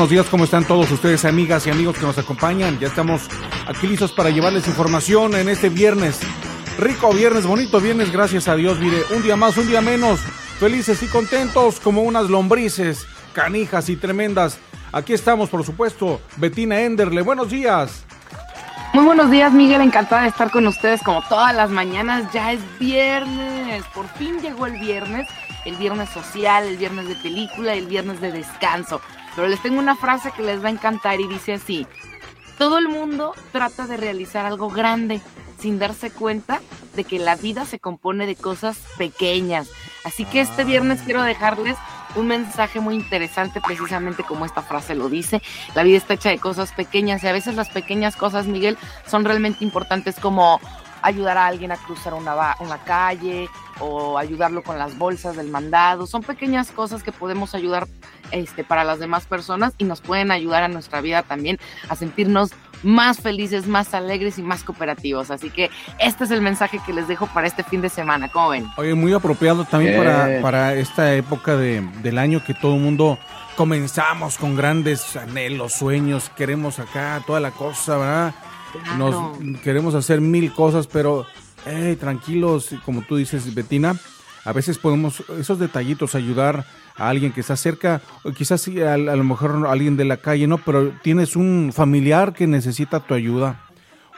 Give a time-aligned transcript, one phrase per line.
[0.00, 2.78] buenos días, ¿cómo están todos ustedes, amigas y amigos que nos acompañan?
[2.78, 3.28] Ya estamos
[3.66, 6.20] aquí listos para llevarles información en este viernes.
[6.78, 8.78] Rico viernes, bonito viernes, gracias a Dios.
[8.78, 10.20] Mire, un día más, un día menos,
[10.58, 14.58] felices y contentos como unas lombrices, canijas y tremendas.
[14.90, 17.20] Aquí estamos, por supuesto, Betina Enderle.
[17.20, 18.06] Buenos días.
[18.94, 19.82] Muy buenos días, Miguel.
[19.82, 22.32] Encantada de estar con ustedes como todas las mañanas.
[22.32, 23.84] Ya es viernes.
[23.94, 25.28] Por fin llegó el viernes.
[25.66, 29.02] El viernes social, el viernes de película, el viernes de descanso.
[29.34, 31.86] Pero les tengo una frase que les va a encantar y dice así.
[32.58, 35.20] Todo el mundo trata de realizar algo grande
[35.58, 36.60] sin darse cuenta
[36.94, 39.70] de que la vida se compone de cosas pequeñas.
[40.04, 41.76] Así que este viernes quiero dejarles
[42.16, 45.42] un mensaje muy interesante, precisamente como esta frase lo dice.
[45.74, 49.24] La vida está hecha de cosas pequeñas y a veces las pequeñas cosas, Miguel, son
[49.24, 50.60] realmente importantes como
[51.02, 53.48] ayudar a alguien a cruzar una, una calle
[53.80, 56.06] o ayudarlo con las bolsas del mandado.
[56.06, 57.86] Son pequeñas cosas que podemos ayudar
[58.30, 61.58] este, para las demás personas y nos pueden ayudar a nuestra vida también
[61.88, 65.30] a sentirnos más felices, más alegres y más cooperativos.
[65.30, 68.28] Así que este es el mensaje que les dejo para este fin de semana.
[68.28, 68.66] ¿Cómo ven?
[68.76, 73.18] Oye, muy apropiado también para, para esta época de, del año que todo el mundo
[73.56, 78.34] comenzamos con grandes anhelos, sueños, queremos acá toda la cosa, ¿verdad?
[78.98, 81.26] Nos queremos hacer mil cosas, pero
[81.98, 83.96] tranquilos, como tú dices, Betina,
[84.44, 86.64] a veces podemos esos detallitos ayudar
[86.96, 90.58] a alguien que está cerca, o quizás a, lo mejor alguien de la calle, ¿no?
[90.58, 93.60] Pero tienes un familiar que necesita tu ayuda,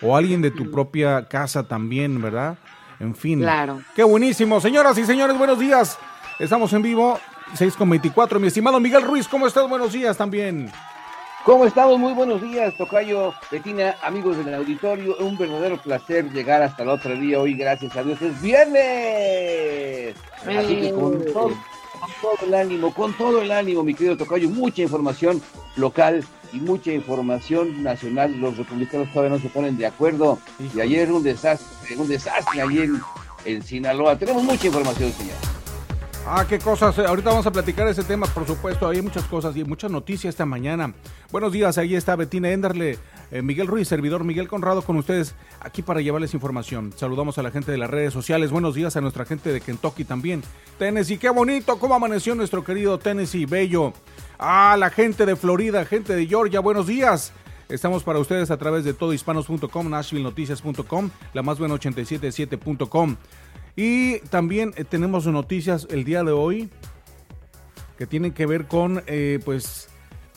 [0.01, 2.59] o alguien de tu propia casa también, ¿verdad?
[2.99, 3.41] En fin.
[3.41, 3.83] Claro.
[3.95, 4.61] Qué buenísimo.
[4.61, 5.99] Señoras y señores, buenos días.
[6.39, 7.19] Estamos en vivo,
[7.55, 8.41] 6 con 24.
[8.41, 9.69] Mi estimado Miguel Ruiz, ¿cómo estás?
[9.69, 10.71] Buenos días también.
[11.45, 11.99] ¿Cómo estamos?
[11.99, 15.17] Muy buenos días, Tocayo, Betina, amigos del auditorio.
[15.19, 17.41] Un verdadero placer llegar hasta el otro día.
[17.41, 20.15] Hoy, gracias a Dios, es viernes.
[20.47, 21.51] Así que con todo,
[22.47, 25.43] el ánimo, con todo el ánimo, mi querido Tocayo, mucha información
[25.75, 28.39] local y mucha información nacional.
[28.39, 30.39] Los republicanos todavía no se ponen de acuerdo.
[30.73, 33.01] Y ayer un desastre, un desastre ayer en,
[33.47, 34.17] en Sinaloa.
[34.17, 35.62] Tenemos mucha información, señor.
[36.25, 36.97] Ah, qué cosas.
[37.01, 38.89] Ahorita vamos a platicar ese tema, por supuesto.
[38.89, 40.95] Hay muchas cosas y muchas noticias esta mañana.
[41.33, 42.99] Buenos días, ahí está Betina Enderle,
[43.33, 46.93] eh, Miguel Ruiz, servidor Miguel Conrado con ustedes aquí para llevarles información.
[46.97, 48.53] Saludamos a la gente de las redes sociales.
[48.53, 50.43] Buenos días a nuestra gente de Kentucky también.
[50.79, 53.93] Tennessee, qué bonito, cómo amaneció nuestro querido Tennessee, bello.
[54.39, 57.33] Ah, la gente de Florida, gente de Georgia, buenos días.
[57.69, 63.17] Estamos para ustedes a través de todohispanos.com, nashvillenoticias.com, la más buena 877.com.
[63.77, 66.69] Y también eh, tenemos noticias el día de hoy
[67.97, 69.89] que tienen que ver con eh, pues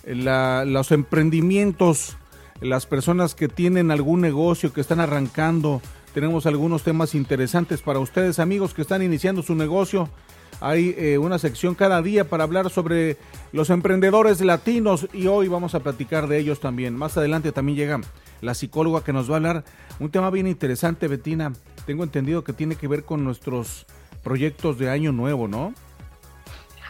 [0.05, 2.15] los emprendimientos,
[2.61, 5.81] las personas que tienen algún negocio, que están arrancando.
[6.13, 10.09] Tenemos algunos temas interesantes para ustedes, amigos que están iniciando su negocio.
[10.61, 13.17] Hay eh, una sección cada día para hablar sobre
[13.51, 16.95] los emprendedores latinos y hoy vamos a platicar de ellos también.
[16.95, 18.01] Más adelante también llega
[18.41, 19.63] la psicóloga que nos va a hablar
[19.99, 21.53] un tema bien interesante, Betina,
[21.85, 23.85] tengo entendido que tiene que ver con nuestros
[24.23, 25.73] proyectos de año nuevo, ¿no?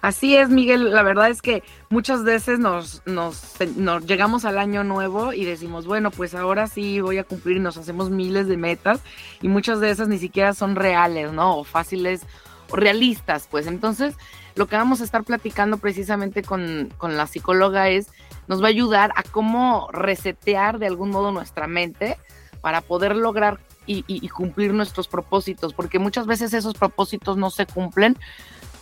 [0.05, 0.91] Así es, Miguel.
[0.91, 3.57] La verdad es que muchas veces nos, nos,
[4.05, 8.11] llegamos al año nuevo y decimos, bueno, pues ahora sí voy a cumplir nos hacemos
[8.11, 9.01] miles de metas
[9.41, 11.57] y muchas de esas ni siquiera son reales, ¿no?
[11.57, 12.21] O fáciles
[12.69, 13.65] o realistas, pues.
[13.65, 14.15] Entonces,
[14.53, 18.09] lo que vamos a estar platicando precisamente con, con la psicóloga es,
[18.47, 22.17] nos va a ayudar a cómo resetear de algún modo nuestra mente
[22.61, 28.17] para poder lograr y, cumplir nuestros propósitos, porque muchas veces esos propósitos no se cumplen,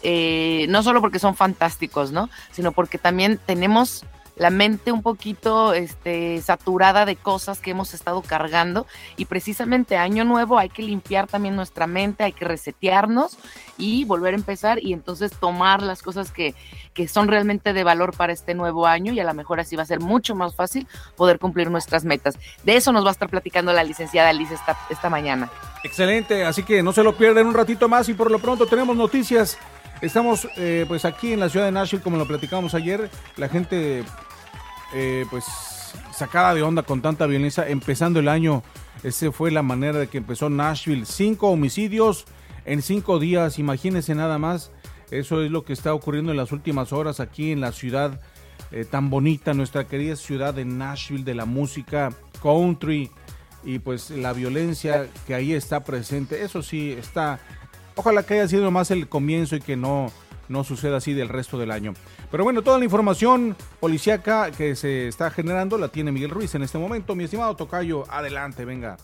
[0.01, 2.29] eh, no solo porque son fantásticos, ¿no?
[2.51, 8.21] Sino porque también tenemos la mente un poquito este, saturada de cosas que hemos estado
[8.21, 13.37] cargando y precisamente año nuevo hay que limpiar también nuestra mente, hay que resetearnos
[13.77, 16.55] y volver a empezar y entonces tomar las cosas que,
[16.93, 19.83] que son realmente de valor para este nuevo año y a lo mejor así va
[19.83, 22.37] a ser mucho más fácil poder cumplir nuestras metas.
[22.63, 25.49] De eso nos va a estar platicando la licenciada Alice esta, esta mañana.
[25.83, 28.95] Excelente, así que no se lo pierdan un ratito más y por lo pronto tenemos
[28.95, 29.57] noticias
[30.03, 34.03] Estamos eh, pues aquí en la ciudad de Nashville, como lo platicamos ayer, la gente
[34.93, 35.45] eh, pues
[36.11, 38.63] sacada de onda con tanta violencia, empezando el año,
[39.01, 42.25] esa fue la manera de que empezó Nashville, cinco homicidios
[42.65, 44.71] en cinco días, imagínense nada más,
[45.09, 48.19] eso es lo que está ocurriendo en las últimas horas aquí en la ciudad
[48.71, 52.09] eh, tan bonita, nuestra querida ciudad de Nashville, de la música
[52.41, 53.09] country
[53.63, 57.39] y pues la violencia que ahí está presente, eso sí está
[57.95, 60.11] Ojalá que haya sido más el comienzo y que no,
[60.49, 61.93] no suceda así del resto del año.
[62.31, 66.63] Pero bueno, toda la información policíaca que se está generando la tiene Miguel Ruiz en
[66.63, 67.15] este momento.
[67.15, 68.97] Mi estimado Tocayo, adelante, venga.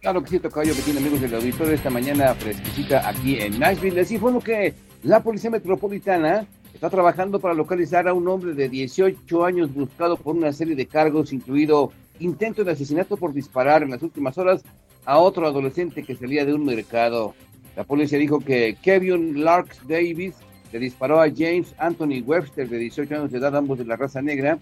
[0.00, 3.96] Claro que sí, Tocayo, que tiene amigos del auditorio esta mañana fresquecita aquí en Nashville.
[3.96, 9.44] Les informo que la Policía Metropolitana está trabajando para localizar a un hombre de 18
[9.44, 14.02] años buscado por una serie de cargos, incluido intento de asesinato por disparar en las
[14.02, 14.62] últimas horas
[15.06, 17.34] a otro adolescente que salía de un mercado.
[17.76, 20.34] La policía dijo que Kevin Larks Davis
[20.72, 24.22] le disparó a James Anthony Webster, de 18 años de edad, ambos de la raza
[24.22, 24.58] negra,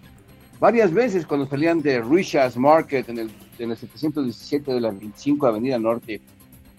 [0.61, 5.47] varias veces cuando salían de Richards Market en el, en el 717 de la 25
[5.47, 6.20] Avenida Norte.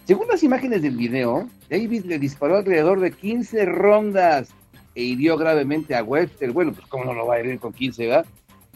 [0.05, 4.49] Según las imágenes del video, Davis le disparó alrededor de 15 rondas
[4.95, 6.51] e hirió gravemente a Webster.
[6.51, 8.25] Bueno, pues cómo no lo va a herir con 15, ¿verdad?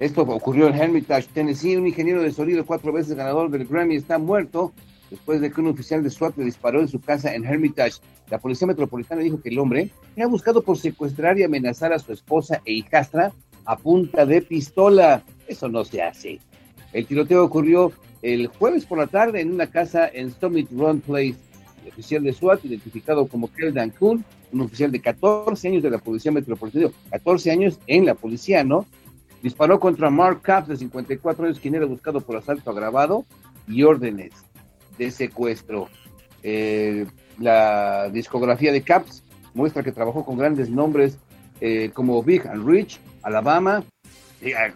[0.00, 1.76] Esto ocurrió en Hermitage, Tennessee.
[1.76, 4.72] Un ingeniero de sonido, cuatro veces ganador del Grammy, está muerto
[5.10, 8.00] después de que un oficial de SWAT le disparó en su casa en Hermitage.
[8.30, 12.14] La policía metropolitana dijo que el hombre era buscado por secuestrar y amenazar a su
[12.14, 13.34] esposa e hijastra
[13.66, 15.22] a punta de pistola.
[15.46, 16.40] Eso no se hace.
[16.94, 17.92] El tiroteo ocurrió
[18.22, 21.36] el jueves por la tarde en una casa en Summit Run Place.
[21.84, 25.98] El oficial de SWAT, identificado como Kel Dancun, un oficial de 14 años de la
[25.98, 28.86] Policía Metropolitana, 14 años en la policía, ¿no?
[29.42, 33.24] Disparó contra Mark Capps, de 54 años, quien era buscado por asalto agravado
[33.66, 34.32] y órdenes
[34.98, 35.88] de secuestro.
[36.42, 37.06] Eh,
[37.38, 39.22] la discografía de Capps
[39.54, 41.18] muestra que trabajó con grandes nombres
[41.60, 43.82] eh, como Big and Rich, Alabama.
[44.56, 44.70] Ah,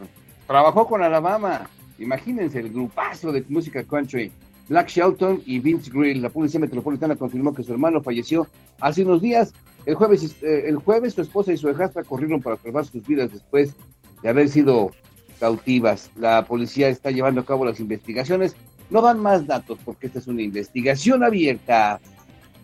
[0.47, 1.69] trabajó con Alabama.
[1.99, 4.33] Imagínense el grupazo de música country.
[4.69, 6.23] Black Shelton y Vince Grill.
[6.23, 8.47] La policía metropolitana confirmó que su hermano falleció
[8.81, 9.53] hace unos días.
[9.85, 13.31] El jueves, eh, el jueves su esposa y su hijastra corrieron para salvar sus vidas
[13.31, 13.75] después
[14.25, 14.91] de haber sido
[15.39, 16.11] cautivas.
[16.17, 18.57] La policía está llevando a cabo las investigaciones.
[18.89, 22.01] No dan más datos porque esta es una investigación abierta.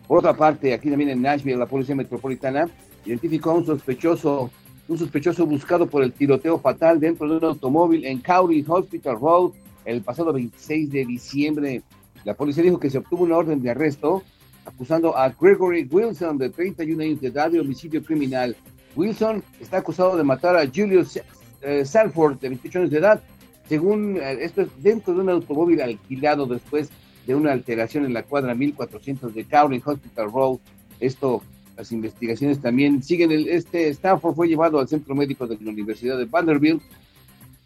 [0.07, 2.67] Por otra parte, aquí también en Nashville, la policía metropolitana
[3.05, 4.49] identificó a un sospechoso,
[4.87, 9.51] un sospechoso buscado por el tiroteo fatal dentro de un automóvil en Cowley Hospital Road
[9.85, 11.83] el pasado 26 de diciembre.
[12.23, 14.23] La policía dijo que se obtuvo una orden de arresto
[14.65, 18.55] acusando a Gregory Wilson, de 31 años de edad, de homicidio criminal.
[18.95, 21.19] Wilson está acusado de matar a Julius
[21.61, 23.21] eh, Sanford, de 28 años de edad,
[23.67, 26.89] según eh, esto es dentro de un automóvil alquilado después
[27.25, 30.57] de una alteración en la cuadra 1400 de Cowling Hospital Road.
[30.99, 31.41] Esto,
[31.77, 33.31] las investigaciones también siguen.
[33.31, 36.81] El, este Stanford fue llevado al centro médico de la Universidad de Vanderbilt,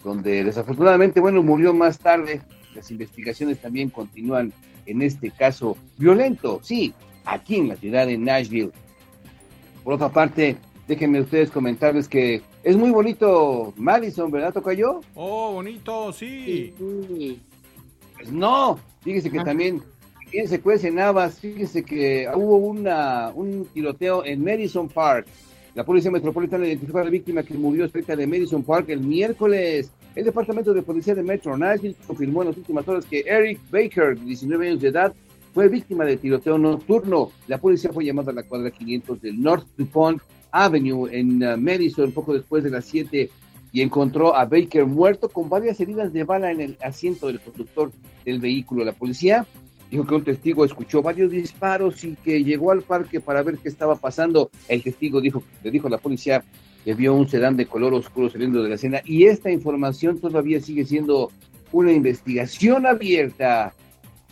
[0.03, 2.41] donde desafortunadamente, bueno, murió más tarde.
[2.75, 4.51] Las investigaciones también continúan
[4.85, 6.93] en este caso violento, sí,
[7.23, 8.71] aquí en la ciudad de Nashville.
[9.83, 10.57] Por otra parte,
[10.87, 15.01] déjenme ustedes comentarles que es muy bonito Madison, ¿verdad, yo?
[15.15, 16.73] Oh, bonito, sí.
[18.15, 19.43] Pues no, fíjese que ah.
[19.43, 19.81] también
[20.31, 25.27] en secuencia en Navas, fíjese que hubo una, un tiroteo en Madison Park.
[25.75, 29.91] La Policía Metropolitana identificó a la víctima que murió cerca de Madison Park el miércoles.
[30.15, 34.17] El Departamento de Policía de Metro Nashville confirmó en las últimas horas que Eric Baker,
[34.17, 35.13] de 19 años de edad,
[35.53, 37.31] fue víctima de tiroteo nocturno.
[37.47, 40.21] La policía fue llamada a la cuadra 500 del North DuPont
[40.55, 43.29] Avenue en uh, Madison poco después de las 7
[43.73, 47.91] y encontró a Baker muerto con varias heridas de bala en el asiento del conductor
[48.23, 48.85] del vehículo.
[48.85, 49.45] La policía
[49.91, 53.67] dijo que un testigo escuchó varios disparos y que llegó al parque para ver qué
[53.67, 54.49] estaba pasando.
[54.69, 56.41] El testigo dijo, le dijo a la policía
[56.85, 60.61] que vio un sedán de color oscuro saliendo de la escena y esta información todavía
[60.61, 61.31] sigue siendo
[61.73, 63.73] una investigación abierta.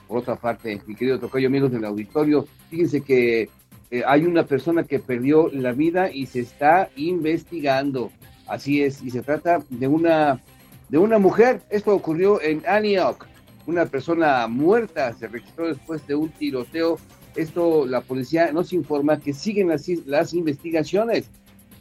[0.08, 3.50] Por otra parte, mi querido Tocayo, amigos del auditorio, fíjense que
[3.92, 8.12] eh, hay una persona que perdió la vida y se está investigando.
[8.48, 10.42] Así es, y se trata de una,
[10.90, 11.62] de una mujer.
[11.70, 13.26] Esto ocurrió en Antioch.
[13.66, 16.98] Una persona muerta se registró después de un tiroteo.
[17.36, 21.30] Esto la policía nos informa que siguen las, las investigaciones.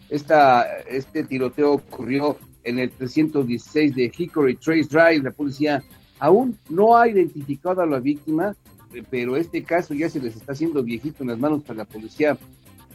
[0.09, 5.23] Esta, este tiroteo ocurrió en el 316 de Hickory Trace Drive.
[5.23, 5.83] La policía
[6.19, 8.55] aún no ha identificado a la víctima,
[9.11, 12.39] pero este caso ya se les está haciendo viejito en las manos para la policía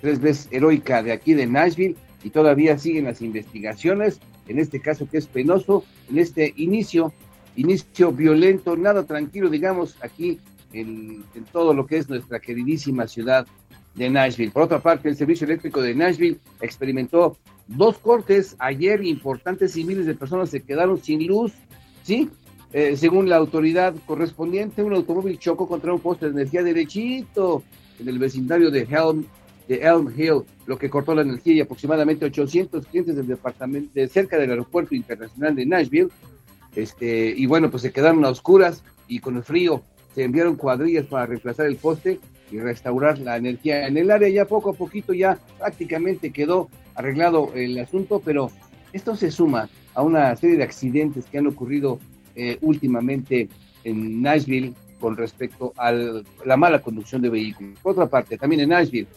[0.02, 5.08] tres veces heroica de aquí de Nashville y todavía siguen las investigaciones en este caso
[5.10, 7.14] que es penoso, en este inicio,
[7.56, 10.40] inicio violento, nada tranquilo, digamos, aquí
[10.74, 13.46] en, en todo lo que es nuestra queridísima ciudad
[13.96, 14.52] de Nashville.
[14.52, 17.38] Por otra parte, el servicio eléctrico de Nashville experimentó
[17.68, 21.54] dos cortes ayer importantes y miles de personas se quedaron sin luz,
[22.04, 22.30] ¿sí?
[22.74, 27.64] Eh, según la autoridad correspondiente, un automóvil chocó contra un poste de energía derechito
[28.00, 29.26] en el vecindario de Helm
[29.68, 34.08] de Elm Hill, lo que cortó la energía y aproximadamente 800 clientes del departamento de
[34.08, 36.10] cerca del aeropuerto internacional de Nashville.
[36.76, 39.82] Este, y bueno, pues se quedaron a oscuras y con el frío
[40.14, 42.20] se enviaron cuadrillas para reemplazar el poste
[42.52, 44.30] y restaurar la energía en el área.
[44.30, 48.52] Ya poco a poquito ya prácticamente quedó arreglado el asunto, pero
[48.94, 52.00] esto se suma a una serie de accidentes que han ocurrido
[52.38, 53.50] eh, últimamente
[53.84, 57.80] en Nashville con respecto a la mala conducción de vehículos.
[57.80, 59.08] Por otra parte, también en Nashville,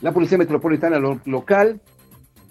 [0.00, 1.80] la Policía Metropolitana local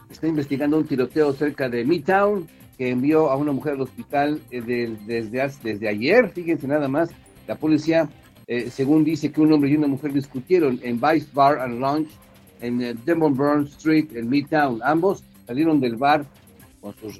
[0.10, 4.62] está investigando un tiroteo cerca de Midtown que envió a una mujer al hospital eh,
[4.62, 7.10] desde, desde ayer, fíjense nada más,
[7.48, 8.08] la policía,
[8.46, 12.12] eh, según dice que un hombre y una mujer discutieron en Vice Bar and Lounge
[12.62, 14.80] en uh, Demon Street, en Midtown.
[14.84, 16.26] Ambos salieron del bar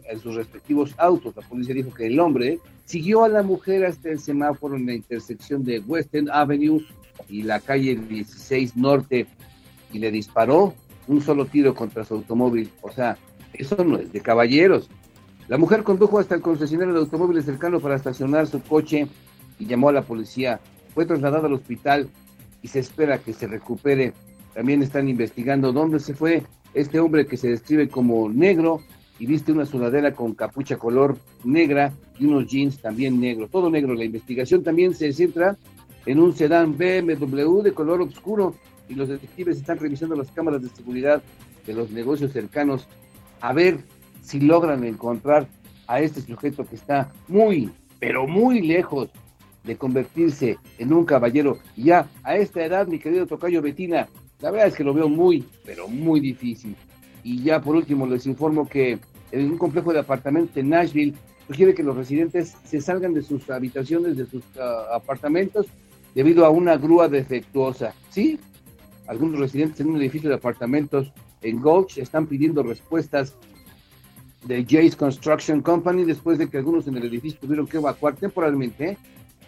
[0.10, 1.36] en sus respectivos autos.
[1.36, 4.94] La policía dijo que el hombre siguió a la mujer hasta el semáforo en la
[4.94, 6.86] intersección de Western Avenue
[7.28, 9.28] y la calle 16 Norte
[9.92, 10.74] y le disparó
[11.08, 12.70] un solo tiro contra su automóvil.
[12.82, 13.18] O sea,
[13.54, 14.90] eso no es de caballeros.
[15.48, 19.08] La mujer condujo hasta el concesionario de automóviles cercano para estacionar su coche
[19.60, 20.60] y llamó a la policía.
[20.94, 22.10] Fue trasladada al hospital
[22.62, 24.14] y se espera que se recupere.
[24.54, 26.44] También están investigando dónde se fue
[26.74, 28.82] este hombre que se describe como negro
[29.20, 33.94] y viste una sudadera con capucha color negra y unos jeans también negros, todo negro.
[33.94, 35.58] La investigación también se centra
[36.06, 38.56] en un sedán BMW de color oscuro
[38.88, 41.22] y los detectives están revisando las cámaras de seguridad
[41.66, 42.88] de los negocios cercanos
[43.42, 43.80] a ver
[44.22, 45.48] si logran encontrar
[45.88, 47.70] a este sujeto que está muy,
[48.00, 49.10] pero muy lejos
[49.64, 51.60] de convertirse en un caballero.
[51.76, 54.08] Y ya a esta edad, mi querido Tocayo Betina,
[54.40, 56.76] la verdad es que lo veo muy, pero muy difícil.
[57.28, 59.00] Y ya por último les informo que
[59.34, 61.14] en un complejo de apartamentos en Nashville
[61.46, 65.66] sugiere que los residentes se salgan de sus habitaciones, de sus ah, apartamentos,
[66.16, 67.94] debido a una grúa defectuosa.
[68.12, 68.40] Sí,
[69.08, 73.36] algunos residentes en un edificio de apartamentos en Gulch están pidiendo respuestas
[74.46, 78.98] de Jace Construction Company después de que algunos en el edificio tuvieron que evacuar temporalmente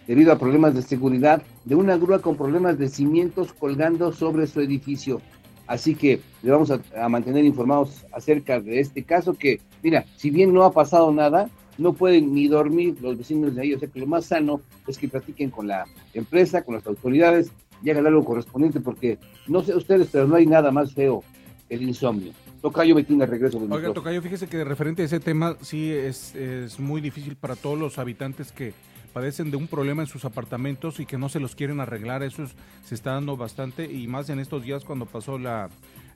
[0.05, 4.59] debido a problemas de seguridad de una grúa con problemas de cimientos colgando sobre su
[4.59, 5.21] edificio.
[5.69, 10.51] Así que le vamos a, mantener informados acerca de este caso que, mira, si bien
[10.51, 11.47] no ha pasado nada,
[11.77, 13.73] no pueden ni dormir los vecinos de ahí.
[13.75, 15.85] O sea que lo más sano es que platiquen con la
[16.15, 17.51] empresa, con las autoridades
[17.83, 21.23] y hagan algo correspondiente porque no sé ustedes, pero no hay nada más feo
[21.67, 22.33] que el insomnio.
[22.63, 23.59] Tocayo Betina, regreso.
[23.69, 27.55] Oiga, Tocayo, fíjese que de referente a ese tema sí es, es muy difícil para
[27.55, 28.73] todos los habitantes que
[29.13, 32.24] padecen de un problema en sus apartamentos y que no se los quieren arreglar.
[32.24, 32.44] Eso
[32.86, 35.70] se está dando bastante y más en estos días cuando pasó la,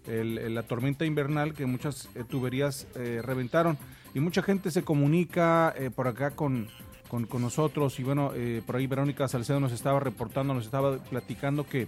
[0.05, 3.77] la tormenta invernal que muchas eh, tuberías eh, reventaron
[4.13, 6.67] y mucha gente se comunica eh, por acá con,
[7.09, 8.31] con, nosotros y bueno,
[8.65, 11.87] por ahí Verónica Salcedo nos estaba reportando, nos estaba platicando que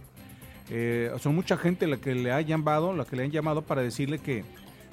[1.20, 4.20] son mucha gente la que le ha llamado, la que le han llamado para decirle
[4.20, 4.46] que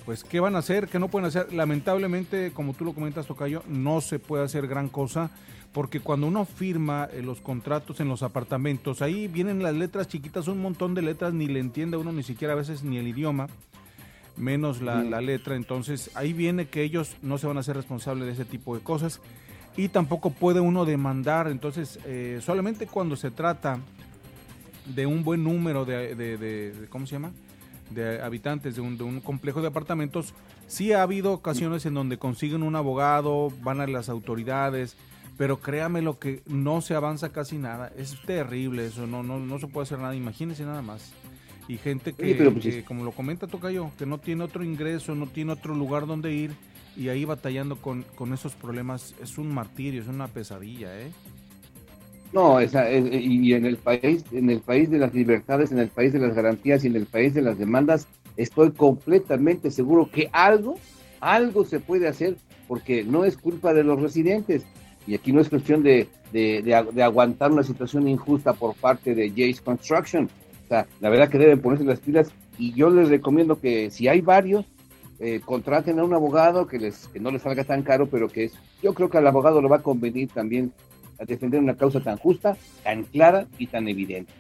[0.07, 1.52] pues qué van a hacer, qué no pueden hacer.
[1.52, 5.31] Lamentablemente, como tú lo comentas, Tocayo, no se puede hacer gran cosa
[5.72, 10.48] porque cuando uno firma eh, los contratos en los apartamentos, ahí vienen las letras chiquitas,
[10.48, 13.46] un montón de letras, ni le entiende uno ni siquiera a veces ni el idioma,
[14.36, 15.56] menos la, letra.
[15.56, 18.82] Entonces ahí viene que ellos no se van a hacer responsables de ese tipo de
[18.82, 19.20] cosas
[19.76, 21.48] y tampoco puede uno demandar.
[21.48, 23.78] Entonces, eh, solamente cuando se trata
[24.94, 27.32] de un buen número de, de, ¿cómo se llama?
[27.90, 30.32] de habitantes de un, de un, complejo de apartamentos,
[30.66, 34.96] sí ha habido ocasiones en donde consiguen un abogado, van a las autoridades,
[35.42, 37.90] pero créame lo que no se avanza casi nada.
[37.99, 41.12] Es terrible eso, no, no, no se puede hacer nada, imagínense nada más.
[41.66, 45.50] Y gente que, pues, como lo comenta Tocayo, que no tiene otro ingreso, no tiene
[45.50, 46.52] otro lugar donde ir
[46.96, 51.11] y ahí batallando con, con esos problemas, es un martirio, es una pesadilla, ¿eh?
[52.32, 56.12] No, esa, y en el país, en el país de las libertades, en el país
[56.12, 58.06] de las garantías y en el país de las demandas,
[58.37, 60.78] estoy completamente seguro que algo,
[61.18, 62.37] algo se puede hacer
[62.68, 64.64] porque no es culpa de los residentes,
[65.06, 66.09] y aquí no es cuestión de,
[67.02, 70.28] aguantar una situación injusta por parte de Jace Construction.
[70.64, 74.09] O sea, la verdad que deben ponerse las pilas y yo les recomiendo que si
[74.09, 74.64] hay varios,
[75.18, 78.44] eh, contraten a un abogado que, les, que no les salga tan caro, pero que
[78.44, 80.73] es, yo creo que al abogado le va a convenir también
[81.21, 84.32] a defender una causa tan justa, tan clara y tan evidente.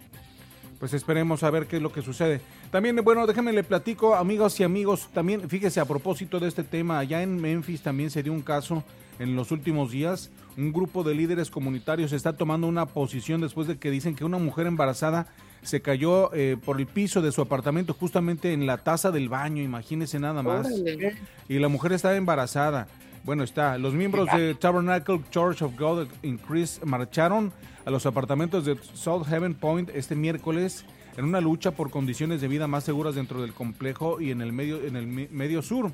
[0.78, 2.40] Pues esperemos a ver qué es lo que sucede.
[2.72, 6.98] También, bueno, déjenme le platico, amigos y amigos, también fíjese a propósito de este tema,
[6.98, 8.82] allá en Memphis también se dio un caso
[9.18, 10.30] en los últimos días.
[10.56, 14.38] Un grupo de líderes comunitarios está tomando una posición después de que dicen que una
[14.38, 15.26] mujer embarazada
[15.62, 19.62] se cayó eh, por el piso de su apartamento justamente en la taza del baño,
[19.62, 20.68] imagínese nada más.
[21.48, 22.88] Y la mujer estaba embarazada.
[23.24, 23.78] Bueno, está.
[23.78, 27.52] Los miembros de Tabernacle Church of God in Christ marcharon
[27.84, 30.84] a los apartamentos de South Heaven Point este miércoles
[31.16, 34.52] en una lucha por condiciones de vida más seguras dentro del complejo y en el
[34.52, 35.92] medio, en el medio sur.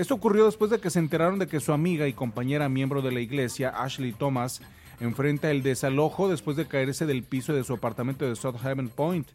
[0.00, 3.12] Esto ocurrió después de que se enteraron de que su amiga y compañera miembro de
[3.12, 4.62] la iglesia, Ashley Thomas,
[4.98, 9.28] enfrenta el desalojo después de caerse del piso de su apartamento de South Haven Point.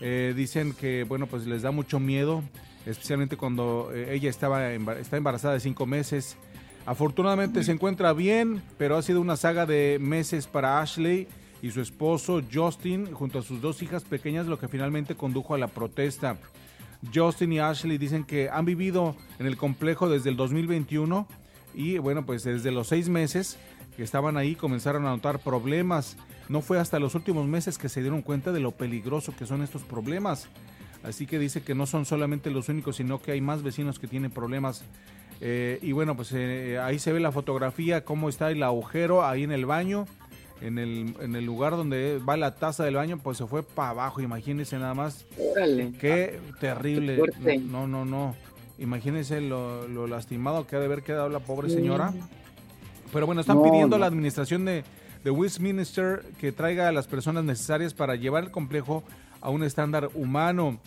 [0.00, 2.42] Eh, dicen que, bueno, pues les da mucho miedo,
[2.86, 6.36] especialmente cuando eh, ella estaba está embarazada de cinco meses.
[6.86, 11.28] Afortunadamente se encuentra bien, pero ha sido una saga de meses para Ashley
[11.62, 15.58] y su esposo Justin, junto a sus dos hijas pequeñas, lo que finalmente condujo a
[15.58, 16.36] la protesta.
[17.12, 21.26] Justin y Ashley dicen que han vivido en el complejo desde el 2021
[21.74, 23.58] y bueno, pues desde los seis meses
[23.96, 26.16] que estaban ahí comenzaron a notar problemas.
[26.48, 29.62] No fue hasta los últimos meses que se dieron cuenta de lo peligroso que son
[29.62, 30.48] estos problemas.
[31.02, 34.06] Así que dice que no son solamente los únicos, sino que hay más vecinos que
[34.06, 34.84] tienen problemas.
[35.40, 39.42] Eh, y bueno, pues eh, ahí se ve la fotografía, cómo está el agujero ahí
[39.42, 40.06] en el baño
[40.60, 43.90] en el, en el lugar donde va la taza del baño, pues se fue para
[43.90, 44.20] abajo.
[44.20, 45.26] Imagínense nada más.
[46.00, 47.20] Qué terrible.
[47.70, 48.34] no, no, no.
[48.78, 52.12] Imagínense lo, lastimado que ha de haber quedado la pobre señora.
[53.12, 54.84] Pero bueno, están pidiendo a la administración de,
[55.22, 59.04] de Westminster que traiga a las personas necesarias para llevar el complejo
[59.40, 60.78] a un estándar humano.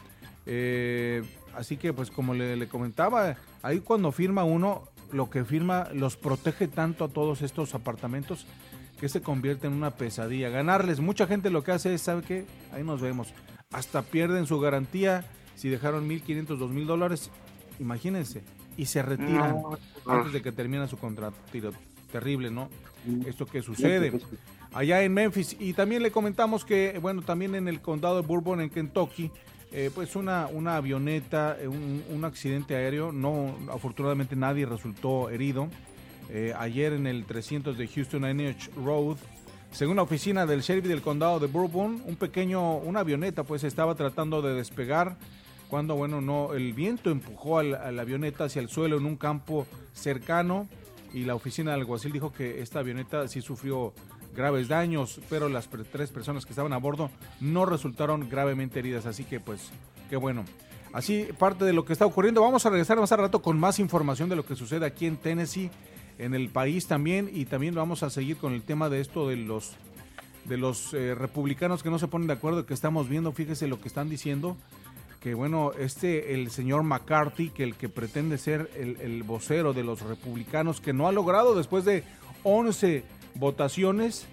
[0.45, 1.23] Eh,
[1.55, 4.83] así que, pues como le, le, comentaba, ahí cuando firma uno,
[5.13, 8.45] lo que firma los protege tanto a todos estos apartamentos
[8.99, 10.49] que se convierte en una pesadilla.
[10.49, 12.45] Ganarles, mucha gente lo que hace es, ¿sabe qué?
[12.71, 13.33] Ahí nos vemos.
[13.71, 15.25] Hasta pierden su garantía
[15.55, 17.31] si dejaron 1.500, 2.000 dólares.
[17.79, 18.43] Imagínense.
[18.77, 19.61] Y se retiran
[20.05, 21.37] antes de que termine su contrato.
[22.11, 22.69] Terrible, ¿no?
[23.25, 24.11] Esto que sucede
[24.73, 25.55] allá en Memphis.
[25.59, 29.31] Y también le comentamos que, bueno, también en el condado de Bourbon, en Kentucky,
[29.71, 35.67] eh, pues una, una avioneta, eh, un, un, accidente aéreo, no, afortunadamente nadie resultó herido,
[36.29, 39.17] eh, ayer en el 300 de Houston NH Road.
[39.71, 43.95] Según la oficina del sheriff del condado de Bourbon, un pequeño, una avioneta pues estaba
[43.95, 45.17] tratando de despegar
[45.69, 49.67] cuando, bueno, no, el viento empujó a la, avioneta hacia el suelo en un campo
[49.93, 50.67] cercano
[51.13, 53.93] y la oficina del alguacil dijo que esta avioneta sí sufrió
[54.35, 57.09] graves daños, pero las tres personas que estaban a bordo
[57.41, 59.69] no resultaron gravemente heridas, así que pues,
[60.09, 60.45] qué bueno.
[60.93, 62.41] Así parte de lo que está ocurriendo.
[62.41, 65.17] Vamos a regresar más a rato con más información de lo que sucede aquí en
[65.17, 65.69] Tennessee
[66.17, 69.37] en el país también y también vamos a seguir con el tema de esto de
[69.37, 69.77] los
[70.47, 73.79] de los eh, republicanos que no se ponen de acuerdo que estamos viendo, fíjese lo
[73.79, 74.55] que están diciendo,
[75.21, 80.01] que bueno, este, el señor McCarthy, que el que pretende ser el, vocero de los
[80.01, 82.03] republicanos, que no ha logrado después de
[82.43, 83.03] 11
[83.35, 84.25] votaciones,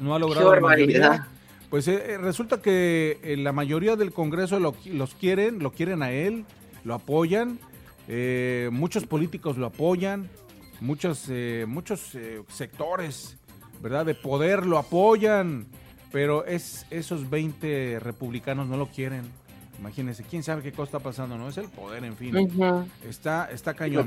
[0.00, 1.28] no ha logrado la
[1.70, 6.44] Pues eh, eh, resulta que la mayoría del Congreso los quieren, lo quieren a él,
[6.84, 7.60] lo apoyan,
[8.72, 10.28] muchos políticos lo apoyan,
[10.82, 13.38] muchos, eh, muchos eh, sectores,
[13.80, 14.04] ¿verdad?
[14.04, 15.66] De poder lo apoyan,
[16.10, 19.22] pero es, esos 20 republicanos no lo quieren.
[19.78, 21.48] Imagínense, quién sabe qué cosa está pasando, ¿no?
[21.48, 22.36] Es el poder, en fin.
[23.08, 24.06] Está, está cañón.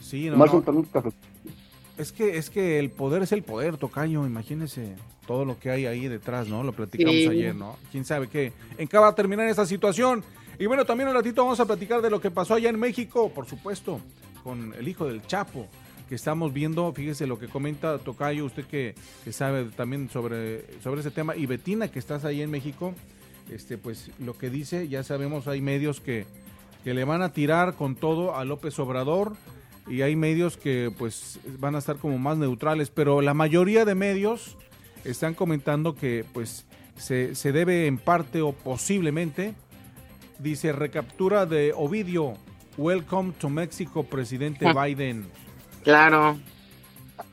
[0.00, 0.36] Sí, no,
[1.96, 4.94] Es que, es que el poder es el poder, Tocayo, imagínense
[5.26, 6.62] todo lo que hay ahí detrás, ¿no?
[6.62, 7.76] Lo platicamos ayer, ¿no?
[7.90, 10.22] Quién sabe qué, en qué va a terminar esta situación.
[10.60, 13.30] Y bueno, también un ratito vamos a platicar de lo que pasó allá en México,
[13.30, 14.00] por supuesto
[14.42, 15.68] con el hijo del Chapo
[16.08, 18.94] que estamos viendo, fíjese lo que comenta Tocayo, usted que,
[19.30, 22.94] sabe también sobre, sobre ese tema, y Betina, que estás ahí en México,
[23.50, 26.24] este, pues lo que dice, ya sabemos, hay medios que,
[26.82, 29.36] que le van a tirar con todo a López Obrador,
[29.86, 33.94] y hay medios que pues van a estar como más neutrales, pero la mayoría de
[33.94, 34.56] medios
[35.04, 39.54] están comentando que pues se, se debe en parte o posiblemente,
[40.38, 42.34] dice, recaptura de Ovidio
[42.78, 45.26] Welcome to Mexico, presidente Biden.
[45.82, 46.38] Claro.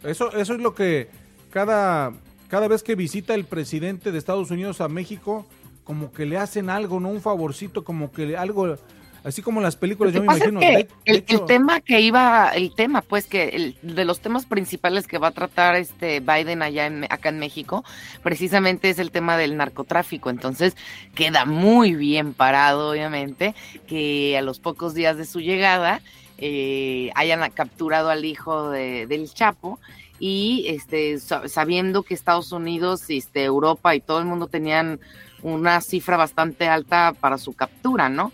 [0.04, 1.08] Eso, eso es lo que
[1.52, 2.14] cada,
[2.48, 5.46] cada vez que visita el presidente de Estados Unidos a México,
[5.84, 7.10] como que le hacen algo, ¿no?
[7.10, 8.76] Un favorcito, como que algo
[9.26, 10.60] Así como las películas, yo me imagino.
[10.62, 15.30] el, tema que iba, el tema, pues, que el, de los temas principales que va
[15.30, 17.84] a tratar este Biden allá en, acá en México,
[18.22, 20.30] precisamente es el tema del narcotráfico.
[20.30, 20.78] Entonces,
[21.16, 23.56] queda muy bien parado, obviamente,
[23.88, 26.02] que a los pocos días de su llegada
[26.38, 29.80] eh, hayan capturado al hijo de, del Chapo
[30.20, 35.00] y este sabiendo que Estados Unidos, este, Europa y todo el mundo tenían
[35.42, 38.32] una cifra bastante alta para su captura, ¿no?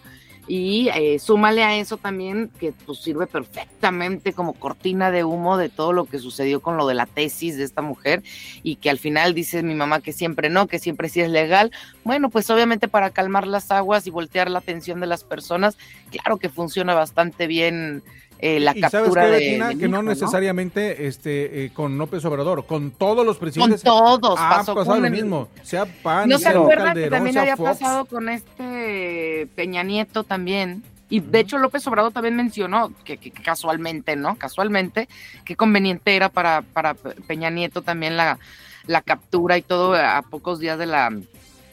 [0.48, 5.70] Y eh, súmale a eso también que pues sirve perfectamente como cortina de humo de
[5.70, 8.24] todo lo que sucedió con lo de la tesis de esta mujer
[8.64, 11.72] y que al final dice mi mamá que siempre no, que siempre sí es legal.
[12.04, 15.78] Bueno, pues obviamente para calmar las aguas y voltear la atención de las personas,
[16.10, 18.04] claro que funciona bastante bien
[18.42, 19.68] eh, la ¿Y captura sabes qué, de, Betina?
[19.70, 24.40] de que no necesariamente este eh, con López Obrador, con todos los Con presidentes todos
[24.40, 27.56] ha pasó pasado con lo el- mismo, sea PAN, ¿No se acuerda que también había
[27.56, 27.70] Fox.
[27.80, 30.84] pasado con este Peña Nieto también?
[31.10, 34.36] Y de hecho López Obrador también mencionó que, que- que casualmente, ¿no?
[34.38, 35.08] Casualmente,
[35.46, 38.40] qué conveniente era para, para Peña Nieto también la,
[38.88, 41.12] la captura y todo a pocos días de la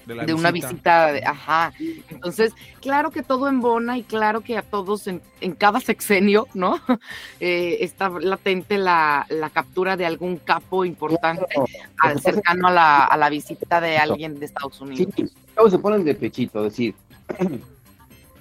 [0.09, 1.73] de, la de una visita, de- ajá.
[2.11, 6.81] Entonces, claro que todo embona y claro que a todos en, en cada sexenio, ¿no?
[7.41, 11.47] Eh, está latente la, la captura de algún capo importante
[11.97, 12.19] Claro.
[12.19, 15.15] cercano a la, a la visita de alguien de Estados Sí, Unidos.
[15.55, 16.95] todos se ponen de pechito, decir,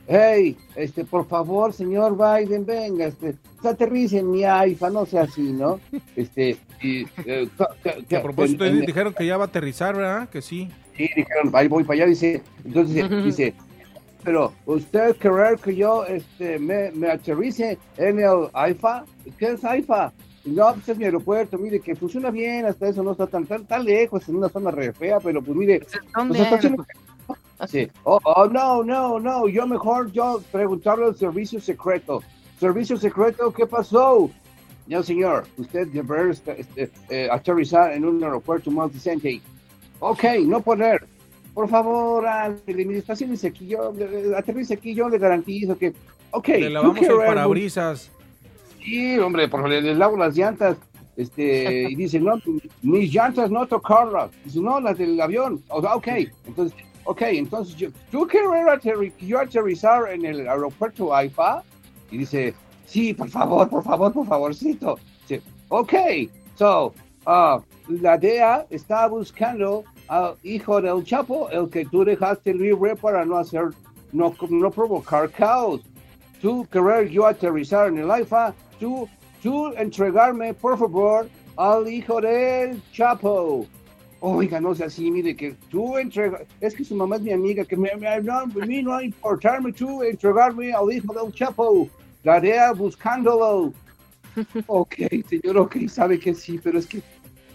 [0.08, 5.24] hey, este, por favor, señor Biden, venga, este, pues, aterrice en mi IFA, no sea
[5.24, 5.80] así, ¿no?
[6.16, 7.48] Este, y, eh,
[8.08, 10.30] Que a propósito, en- en- dijeron que ya va a aterrizar, ¿verdad?
[10.30, 10.70] Que sí.
[10.96, 13.54] Sí, dijeron, ahí voy para allá, dice, entonces dice,
[14.24, 19.06] pero usted querer que yo este, me, me aterrice en el AIFA,
[19.38, 20.12] ¿qué es AIFA?
[20.46, 23.66] No, pues es mi aeropuerto, mire, que funciona bien, hasta eso no está tan, tan,
[23.66, 25.82] tan lejos, en una zona re fea, pero pues mire,
[26.16, 26.46] ¿Dónde?
[26.50, 26.66] pues
[27.58, 28.00] está haciendo- Sí.
[28.04, 32.22] Oh, oh, no, no, no, yo mejor yo preguntarle al servicio secreto.
[32.60, 34.30] Servicio secreto, ¿qué pasó?
[34.88, 39.42] No, señor, usted deberá este, este, eh, aterrizar en un aeropuerto más decente.
[40.00, 41.06] Ok, no poner.
[41.54, 42.24] Por favor,
[42.68, 43.92] estaciones aquí, yo,
[44.38, 45.92] aterrice aquí, yo le garantizo que...
[46.32, 48.12] Ok, Le lavamos el parabrisas.
[48.84, 50.78] Sí, hombre, por favor, le lavo las llantas.
[51.16, 52.40] Este, y dice, no,
[52.84, 54.30] mis llantas no tocarlas.
[54.46, 55.64] Dice, no, las del avión.
[55.70, 56.08] O sea, ok,
[56.46, 61.64] entonces, ok, entonces, yo, ¿tú quieres aterri- yo aterrizar en el aeropuerto AIFA?
[62.12, 62.54] Y dice,
[62.86, 64.98] sí, por favor, por favor, por favorcito.
[65.28, 65.94] Dice, ok,
[66.56, 66.94] so,
[67.26, 73.26] ah, la DEA está buscando al hijo del Chapo, el que tú dejaste libre para
[73.26, 73.70] no hacer,
[74.12, 75.82] no, no provocar caos
[76.42, 79.10] tú querer yo aterrizar en el AIFA, tú,
[79.42, 83.66] tú entregarme, por favor, al hijo del Chapo.
[84.20, 87.64] Oiga, no sea así, mire, que tú entregas, es que su mamá es mi amiga,
[87.66, 91.88] que me, me- no, a mí no importarme tú entregarme al hijo del Chapo,
[92.24, 93.74] la DEA buscándolo.
[94.68, 94.94] Ok,
[95.28, 97.02] señor, ok, sabe que sí, pero es que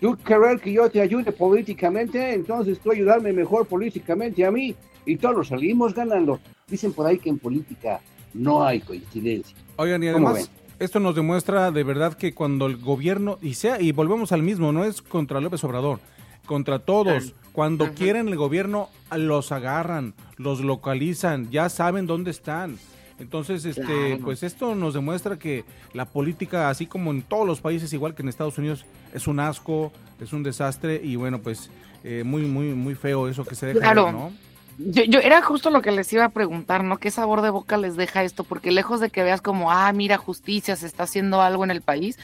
[0.01, 4.75] tú querer que yo te ayude políticamente, entonces tú ayudarme mejor políticamente a mí,
[5.07, 6.41] y todos salimos ganando.
[6.69, 8.01] Dicen por ahí que en política
[8.35, 9.57] no hay coincidencia.
[9.77, 13.81] Oigan, y ¿Cómo además, esto nos demuestra de verdad que cuando el gobierno, y sea,
[13.81, 16.01] y volvemos al mismo, no es contra López Obrador,
[16.47, 17.95] contra todos, cuando Ajá.
[17.95, 22.79] quieren el gobierno, los agarran, los localizan, ya saben dónde están.
[23.19, 24.19] Entonces, este, Claro.
[24.25, 28.23] pues esto nos demuestra que la política, así como en todos los países, igual que
[28.23, 31.71] en Estados Unidos, es un asco, es un desastre y bueno, pues
[32.05, 34.05] eh, muy, muy, muy feo eso que se deja Claro.
[34.07, 34.33] ver, ¿no?
[34.79, 36.97] Yo, yo era justo lo que les iba a preguntar, ¿no?
[36.97, 38.43] ¿Qué sabor de boca les deja esto?
[38.43, 41.83] Porque lejos de que veas como, ah, mira, justicia, se está haciendo algo en el
[41.83, 42.19] país,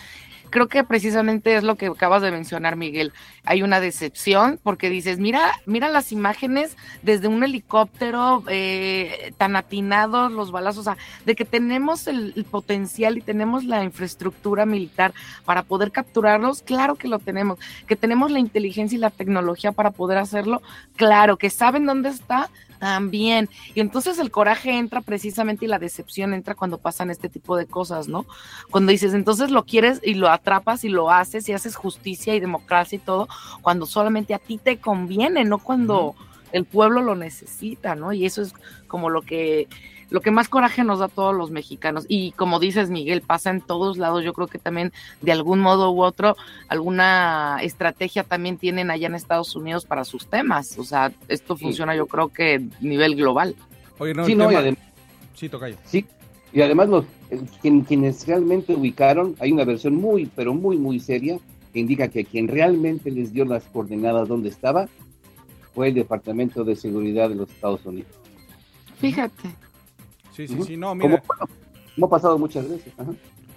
[0.50, 3.12] creo que precisamente es lo que acabas de mencionar, Miguel.
[3.44, 10.32] Hay una decepción porque dices, mira, mira las imágenes desde un helicóptero eh, tan atinados,
[10.32, 15.12] los balazos, o sea, de que tenemos el, el potencial y tenemos la infraestructura militar
[15.44, 17.58] para poder capturarlos, claro que lo tenemos.
[17.86, 20.62] Que tenemos la inteligencia y la tecnología para poder hacerlo,
[20.96, 21.36] claro.
[21.36, 23.48] Que saben dónde está, también.
[23.74, 27.66] Y entonces el coraje entra precisamente y la decepción entra cuando pasan este tipo de
[27.66, 28.26] cosas, ¿no?
[28.70, 32.40] Cuando dices, entonces lo quieres y lo atrapas y lo haces y haces justicia y
[32.40, 33.28] democracia y todo,
[33.62, 36.14] cuando solamente a ti te conviene, no cuando
[36.52, 38.12] el pueblo lo necesita, ¿no?
[38.12, 38.54] Y eso es
[38.86, 39.68] como lo que
[40.10, 42.04] lo que más coraje nos da a todos los mexicanos.
[42.08, 44.24] Y como dices, Miguel, pasa en todos lados.
[44.24, 46.36] Yo creo que también de algún modo u otro,
[46.68, 50.78] alguna estrategia también tienen allá en Estados Unidos para sus temas.
[50.78, 51.64] O sea, esto Sí.
[51.64, 53.54] funciona yo creo que a nivel global.
[53.98, 54.80] Oye, no, sí, no, y además,
[55.34, 55.76] Sí, tocayo.
[55.84, 56.06] sí,
[56.52, 57.04] y además los,
[57.60, 61.38] quien- quienes realmente ubicaron, hay una versión muy, pero muy, muy seria,
[61.72, 64.88] que indica que quien realmente les dio las coordenadas donde estaba
[65.74, 68.10] fue el Departamento de Seguridad de los Estados Unidos.
[69.00, 69.50] Fíjate.
[70.38, 71.22] Sí, sí, sí, no, Como, mira.
[71.96, 72.92] como ha pasado muchas veces.
[72.96, 73.10] Ajá.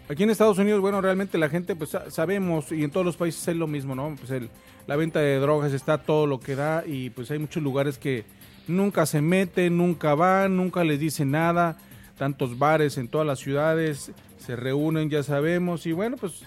[0.10, 3.16] Aquí en Estados Unidos, bueno, realmente la gente, pues sa- sabemos, y en todos los
[3.16, 4.16] países es lo mismo, ¿no?
[4.18, 4.50] Pues el,
[4.88, 8.26] la venta de drogas está todo lo que da y pues hay muchos lugares que
[8.68, 11.78] nunca se meten, nunca van, nunca les dicen nada.
[12.18, 16.42] Tantos bares en todas las ciudades se reúnen, ya sabemos, y bueno, pues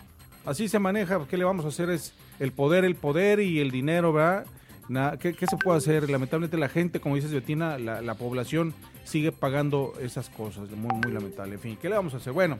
[0.44, 1.24] así se maneja.
[1.30, 1.90] ¿Qué le vamos a hacer?
[1.90, 4.46] Es el poder, el poder y el dinero, ¿verdad?
[4.88, 6.10] Na- ¿qué, qué se puede hacer?
[6.10, 11.12] Lamentablemente la gente, como dices Betina, la, la población sigue pagando esas cosas, muy, muy
[11.12, 11.54] lamentable.
[11.54, 12.32] En fin, ¿qué le vamos a hacer?
[12.32, 12.58] Bueno,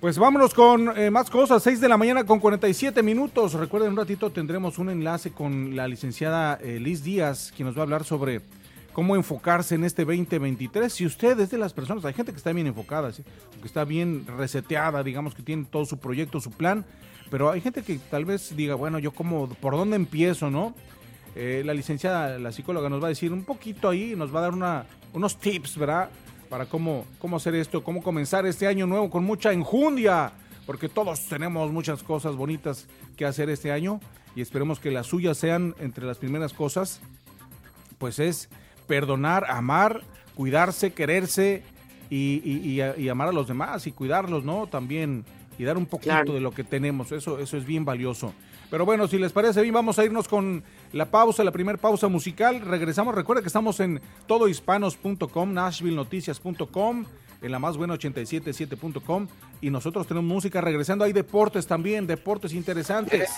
[0.00, 1.62] pues vámonos con eh, más cosas.
[1.62, 3.54] 6 de la mañana con 47 minutos.
[3.54, 7.80] Recuerden, un ratito tendremos un enlace con la licenciada eh, Liz Díaz, quien nos va
[7.80, 8.42] a hablar sobre
[8.92, 10.92] cómo enfocarse en este 2023.
[10.92, 13.22] Si usted es de las personas, hay gente que está bien enfocada, que
[13.66, 16.84] está bien reseteada, digamos que tiene todo su proyecto, su plan,
[17.30, 20.74] pero hay gente que tal vez diga, bueno, yo como, ¿por dónde empiezo, no?
[21.38, 24.42] Eh, la licenciada, la psicóloga nos va a decir un poquito ahí, nos va a
[24.42, 26.08] dar una, unos tips, ¿verdad?
[26.48, 30.32] Para cómo, cómo hacer esto, cómo comenzar este año nuevo con mucha enjundia,
[30.64, 32.86] porque todos tenemos muchas cosas bonitas
[33.18, 34.00] que hacer este año
[34.34, 37.02] y esperemos que las suyas sean entre las primeras cosas,
[37.98, 38.48] pues es
[38.86, 41.64] perdonar, amar, cuidarse, quererse
[42.08, 44.68] y, amar a los demás y cuidarlos, ¿no?
[44.68, 45.26] También
[45.58, 48.32] y dar un poquito de lo que tenemos, eso, eso es bien valioso.
[48.70, 52.08] Pero bueno, si les parece bien, vamos a irnos con la pausa, la primera pausa
[52.08, 52.60] musical.
[52.60, 57.04] Regresamos, recuerda que estamos en todohispanos.com, nashvillenoticias.com,
[57.42, 59.28] en la más buena 877.com
[59.60, 61.04] y nosotros tenemos música regresando.
[61.04, 63.30] Hay deportes también, deportes interesantes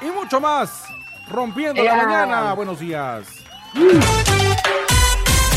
[0.00, 0.84] y mucho más.
[1.28, 2.52] Rompiendo la mañana.
[2.54, 3.26] Buenos días.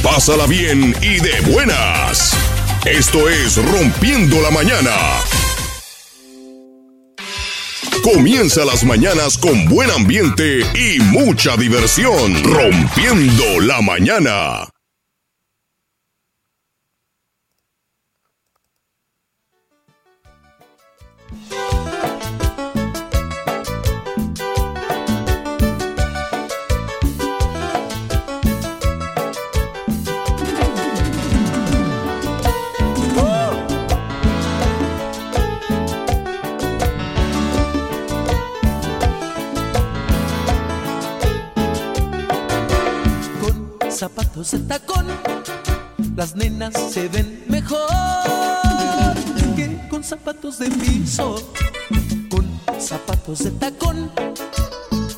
[0.03, 2.37] Pásala bien y de buenas.
[2.85, 4.91] Esto es Rompiendo la Mañana.
[8.05, 12.35] Comienza las mañanas con buen ambiente y mucha diversión.
[12.43, 14.74] Rompiendo la Mañana.
[43.95, 45.05] Zapatos de tacón,
[46.17, 47.79] las nenas se ven mejor
[49.55, 51.35] que con zapatos de piso.
[52.29, 52.45] Con
[52.77, 54.11] zapatos de tacón,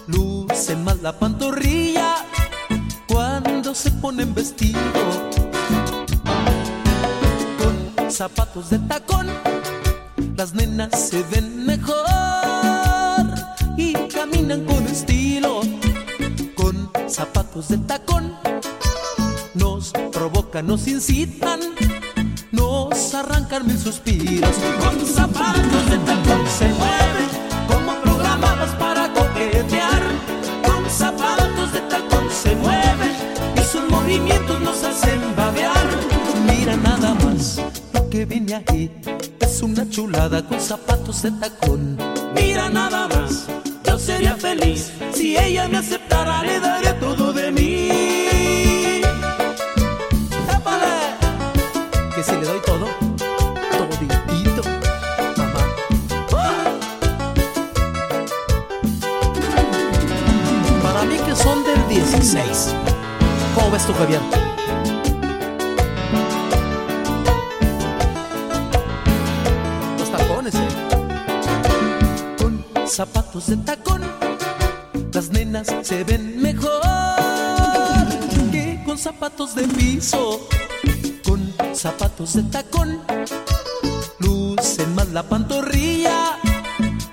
[0.05, 2.17] lucen más la pantorrilla
[3.07, 4.79] cuando se ponen vestido.
[7.57, 9.27] Con zapatos de tacón,
[10.35, 11.95] las nenas se ven mejor
[13.75, 15.61] y caminan con estilo.
[16.55, 18.37] Con zapatos de tacón
[20.61, 21.59] nos incitan,
[22.51, 24.55] nos arrancan mil suspiros.
[24.79, 27.29] Con zapatos de tacón se mueven
[27.67, 30.01] como programados para coquetear.
[30.65, 33.11] Con zapatos de tacón se mueven
[33.55, 35.87] y sus movimientos nos hacen babear.
[36.47, 37.61] Mira nada más
[37.93, 38.89] lo que viene aquí
[39.39, 41.97] es una chulada con zapatos de tacón.
[42.35, 43.45] Mira nada más,
[43.83, 48.76] yo sería feliz si ella me aceptara, le daría todo de mí.
[52.23, 52.87] Si le doy todo,
[53.77, 54.63] toditito,
[55.37, 55.59] mamá.
[60.81, 62.75] Para mí que son del 16.
[63.53, 64.21] ¿Cómo ves tú, Javier?
[69.99, 70.67] Los tacones, ¿eh?
[72.39, 74.01] Con zapatos de tacón,
[75.13, 76.81] las nenas se ven mejor
[78.51, 80.47] que con zapatos de piso
[81.77, 82.99] zapatos de tacón,
[84.17, 86.39] lucen más la pantorrilla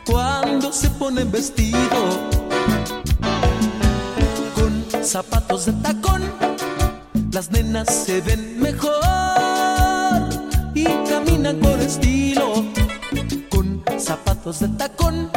[0.06, 2.30] cuando se ponen vestido.
[4.54, 6.22] Con zapatos de tacón,
[7.30, 8.94] las nenas se ven mejor
[10.74, 12.64] y caminan con estilo.
[13.50, 15.30] Con zapatos de tacón,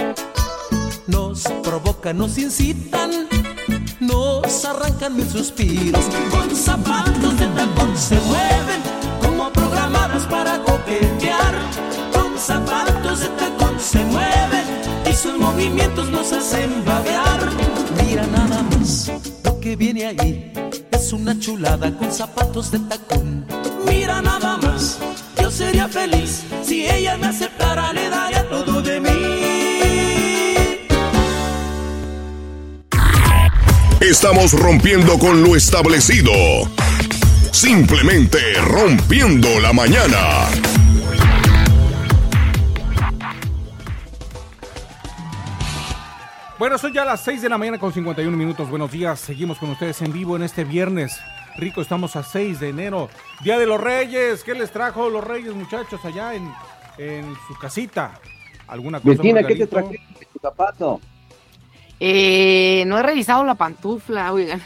[1.07, 3.27] nos provocan, nos incitan
[3.99, 6.05] nos arrancan mis suspiros.
[6.31, 8.66] Con zapatos de tacón se mueven
[15.57, 17.49] movimientos nos hacen babear.
[18.05, 19.11] Mira nada más
[19.43, 20.53] lo que viene ahí.
[20.91, 23.45] Es una chulada con zapatos de tacón.
[23.87, 24.99] Mira nada más,
[25.41, 29.09] yo sería feliz si ella me aceptara, le daría todo de mí.
[33.99, 36.31] Estamos rompiendo con lo establecido.
[37.51, 40.47] Simplemente rompiendo la mañana.
[46.77, 48.69] Son ya las 6 de la mañana con 51 minutos.
[48.69, 49.19] Buenos días.
[49.19, 51.19] Seguimos con ustedes en vivo en este viernes.
[51.57, 53.09] Rico, estamos a 6 de enero.
[53.43, 54.43] Día de los Reyes.
[54.43, 56.53] ¿Qué les trajo los Reyes, muchachos, allá en,
[56.99, 58.19] en su casita?
[58.67, 59.23] ¿Alguna cosa?
[59.23, 61.01] ¿qué te trajo tu zapato?
[61.99, 64.61] Eh, no he revisado la pantufla, oigan.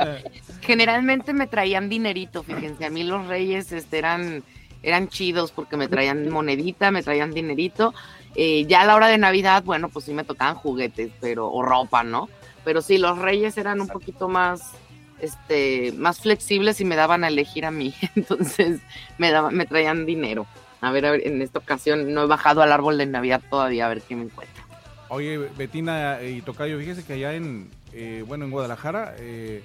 [0.62, 2.86] Generalmente me traían dinerito, fíjense.
[2.86, 4.42] A mí los reyes este, eran,
[4.82, 7.92] eran chidos porque me traían monedita, me traían dinerito.
[8.34, 11.62] Eh, ya a la hora de Navidad, bueno, pues sí me tocaban juguetes, pero, o
[11.62, 12.28] ropa, ¿no?
[12.64, 14.72] Pero sí, los reyes eran un poquito más,
[15.20, 17.94] este, más flexibles y me daban a elegir a mí.
[18.14, 18.80] Entonces
[19.18, 20.46] me, daban, me traían dinero.
[20.80, 23.86] A ver, a ver, en esta ocasión no he bajado al árbol de Navidad todavía
[23.86, 24.64] a ver qué me encuentro.
[25.08, 29.62] Oye, Betina y Tocayo, fíjese que allá en, eh, bueno, en Guadalajara, eh,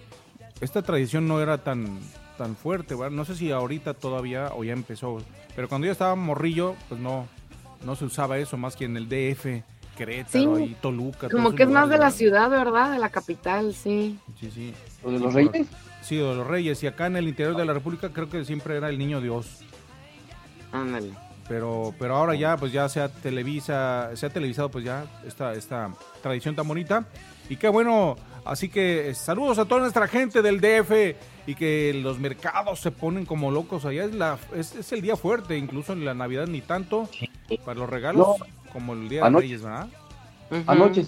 [0.60, 1.99] esta tradición no era tan,
[2.38, 3.12] tan fuerte, ¿verdad?
[3.12, 5.21] No sé si ahorita todavía o ya empezó,
[5.56, 7.28] pero cuando yo estaba morrillo, pues no,
[7.85, 9.63] no se usaba eso, más que en el DF,
[9.95, 11.29] Querétaro y Toluca.
[11.29, 12.91] Como que es más de la ciudad, ¿verdad?
[12.91, 14.19] De la capital, sí.
[14.39, 14.73] Sí, sí.
[15.03, 15.67] ¿O de los reyes?
[16.01, 16.83] Sí, de los reyes.
[16.83, 19.61] Y acá en el interior de la República creo que siempre era el niño Dios.
[20.71, 21.13] Ándale.
[21.47, 25.53] Pero, pero ahora ya, pues ya se ha televisa, se ha televisado pues ya esta,
[25.53, 27.05] esta tradición tan bonita.
[27.49, 32.17] Y qué bueno, así que saludos a toda nuestra gente del DF y que los
[32.17, 34.05] mercados se ponen como locos allá.
[34.05, 37.07] Es, la, es, el día fuerte, incluso en la Navidad ni tanto
[37.63, 38.27] para los regalos
[38.71, 39.88] como el día de Reyes, ¿verdad?
[40.67, 41.05] Anoche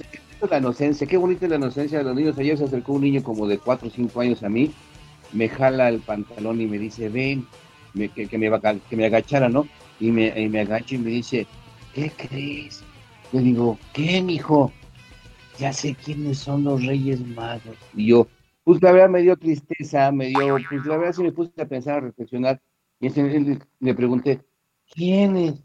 [0.49, 2.37] la inocencia, qué bonita la inocencia de los niños.
[2.37, 4.71] Ayer se acercó un niño como de 4 o 5 años a mí,
[5.33, 7.47] me jala el pantalón y me dice, ven,
[7.93, 8.51] que, que, me,
[8.89, 9.67] que me agachara, ¿no?
[9.99, 11.47] y me, y me agacho y me dice,
[11.93, 12.83] ¿qué crees?
[13.33, 14.71] Yo digo, ¿qué, mijo?
[15.57, 17.77] Ya sé quiénes son los Reyes Magos.
[17.95, 18.27] Y yo,
[18.63, 21.65] pues la verdad me dio tristeza, me dio, pues la verdad sí me puse a
[21.65, 22.61] pensar, a reflexionar.
[22.99, 24.41] Y entonces le pregunté,
[24.93, 25.55] ¿quiénes?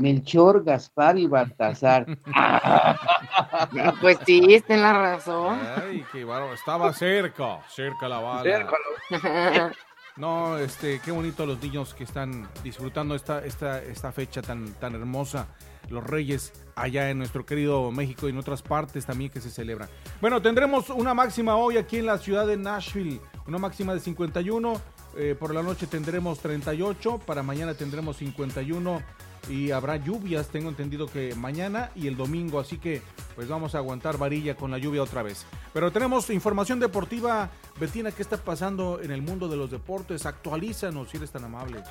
[0.00, 2.06] Melchor, Gaspar y Baltasar.
[4.00, 5.58] pues sí, está en la razón.
[5.76, 8.42] Ay, qué bueno, estaba cerca, cerca la bala.
[8.42, 8.76] Cerca.
[10.16, 14.94] No, este, qué bonito los niños que están disfrutando esta, esta, esta fecha tan, tan
[14.94, 15.46] hermosa.
[15.88, 19.88] Los Reyes allá en nuestro querido México y en otras partes también que se celebran.
[20.20, 24.80] Bueno, tendremos una máxima hoy aquí en la ciudad de Nashville, una máxima de 51.
[25.16, 29.02] Eh, por la noche tendremos 38, para mañana tendremos 51
[29.48, 33.02] y habrá lluvias, tengo entendido que mañana y el domingo, así que
[33.34, 35.46] pues vamos a aguantar varilla con la lluvia otra vez.
[35.72, 40.26] Pero tenemos información deportiva, Betina, ¿qué está pasando en el mundo de los deportes?
[40.26, 41.82] Actualízanos si eres tan amable.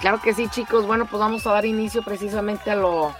[0.00, 0.86] Claro que sí, chicos.
[0.86, 3.14] Bueno, pues vamos a dar inicio precisamente a lo,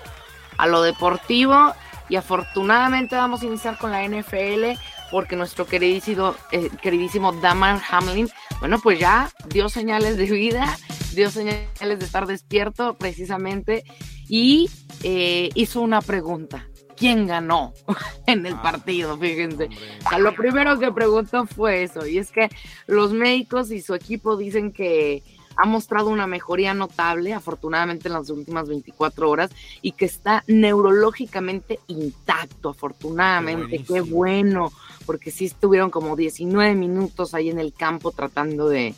[0.59, 1.72] a lo deportivo
[2.09, 4.79] y afortunadamente vamos a iniciar con la NFL
[5.11, 8.29] porque nuestro queridísimo, eh, queridísimo Damar Hamlin,
[8.62, 10.79] bueno, pues ya dio señales de vida,
[11.16, 13.83] dio señales de estar despierto precisamente
[14.29, 14.70] y
[15.03, 16.68] eh, hizo una pregunta.
[16.96, 17.72] ¿Quién ganó
[18.29, 19.18] en el ah, partido?
[19.18, 19.68] Fíjense.
[20.16, 22.51] lo primero que preguntó fue eso, y es que
[22.87, 25.25] los médicos y su equipo dicen que
[25.62, 31.79] ha mostrado una mejoría notable, afortunadamente en las últimas 24 horas, y que está neurológicamente
[31.87, 33.79] intacto, afortunadamente.
[33.85, 34.72] Qué, bueno,
[35.07, 38.96] porque sí estuvieron como 19 minutos ahí en el campo tratando de,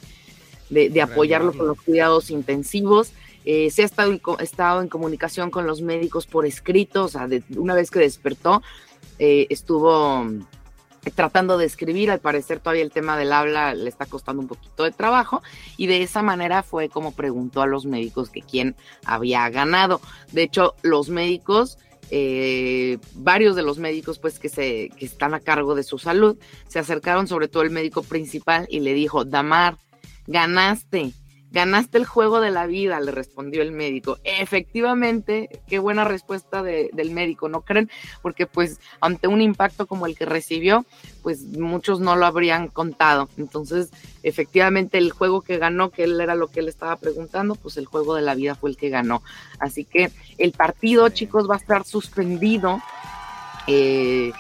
[1.03, 3.13] apoyarlo con los cuidados intensivos.
[3.45, 7.29] Eh, se ha estado en, estado en comunicación con los médicos por escrito, o sea,
[7.57, 8.63] una vez que despertó,
[9.19, 10.27] eh, estuvo
[11.11, 14.85] tratando de escribir, al parecer todavía el tema del habla le está costando un poquito
[14.85, 15.43] de trabajo
[15.77, 20.01] y de esa manera fue como preguntó a los médicos que quién había ganado.
[20.33, 21.79] De hecho, los médicos,
[22.11, 26.37] eh, varios de los médicos pues que, se, que están a cargo de su salud,
[26.69, 29.77] se acercaron sobre todo el médico principal y le dijo, Damar,
[30.27, 31.13] ganaste,
[31.55, 34.19] Ganaste el juego de la vida, le respondió el médico.
[34.25, 37.89] Efectivamente, qué buena respuesta del médico, ¿no creen?
[38.23, 40.85] Porque pues ante un impacto como el que recibió,
[41.23, 43.29] pues muchos no lo habrían contado.
[43.37, 43.91] Entonces,
[44.25, 47.87] efectivamente, el juego que ganó, que él era lo que él estaba preguntando, pues el
[47.87, 49.23] juego de la vida fue el que ganó.
[49.61, 52.83] Así que el partido, chicos, va a estar suspendido.
[53.69, 54.33] Eh,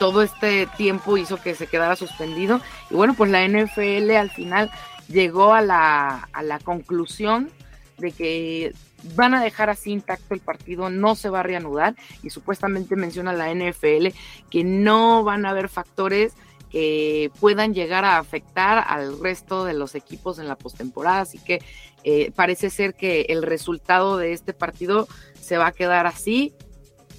[0.00, 2.60] todo este tiempo hizo que se quedara suspendido.
[2.90, 4.70] Y bueno, pues la NFL al final
[5.10, 7.50] llegó a la, a la conclusión
[7.98, 8.72] de que
[9.14, 13.32] van a dejar así intacto el partido, no se va a reanudar y supuestamente menciona
[13.32, 14.08] la NFL
[14.50, 16.34] que no van a haber factores
[16.70, 21.60] que puedan llegar a afectar al resto de los equipos en la postemporada, así que
[22.04, 25.08] eh, parece ser que el resultado de este partido
[25.40, 26.54] se va a quedar así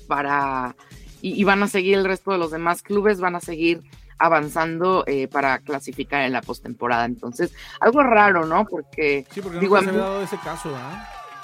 [0.08, 0.75] para
[1.21, 3.82] y, y van a seguir el resto de los demás clubes, van a seguir
[4.21, 7.05] avanzando eh, para clasificar en la postemporada.
[7.05, 8.65] Entonces, algo raro, ¿no?
[8.65, 10.71] Porque, sí, porque no se había dado ese caso,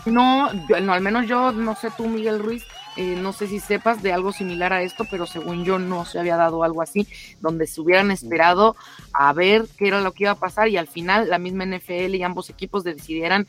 [0.06, 2.64] No, no, al menos yo, no sé tú, Miguel Ruiz,
[2.96, 6.20] eh, no sé si sepas de algo similar a esto, pero según yo no se
[6.20, 7.08] había dado algo así,
[7.42, 8.76] donde se hubieran esperado
[9.12, 12.14] a ver qué era lo que iba a pasar y al final la misma NFL
[12.14, 13.48] y ambos equipos decidieran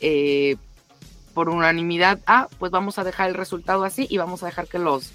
[0.00, 0.56] eh,
[1.34, 4.78] por unanimidad, ah, pues vamos a dejar el resultado así y vamos a dejar que
[4.78, 5.12] los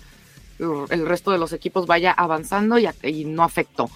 [0.60, 3.90] el resto de los equipos vaya avanzando y, no afectó.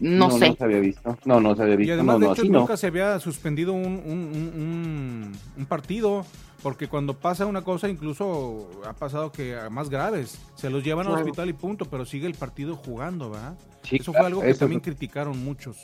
[0.00, 0.50] no, sé.
[0.50, 1.18] No se había visto.
[1.24, 1.90] No, no se había visto.
[1.90, 6.24] Y además, no, de hecho, nunca se había suspendido un, un, un, partido.
[6.62, 11.08] Porque cuando pasa una cosa, incluso ha pasado que a más graves, se los llevan
[11.08, 13.58] al hospital y punto, pero sigue el partido jugando, ¿verdad?
[13.90, 15.76] Eso fue algo que también criticaron muchos.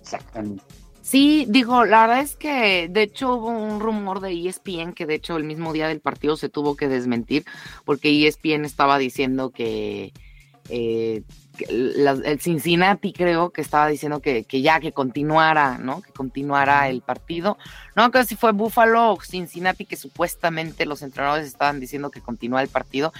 [0.00, 0.62] Exactamente.
[1.08, 5.14] Sí, digo, la verdad es que de hecho hubo un rumor de ESPN que de
[5.14, 7.46] hecho el mismo día del partido se tuvo que desmentir
[7.86, 10.12] porque ESPN estaba diciendo que,
[10.68, 11.22] eh,
[11.66, 16.02] el Cincinnati creo que estaba diciendo que, ya que continuara, ¿no?
[16.02, 17.56] Que continuara el partido.
[17.96, 22.60] No creo si fue Buffalo o Cincinnati que supuestamente los entrenadores estaban diciendo que continúa
[22.60, 23.14] el partido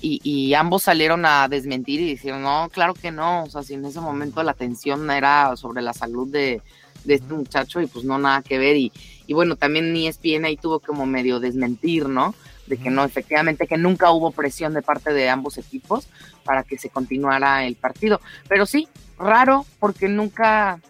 [0.00, 3.74] y, y, ambos salieron a desmentir y dijeron, no, claro que no, o sea, si
[3.74, 6.62] en ese momento la atención era sobre la salud de,
[7.04, 8.92] de este muchacho y pues no nada que ver y,
[9.26, 12.34] y bueno, también ESPN ahí tuvo como medio desmentir, ¿no?
[12.66, 16.08] De que no, efectivamente, que nunca hubo presión de parte de ambos equipos
[16.44, 18.20] para que se continuara el partido.
[18.48, 18.88] Pero sí,
[19.18, 20.80] raro, porque nunca,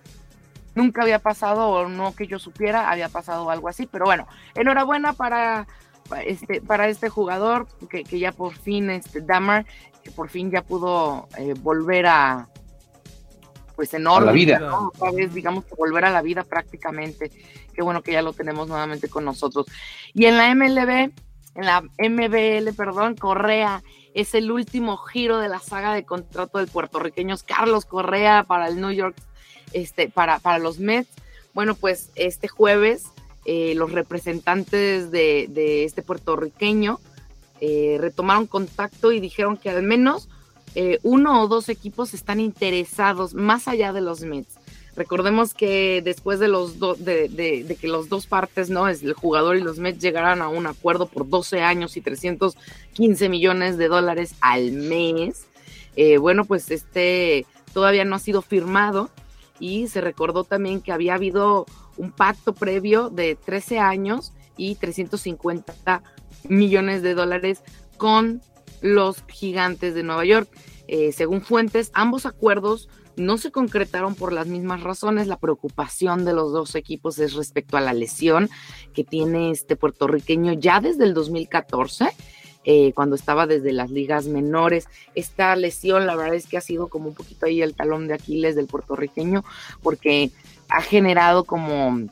[0.74, 3.86] nunca había pasado, o no que yo supiera, había pasado algo así.
[3.86, 5.68] Pero bueno, enhorabuena para
[6.24, 9.66] este, para este jugador, que, que ya por fin, este Damar,
[10.02, 12.48] que por fin ya pudo eh, volver a,
[13.78, 14.26] pues enorme.
[14.26, 14.60] la vida.
[15.14, 17.30] vez, digamos que volver a la vida prácticamente.
[17.72, 19.66] Qué bueno que ya lo tenemos nuevamente con nosotros.
[20.12, 21.12] Y en la MLB,
[21.54, 26.66] en la MBL, perdón, Correa es el último giro de la saga de contrato del
[26.66, 29.14] puertorriqueño Carlos Correa para el New York,
[29.72, 31.10] este, para, para los Mets.
[31.54, 33.04] Bueno, pues este jueves
[33.44, 36.98] eh, los representantes de, este puertorriqueño
[37.60, 40.28] eh, retomaron contacto y dijeron que al menos
[40.74, 44.56] eh, uno o dos equipos están interesados más allá de los Mets.
[44.96, 48.88] Recordemos que después de los de, que los dos partes, ¿no?
[48.88, 53.28] Es el jugador y los Mets llegaran a un acuerdo por 12 años y 315
[53.28, 55.46] millones de dólares al mes.
[55.94, 59.08] Eh, bueno, pues este todavía no ha sido firmado
[59.60, 61.66] y se recordó también que había habido
[61.96, 66.02] un pacto previo de 13 años y 350
[66.48, 67.62] millones de dólares
[67.96, 68.42] con
[68.80, 70.48] los gigantes de Nueva York.
[70.86, 75.26] Eh, según fuentes, ambos acuerdos no se concretaron por las mismas razones.
[75.26, 78.48] La preocupación de los dos equipos es respecto a la lesión
[78.94, 82.08] que tiene este puertorriqueño ya desde el 2014.
[82.64, 84.88] Eh, cuando estaba desde las ligas menores.
[85.14, 88.14] Esta lesión, la verdad es que ha sido como un poquito ahí el talón de
[88.14, 89.42] Aquiles del puertorriqueño,
[89.82, 90.32] porque
[90.68, 92.08] ha generado como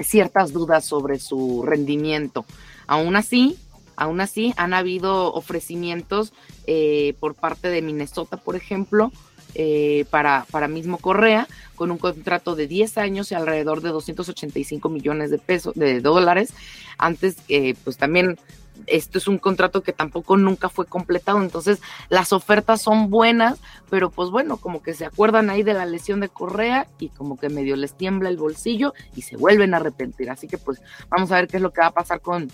[0.00, 2.44] ciertas dudas sobre su rendimiento.
[2.86, 3.58] Aún así,
[3.98, 6.32] Aún así, han habido ofrecimientos
[6.68, 9.10] eh, por parte de Minnesota, por ejemplo,
[9.56, 14.88] eh, para, para mismo Correa, con un contrato de 10 años y alrededor de 285
[14.88, 16.54] millones de pesos, de dólares.
[16.96, 18.38] Antes, eh, pues también
[18.86, 23.58] esto es un contrato que tampoco nunca fue completado, entonces las ofertas son buenas,
[23.90, 27.36] pero pues bueno, como que se acuerdan ahí de la lesión de Correa y como
[27.36, 31.32] que medio les tiembla el bolsillo y se vuelven a arrepentir, así que pues vamos
[31.32, 32.48] a ver qué es lo que va a pasar con,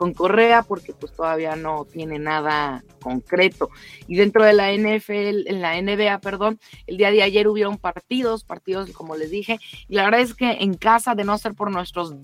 [0.00, 3.68] con Correa, porque pues todavía no tiene nada concreto.
[4.08, 8.42] Y dentro de la NFL, en la NBA, perdón, el día de ayer hubieron partidos,
[8.42, 9.58] partidos como les dije,
[9.90, 12.14] y la verdad es que en casa, de no ser por nuestros,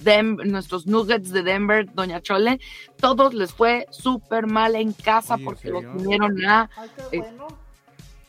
[0.46, 2.60] nuestros Nuggets de Denver, Doña Chole,
[2.98, 6.70] todos les fue súper mal en casa porque los vinieron a...
[7.12, 7.24] Eh,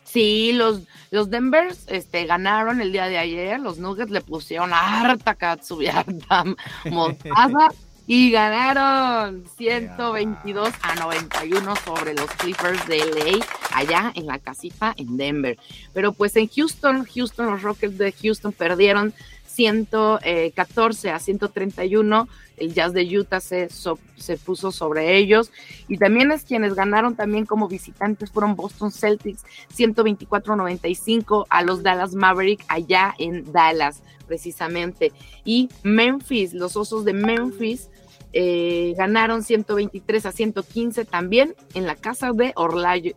[0.04, 5.36] sí, los, los Denvers este, ganaron el día de ayer, los Nuggets le pusieron harta
[5.36, 6.44] katsubi, harta
[6.92, 7.70] mostaza
[8.08, 15.18] y ganaron 122 a 91 sobre los Clippers de LA allá en la casita en
[15.18, 15.58] Denver.
[15.94, 19.14] Pero pues en Houston, Houston, los Rockets de Houston perdieron
[19.46, 22.30] 114 a 131.
[22.56, 25.52] El Jazz de Utah se, se puso sobre ellos.
[25.90, 29.44] Y también es quienes ganaron también como visitantes fueron Boston Celtics
[29.74, 35.12] 124 a 95 a los Dallas Maverick allá en Dallas precisamente.
[35.44, 37.90] Y Memphis, los Osos de Memphis
[38.34, 42.54] eh, ganaron 123 a 115 también en la casa de,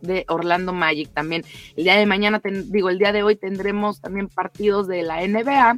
[0.01, 1.43] de Orlando Magic también.
[1.75, 5.77] El día de mañana, digo, el día de hoy tendremos también partidos de la NBA.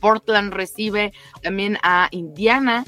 [0.00, 1.12] Portland recibe
[1.42, 2.84] también a Indiana.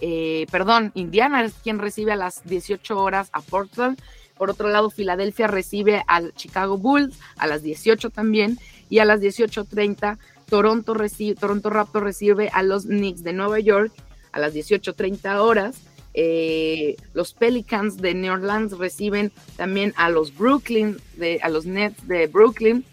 [0.00, 4.00] Eh, perdón, Indiana es quien recibe a las 18 horas a Portland.
[4.36, 8.58] Por otro lado, Filadelfia recibe al Chicago Bulls a las 18 también.
[8.88, 13.92] Y a las 18.30, Toronto, recibe, Toronto Raptors recibe a los Knicks de Nueva York
[14.34, 15.80] a las 18.30 horas.
[16.12, 22.06] Eh, los Pelicans de New Orleans reciben también a los Brooklyn, de, a los Nets
[22.06, 22.84] de Brooklyn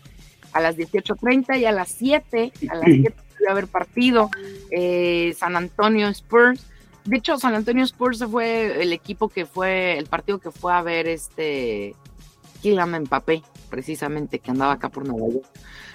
[0.54, 3.16] a las 18.30 y a las 7, a las 7
[3.48, 4.30] a haber partido
[4.70, 6.66] eh, San Antonio Spurs.
[7.06, 10.82] De hecho, San Antonio Spurs fue el equipo que fue, el partido que fue a
[10.82, 11.96] ver este
[12.62, 15.48] Kylian Mbappé, precisamente, que andaba acá por Nueva York.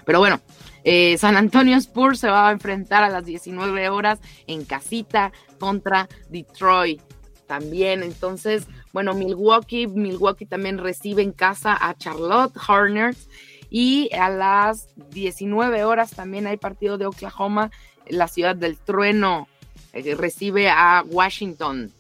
[0.07, 0.41] Pero bueno,
[0.85, 6.09] eh, San Antonio Spurs se va a enfrentar a las 19 horas en casita contra
[6.31, 7.03] Detroit
[7.47, 8.03] también.
[8.03, 13.29] Entonces, bueno, Milwaukee, Milwaukee también recibe en casa a Charlotte Hornets
[13.69, 17.73] y a las 19 horas también hay partido de Oklahoma,
[18.09, 19.49] la ciudad del trueno
[19.93, 21.93] eh, recibe a Washington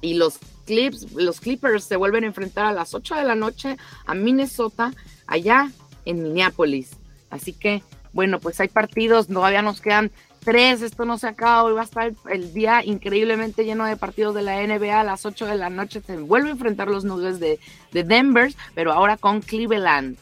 [0.00, 3.76] y los Clips, los Clippers se vuelven a enfrentar a las 8 de la noche
[4.06, 4.92] a Minnesota,
[5.26, 5.70] allá
[6.06, 6.96] en Minneapolis.
[7.30, 10.10] Así que, bueno, pues hay partidos, todavía nos quedan
[10.46, 14.34] tres, esto no se acaba, hoy va a estar el día increíblemente lleno de partidos
[14.34, 17.40] de la NBA a las 8 de la noche, se vuelve a enfrentar los Nuggets
[17.40, 17.58] de,
[17.92, 20.16] de Denver, pero ahora con Cleveland.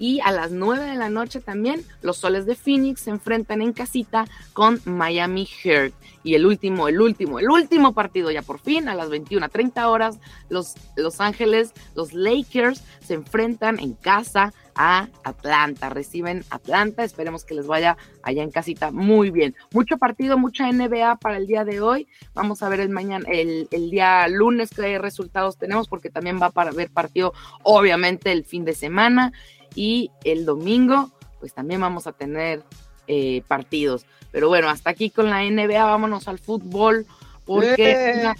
[0.00, 3.74] Y a las 9 de la noche también los soles de Phoenix se enfrentan en
[3.74, 4.24] casita
[4.54, 5.92] con Miami Heat.
[6.22, 10.18] Y el último, el último, el último partido ya por fin a las 21.30 horas,
[10.48, 15.90] los Los Ángeles, los Lakers se enfrentan en casa a Atlanta.
[15.90, 17.04] Reciben Atlanta.
[17.04, 19.54] Esperemos que les vaya allá en casita muy bien.
[19.72, 22.08] Mucho partido, mucha NBA para el día de hoy.
[22.32, 26.48] Vamos a ver el mañana, el, el día lunes qué resultados tenemos, porque también va
[26.48, 27.34] para ver partido,
[27.64, 29.34] obviamente, el fin de semana
[29.74, 31.10] y el domingo
[31.40, 32.62] pues también vamos a tener
[33.08, 34.06] eh, partidos.
[34.30, 37.06] Pero bueno, hasta aquí con la NBA, vámonos al fútbol
[37.44, 38.32] porque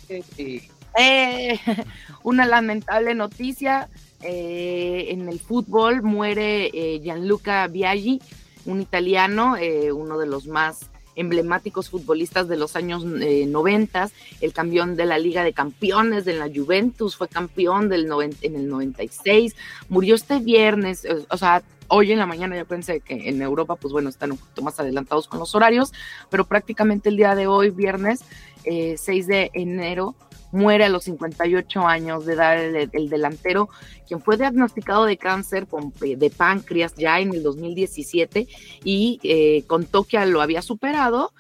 [0.97, 1.61] eh,
[2.23, 3.89] una, lamentable noticia
[4.23, 6.71] eh, en el fútbol muere
[7.03, 8.21] Gianluca Biaggi,
[8.67, 9.57] un italiano,
[9.93, 14.11] uno de los más emblemáticos futbolistas de los años eh, 90,
[14.41, 18.11] el campeón de la Liga de Campeones de la Juventus, fue campeón del
[18.41, 19.55] en el 96,
[19.89, 23.77] murió este viernes, eh, o sea, hoy en la mañana yo pensé que en Europa,
[23.77, 25.93] pues bueno, están un poquito más adelantados con los horarios,
[26.31, 28.21] pero prácticamente el día de hoy, viernes
[28.65, 30.15] 6 eh, de enero,
[30.53, 33.69] muere a los 58 años de edad el, delantero,
[34.07, 35.67] quien fue diagnosticado de cáncer
[36.01, 38.49] de páncreas ya en el 2017
[38.85, 41.33] y eh, contó que lo había superado.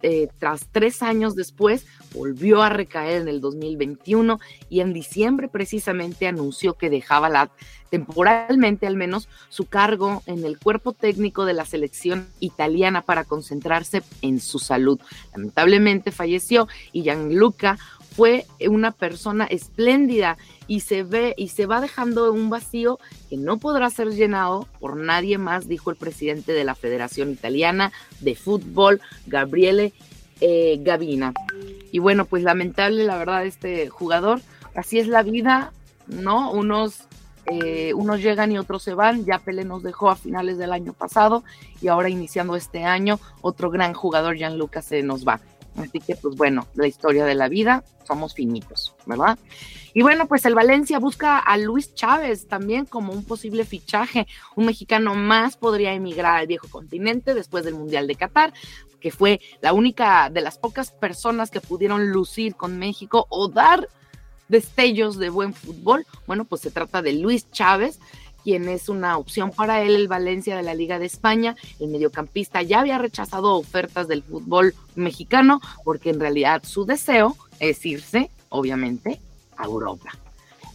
[0.00, 4.38] Eh, tras tres años después, volvió a recaer en el 2021
[4.68, 7.50] y en diciembre precisamente anunció que dejaba
[7.90, 14.02] temporalmente al menos su cargo en el cuerpo técnico de la selección italiana para concentrarse
[14.22, 15.00] en su salud.
[15.32, 17.78] Lamentablemente falleció y Gianluca
[18.18, 22.98] fue una persona espléndida y se ve y se va dejando un vacío
[23.30, 27.92] que no podrá ser llenado por nadie más, dijo el presidente de la Federación Italiana
[28.18, 29.92] de Fútbol, Gabriele
[30.40, 31.32] eh, Gavina.
[31.92, 34.40] Y bueno, pues lamentable la verdad este jugador,
[34.74, 35.72] así es la vida,
[36.08, 36.50] ¿no?
[36.50, 37.02] Unos
[37.46, 39.26] eh, unos llegan y otros se van.
[39.26, 41.44] Ya Pele nos dejó a finales del año pasado
[41.80, 45.40] y ahora iniciando este año, otro gran jugador, Gianluca, se nos va.
[45.80, 49.38] Así que, pues bueno, la historia de la vida, somos finitos, ¿verdad?
[49.94, 54.26] Y bueno, pues el Valencia busca a Luis Chávez también como un posible fichaje.
[54.56, 58.52] Un mexicano más podría emigrar al viejo continente después del Mundial de Qatar,
[59.00, 63.88] que fue la única de las pocas personas que pudieron lucir con México o dar
[64.48, 66.06] destellos de buen fútbol.
[66.26, 67.98] Bueno, pues se trata de Luis Chávez,
[68.48, 71.54] quien es una opción para él, el Valencia de la Liga de España.
[71.80, 77.84] El mediocampista ya había rechazado ofertas del fútbol mexicano porque en realidad su deseo es
[77.84, 79.20] irse, obviamente,
[79.58, 80.12] a Europa.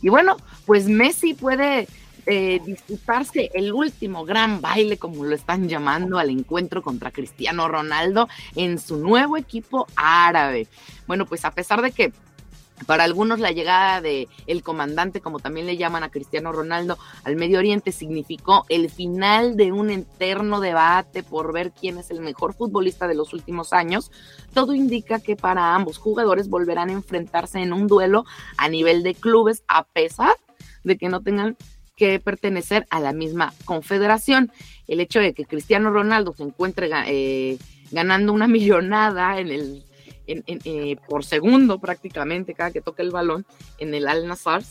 [0.03, 1.87] Y bueno, pues Messi puede
[2.27, 8.29] eh, disputarse el último gran baile, como lo están llamando, al encuentro contra Cristiano Ronaldo
[8.55, 10.67] en su nuevo equipo árabe.
[11.07, 12.13] Bueno, pues a pesar de que
[12.85, 17.35] para algunos la llegada de el comandante, como también le llaman a Cristiano Ronaldo, al
[17.35, 22.53] Medio Oriente significó el final de un eterno debate por ver quién es el mejor
[22.53, 24.11] futbolista de los últimos años.
[24.53, 28.25] Todo indica que para ambos jugadores volverán a enfrentarse en un duelo
[28.57, 30.35] a nivel de clubes a pesar
[30.83, 31.55] de que no tengan
[31.95, 34.51] que pertenecer a la misma confederación.
[34.87, 37.57] El hecho de que Cristiano Ronaldo se encuentre eh,
[37.91, 39.83] ganando una millonada en el
[40.27, 43.45] eh, por segundo prácticamente cada que toca el balón
[43.77, 44.63] en el Al Nassr.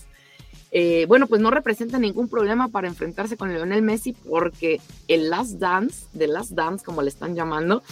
[0.74, 5.58] Eh, bueno, pues no representa ningún problema para enfrentarse con Lionel Messi porque el Last
[5.58, 7.82] Dance, de Last Dance como le están llamando,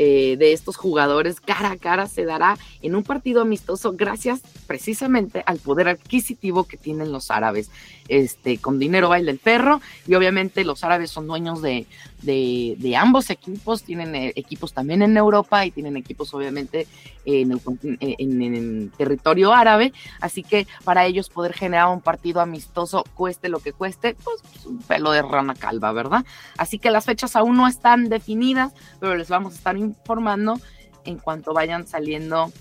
[0.00, 5.42] eh, de estos jugadores cara a cara se dará en un partido amistoso gracias precisamente
[5.44, 7.68] al poder adquisitivo que tienen los árabes.
[8.06, 11.86] Este, con dinero baila el perro y obviamente los árabes son dueños de,
[12.22, 16.86] de, ambos equipos, tienen eh, equipos también en Europa y tienen equipos obviamente
[17.24, 17.60] en el,
[18.00, 23.60] en, en territorio árabe, así que para ellos poder generar un partido amistoso, cueste lo
[23.60, 26.24] que cueste, pues un pelo de rana calva, ¿verdad?
[26.56, 30.60] Así que las fechas aún no están definidas, pero les vamos a estar informando
[31.04, 32.52] en cuanto vayan saliendo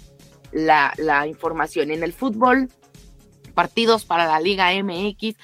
[0.51, 1.91] la, la información.
[1.91, 2.69] En el fútbol
[3.57, 5.35] partidos para la Liga MX.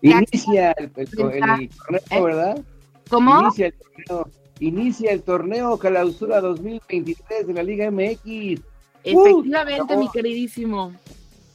[0.00, 1.68] Inicia el, ¿eh?
[2.10, 2.64] ¿verdad?
[3.08, 3.40] ¿Cómo?
[3.40, 4.30] Inicia el torneo,
[4.60, 8.60] inicia el torneo clausura 2023 de la Liga MX.
[9.04, 10.92] Efectivamente, mi queridísimo.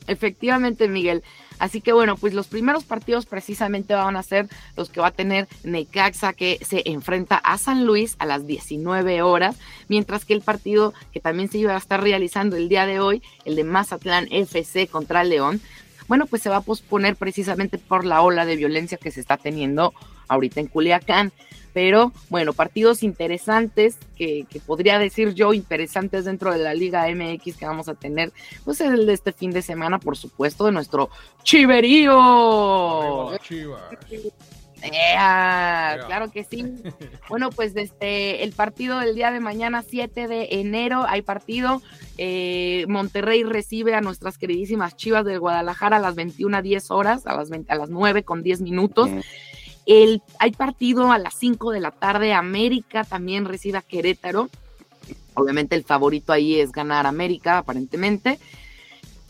[0.07, 1.23] Efectivamente, Miguel.
[1.59, 5.11] Así que bueno, pues los primeros partidos precisamente van a ser los que va a
[5.11, 9.55] tener Necaxa que se enfrenta a San Luis a las 19 horas,
[9.87, 13.21] mientras que el partido que también se iba a estar realizando el día de hoy,
[13.45, 15.61] el de Mazatlán FC contra León,
[16.07, 19.37] bueno, pues se va a posponer precisamente por la ola de violencia que se está
[19.37, 19.93] teniendo
[20.27, 21.31] ahorita en Culiacán.
[21.73, 27.65] Pero bueno, partidos interesantes que, podría decir yo interesantes dentro de la Liga MX que
[27.65, 28.31] vamos a tener,
[28.63, 31.09] pues el de este fin de semana, por supuesto, de nuestro
[31.41, 33.31] Chiverío.
[36.05, 36.63] Claro que sí.
[37.29, 41.81] Bueno, pues desde el partido del día de mañana, 7 de enero, hay partido.
[42.17, 47.25] Eh, Monterrey recibe a nuestras queridísimas Chivas de Guadalajara a las 21 a 10 horas,
[47.25, 49.09] a las, a las 9 con 10 minutos.
[49.85, 54.49] El, hay partido a las 5 de la tarde, América también recibe a Querétaro.
[55.33, 58.39] Obviamente el favorito ahí es ganar América, aparentemente.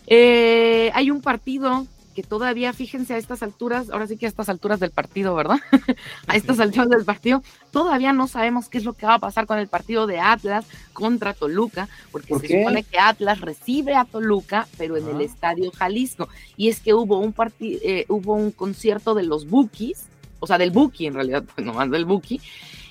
[0.08, 4.48] Eh, hay un partido que todavía, fíjense a estas alturas, ahora sí que a estas
[4.48, 5.60] alturas del partido, ¿verdad?
[6.28, 7.42] a estas alturas del partido,
[7.72, 10.66] todavía no sabemos qué es lo que va a pasar con el partido de Atlas
[10.94, 16.30] contra Toluca, porque se supone que Atlas recibe a Toluca, pero en el Estadio Jalisco.
[16.56, 20.06] Y es que hubo un partido, eh, hubo un concierto de los Bookies
[20.44, 22.42] o sea, del Buki en realidad, pues nomás del Buki,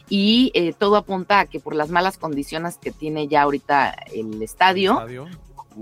[0.09, 4.42] y eh, todo apunta a que por las malas condiciones que tiene ya ahorita el
[4.42, 5.07] estadio,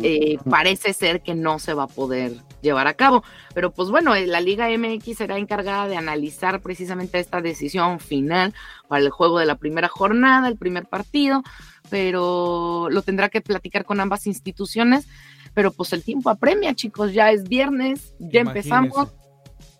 [0.02, 3.22] eh, parece ser que no se va a poder llevar a cabo.
[3.54, 8.52] Pero pues bueno, eh, la Liga MX será encargada de analizar precisamente esta decisión final
[8.88, 11.44] para el juego de la primera jornada, el primer partido,
[11.88, 15.06] pero lo tendrá que platicar con ambas instituciones.
[15.54, 19.08] Pero pues el tiempo apremia, chicos, ya es viernes, ya empezamos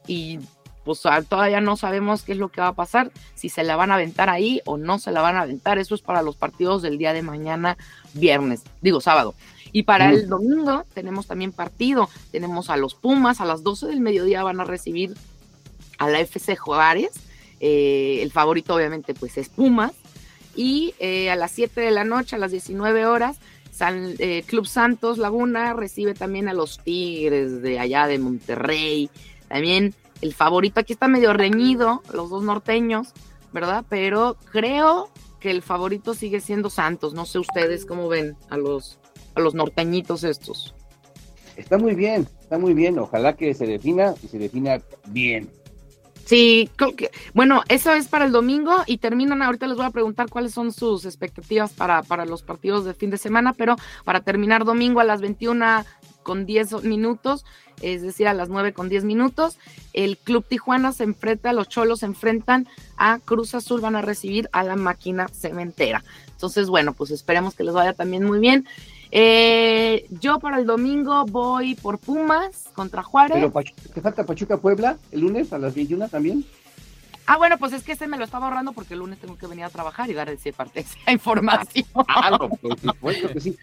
[0.07, 0.39] y
[0.91, 3.93] pues todavía no sabemos qué es lo que va a pasar, si se la van
[3.93, 5.79] a aventar ahí o no se la van a aventar.
[5.79, 7.77] Eso es para los partidos del día de mañana,
[8.15, 9.35] viernes, digo sábado.
[9.73, 14.01] Y para el domingo tenemos también partido, tenemos a los Pumas, a las 12 del
[14.01, 15.15] mediodía van a recibir
[15.99, 17.13] a la FC Juárez,
[17.61, 19.93] eh, el favorito obviamente pues es Pumas,
[20.57, 23.39] y eh, a las 7 de la noche, a las 19 horas,
[24.19, 29.09] eh, Club Santos Laguna recibe también a los Tigres de allá de Monterrey,
[29.49, 30.81] también el favorito.
[30.81, 33.13] Aquí está medio reñido, los dos norteños,
[33.53, 33.85] ¿verdad?
[33.89, 35.11] Pero creo
[35.41, 37.15] que el favorito sigue siendo Santos.
[37.15, 38.99] No sé ustedes cómo ven a los,
[39.35, 40.75] a los norteñitos estos.
[41.57, 42.99] Está muy bien, está muy bien.
[42.99, 45.51] Ojalá que se defina y se defina bien.
[46.31, 46.71] Sí,
[47.35, 50.73] bueno, eso es para el domingo y terminan, ahorita les voy a preguntar cuáles son
[50.73, 55.05] sus expectativas para, para los partidos de fin de semana, pero para terminar domingo a
[55.05, 55.85] las 21
[56.23, 57.45] con 10 minutos,
[57.83, 59.59] es decir, a las 9 con 10 minutos.
[59.93, 64.49] El Club Tijuana se enfrenta, los Cholos se enfrentan a Cruz Azul, van a recibir
[64.53, 66.05] a la máquina cementera.
[66.33, 68.67] Entonces, bueno, pues esperemos que les vaya también muy bien.
[69.13, 73.39] Eh, yo para el domingo voy por Pumas contra Juárez.
[73.53, 76.45] Pero ¿te falta Pachuca Puebla el lunes a las 21 también?
[77.33, 79.47] Ah, bueno, pues es que este me lo estaba ahorrando porque el lunes tengo que
[79.47, 81.87] venir a trabajar y dar ese parte esa información.
[82.09, 83.57] Ah, no, por supuesto que sí.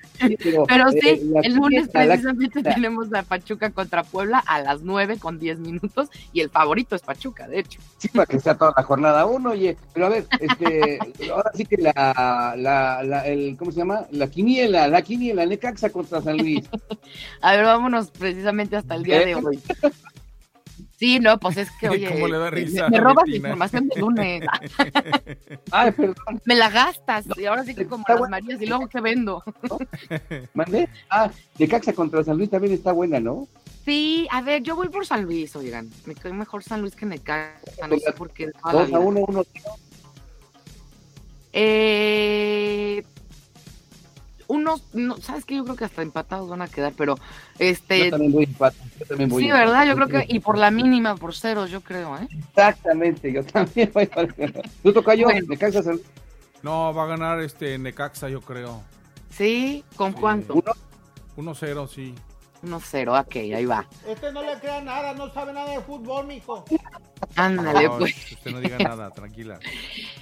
[0.70, 5.38] pero, sí, eh, el lunes precisamente tenemos a Pachuca contra Puebla a las 9 con
[5.38, 7.82] 10 minutos y el favorito es Pachuca, de hecho.
[7.98, 10.98] Sí, para que sea toda la jornada uno, oye, pero a ver, este,
[11.30, 14.08] ahora sí que la, la, la, el, ¿cómo se llama?
[14.12, 16.70] La quiniela, la quiniela, Necaxa contra San Luis.
[17.42, 19.60] a ver, vámonos precisamente hasta el día de hoy.
[20.98, 24.02] Sí, no, pues es que, oye, ¿Cómo le da risa me, robas la información de
[24.02, 24.44] lunes.
[25.72, 26.42] Ay, perdón.
[26.44, 29.44] Me la gastas, y ahora sí que como las Marías, y luego que vendo.
[30.54, 30.90] ¿Mandé?
[31.10, 33.48] Ah, de Caxa contra San Luis también está buena, ¿no?
[33.86, 35.90] Sí, a ver, yo voy por San Luis, oigan.
[36.06, 38.48] Me quedo mejor San Luis que Necaxa, no sé por qué.
[38.72, 39.44] Dos a uno, uno.
[41.54, 43.04] Eh,
[44.48, 47.16] unos, no, sabes que yo creo que hasta empatados van a quedar, pero
[47.60, 48.06] este.
[48.06, 49.86] Yo también voy empate, yo también voy Sí, ¿verdad?
[49.86, 52.28] Yo creo que, y por la mínima, por cero, yo creo, ¿eh?
[52.32, 54.28] Exactamente, yo también voy para
[54.84, 55.28] ¿Tú toca yo?
[55.30, 55.82] Necaxa
[56.64, 58.82] No, va a ganar este Necaxa, yo creo.
[59.30, 59.84] ¿Sí?
[59.96, 60.56] ¿Con cuánto?
[60.56, 61.54] ¿Uno?
[61.54, 62.16] 1-0, sí.
[62.64, 63.88] 1-0, ok, ahí va.
[64.08, 66.64] Este no le crea nada, no sabe nada de fútbol, mijo.
[67.36, 68.16] Ándale, pues.
[68.32, 69.60] Usted no diga nada, tranquila.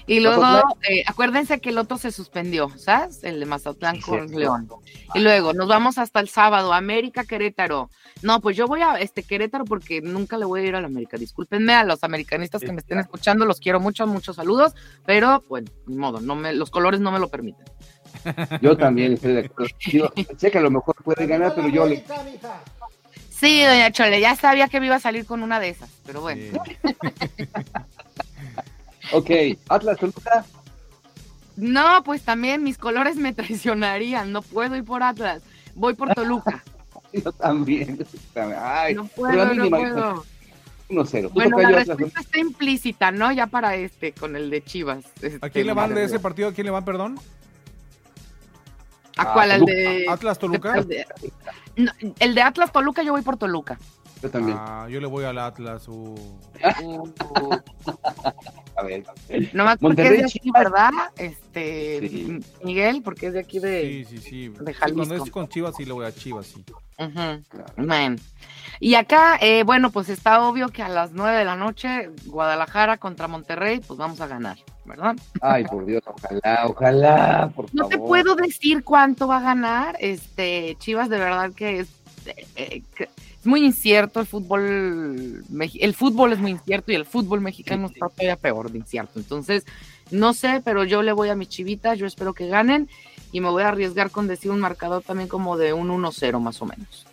[0.07, 0.45] Y luego,
[0.87, 3.23] eh, acuérdense que el otro se suspendió, ¿sabes?
[3.23, 4.69] El de Mazatlán con León.
[5.15, 7.89] Y luego, nos vamos hasta el sábado, América Querétaro.
[8.21, 10.85] No, pues yo voy a este Querétaro porque nunca le voy a ir a la
[10.85, 11.17] América.
[11.17, 14.75] Discúlpenme a los americanistas que me estén escuchando, los quiero mucho, muchos saludos,
[15.07, 17.65] pero bueno, ni modo, no me, los colores no me lo permiten.
[18.61, 19.73] Yo también estoy de acuerdo.
[20.37, 22.03] sé que a lo mejor puede ganar, pero yo le...
[23.29, 26.21] Sí, doña Chole, ya sabía que me iba a salir con una de esas, pero
[26.21, 26.63] bueno.
[26.65, 26.89] Sí.
[29.11, 29.29] Ok,
[29.69, 30.45] Atlas Toluca.
[31.57, 35.43] No, pues también mis colores me traicionarían, no puedo ir por Atlas,
[35.75, 36.63] voy por Toluca.
[37.13, 37.97] Yo también.
[37.97, 38.05] yo.
[38.59, 40.25] Ay, No puedo, no mínima, puedo.
[40.89, 41.21] 1-0.
[41.27, 43.31] ¿Tú, Bueno, la Atlas respuesta está implícita, ¿no?
[43.31, 45.05] Ya para este, con el de Chivas.
[45.05, 46.49] ¿A Este, quién le van de ese partido?
[46.49, 47.17] ¿A quién le van, perdón?
[49.17, 49.51] ¿A cuál?
[49.51, 50.75] ¿Al de, ¿Atlas Toluca?
[50.77, 51.05] el de-
[51.77, 53.77] no, el de Atlas Toluca, yo voy por Toluca.
[54.21, 54.57] Yo también.
[54.59, 55.87] Ah, yo le voy al Atlas.
[55.87, 56.15] uh.
[56.83, 57.09] Uh,
[58.77, 59.03] A ver.
[59.53, 60.63] no más porque Monterrey, es de aquí, Chivas.
[60.63, 60.89] ¿verdad?
[61.17, 62.39] Este, Sí.
[62.63, 63.81] Miguel, porque es de aquí de...
[63.81, 64.47] Sí, sí, sí.
[64.49, 65.25] de Sí, cuando Jalisco.
[65.25, 66.63] es con Chivas, sí le voy a Chivas, sí.
[66.97, 67.13] Ujú.
[67.49, 67.73] Claro.
[67.77, 68.19] Man.
[68.79, 72.97] Y acá, eh, bueno, pues está obvio que a las 9 de la noche, Guadalajara
[72.97, 75.15] contra Monterrey, pues vamos a ganar, ¿verdad?
[75.41, 77.89] Ay, por Dios, ojalá, ojalá, por No favor.
[77.89, 79.95] te puedo decir cuánto va a ganar.
[80.01, 81.87] Este, Chivas, de verdad que es,
[82.25, 83.07] eh, eh, que
[83.45, 85.43] es muy incierto el fútbol.
[85.79, 89.19] El fútbol es muy incierto y el fútbol mexicano está todavía peor de incierto.
[89.19, 89.65] Entonces,
[90.09, 91.99] no sé, pero yo le voy a mis chivitas.
[91.99, 92.89] Yo espero que ganen
[93.31, 96.59] y me voy a arriesgar con decir un marcador también como de un 1-0 más
[96.63, 97.05] o menos.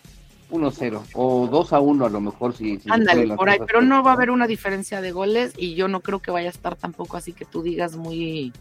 [0.51, 4.31] 1-0 o 2-1 a lo mejor si, Ándale, por ahí, pero no va a haber
[4.31, 7.45] una diferencia de goles y yo no creo que vaya a estar tampoco así que
[7.47, 8.53] tú digas muy...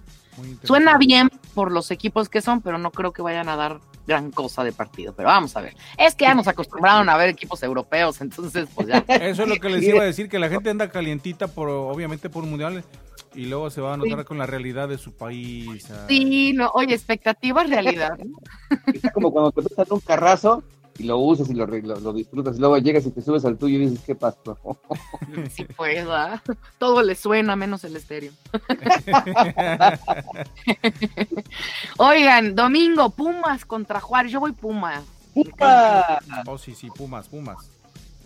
[0.64, 4.32] Suena bien por los equipos que son, pero no creo que vayan a dar gran
[4.32, 5.14] cosa de partido.
[5.16, 5.76] Pero vamos a ver.
[5.98, 8.98] Es que ya nos acostumbraron a ver equipos europeos, entonces pues ya.
[9.08, 12.30] Eso es lo que les iba a decir, que la gente anda calientita por, obviamente,
[12.30, 12.84] por un mundial
[13.34, 15.90] y luego se va a notar con la realidad de su país.
[15.92, 16.06] ah.
[16.08, 18.18] Sí, no, oye, expectativa, realidad.
[18.18, 18.38] ¿no?
[18.94, 20.64] Está como cuando te pesan un carrazo
[21.02, 23.58] y lo usas y lo, lo, lo disfrutas y luego llegas y te subes al
[23.58, 24.58] tuyo y dices, ¿qué pasó?
[25.50, 26.42] Sí, pues, ¿verdad?
[26.78, 28.32] Todo le suena menos el estéreo.
[31.98, 34.32] Oigan, domingo, Pumas contra Juárez.
[34.32, 35.04] Yo voy Pumas.
[35.34, 36.20] ¡Pupa!
[36.46, 37.70] oh, sí, sí, Pumas, Pumas.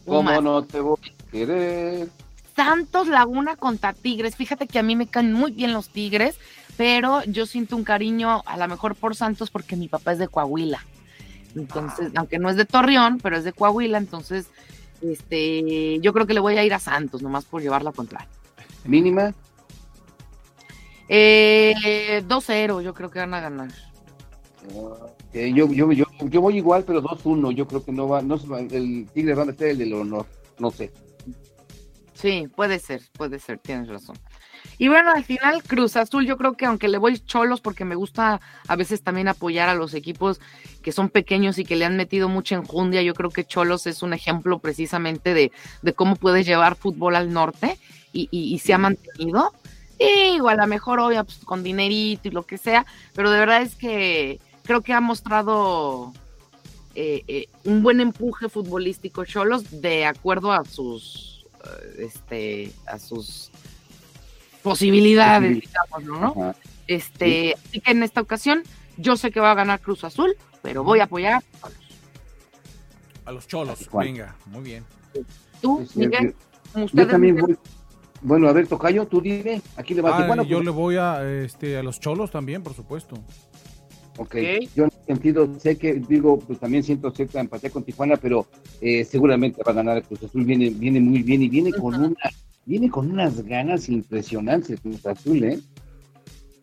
[0.05, 0.43] ¿Cómo Pumas.
[0.43, 2.09] no te voy a querer?
[2.55, 4.36] Santos Laguna contra Tigres.
[4.36, 6.38] Fíjate que a mí me caen muy bien los Tigres,
[6.76, 10.28] pero yo siento un cariño a lo mejor por Santos porque mi papá es de
[10.28, 10.84] Coahuila.
[11.56, 14.47] Entonces, aunque no es de Torreón, pero es de Coahuila, entonces
[15.01, 18.30] este, yo creo que le voy a ir a Santos nomás por llevar la contraria.
[18.84, 19.34] ¿Mínima?
[21.08, 23.70] Eh, 2-0, yo creo que van a ganar.
[25.34, 27.51] Eh, yo, yo, yo, yo voy igual, pero 2-1.
[27.51, 28.39] Yo creo que no va, no
[28.72, 30.26] el Tigre va a meter el del honor.
[30.60, 30.91] No sé.
[32.14, 34.16] Sí, puede ser, puede ser, tienes razón.
[34.78, 37.95] Y bueno, al final Cruz Azul, yo creo que aunque le voy cholos porque me
[37.95, 40.41] gusta a veces también apoyar a los equipos
[40.82, 44.03] que son pequeños y que le han metido mucha enjundia, yo creo que Cholos es
[44.03, 45.51] un ejemplo precisamente de,
[45.82, 47.78] de cómo puedes llevar fútbol al norte
[48.13, 49.51] y, y- y se ha mantenido.
[49.97, 53.39] Y igual a lo mejor, obvio, pues, con dinerito y lo que sea, pero de
[53.39, 56.11] verdad es que creo que ha mostrado
[56.95, 63.51] eh, eh, un buen empuje futbolístico Cholos de acuerdo a sus eh, este a sus
[64.66, 66.03] posibilidades, digamos,
[66.36, 66.43] ¿no?
[66.43, 66.55] Ajá.
[66.88, 68.63] Este, así que en esta ocasión
[68.97, 71.78] yo sé que va a ganar Cruz Azul, pero voy a apoyar a Cholos.
[73.26, 74.05] A los cholos, Juan.
[74.07, 74.84] venga, muy bien.
[75.61, 76.36] Tú, Miguel,
[76.74, 77.57] como Yo ustedes también voy.
[78.22, 79.61] Bueno, a ver, Tocayo, tú dime.
[79.78, 82.63] Aquí le vas Ah, bueno, yo pues, le voy a, este, a los cholos también,
[82.63, 83.16] por supuesto.
[84.18, 84.36] Ok, Ok.
[84.76, 88.47] yo en ese sentido sé que, digo, pues también siento cierta empatía con Tijuana, pero
[88.82, 91.93] eh, seguramente va a ganar el Cruz Azul, viene, viene muy bien y viene con
[91.95, 92.16] una,
[92.66, 95.59] viene con unas ganas impresionantes el Cruz Azul, ¿eh?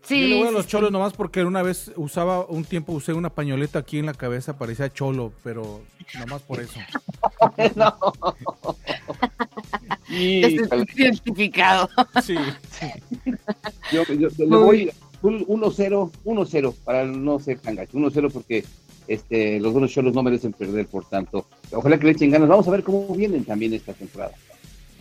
[0.05, 0.71] Sí, yo le voy a los sí.
[0.73, 4.59] cholos nomás porque una vez usaba, un tiempo usé una pañoleta aquí en la cabeza,
[4.59, 5.81] parecía cholo, pero
[6.19, 6.81] nomás por eso.
[10.09, 11.89] Te sentí identificado.
[12.23, 12.35] Sí.
[13.93, 14.91] Yo, yo- yo le voy
[15.21, 18.65] full 1-0, 1-0, para no ser tan gacho, 1-0 porque
[19.07, 21.47] este, los buenos cholos no merecen perder, por tanto.
[21.71, 22.49] Ojalá que le echen ganas.
[22.49, 24.33] Vamos a ver cómo vienen también esta temporada.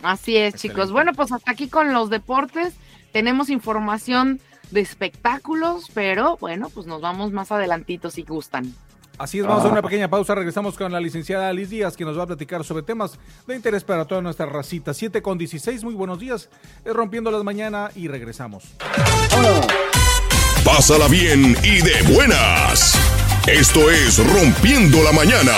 [0.02, 0.58] Así es, Excelente.
[0.58, 0.92] chicos.
[0.92, 2.74] Bueno, pues hasta aquí con los deportes.
[3.12, 4.40] Tenemos información
[4.70, 8.74] de espectáculos, pero bueno, pues nos vamos más adelantito si gustan.
[9.18, 10.34] Así es, vamos a hacer una pequeña pausa.
[10.34, 13.84] Regresamos con la licenciada Alice Díaz, que nos va a platicar sobre temas de interés
[13.84, 14.94] para toda nuestra racita.
[14.94, 16.48] 7 con 16, muy buenos días.
[16.84, 18.64] Es Rompiendo las Mañanas y regresamos.
[20.64, 22.98] Pásala bien y de buenas.
[23.46, 25.52] Esto es Rompiendo la Mañana.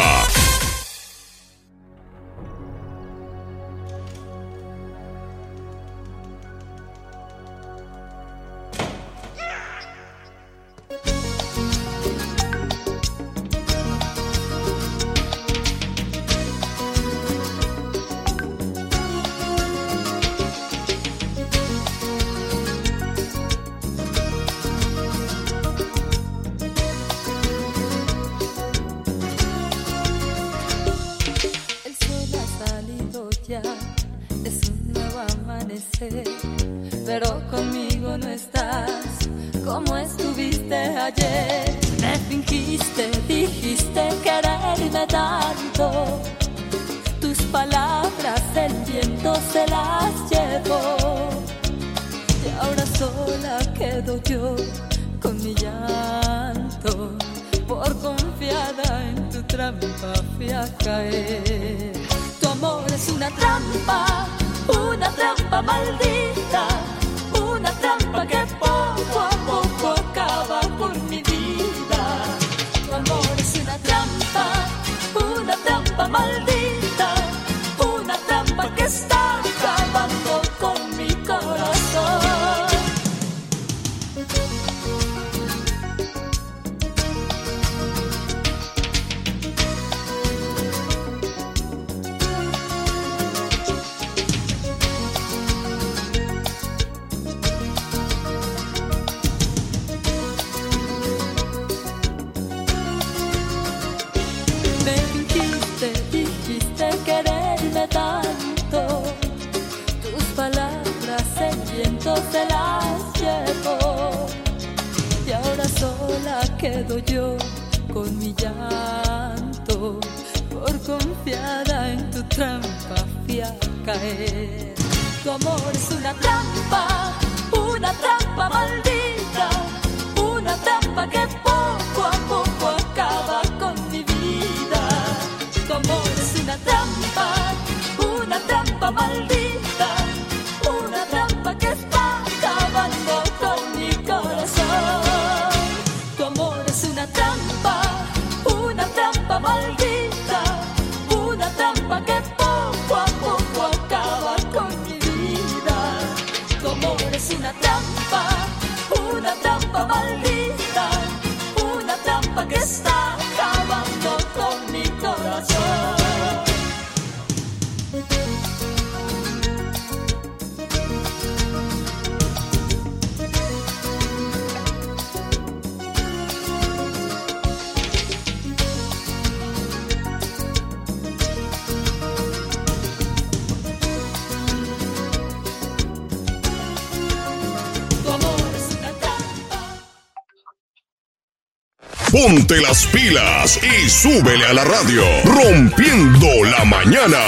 [192.26, 195.04] Ponte las pilas y súbele a la radio.
[195.24, 197.18] Rompiendo la mañana.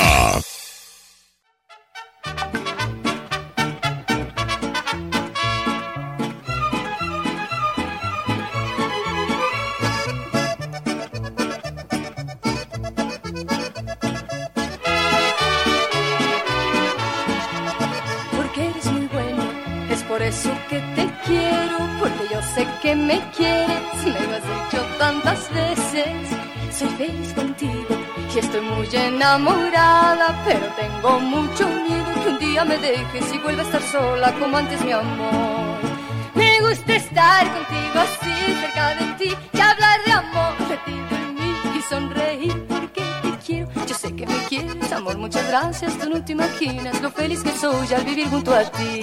[18.35, 19.43] porque eres muy bueno.
[19.91, 23.66] Es por eso que te quiero, porque yo sé que me quieres.
[24.99, 26.15] Tantas veces.
[26.71, 27.97] Soy feliz contigo
[28.35, 33.63] y estoy muy enamorada, pero tengo mucho miedo que un día me dejes y vuelva
[33.63, 35.79] a estar sola como antes, mi amor.
[36.35, 41.19] Me gusta estar contigo así cerca de ti y hablar de amor, de ti, de
[41.33, 43.69] mí y sonreír porque te quiero.
[43.87, 45.97] Yo sé que me quieres, amor, muchas gracias.
[45.99, 49.01] Tú no te imaginas lo feliz que soy al vivir junto a ti.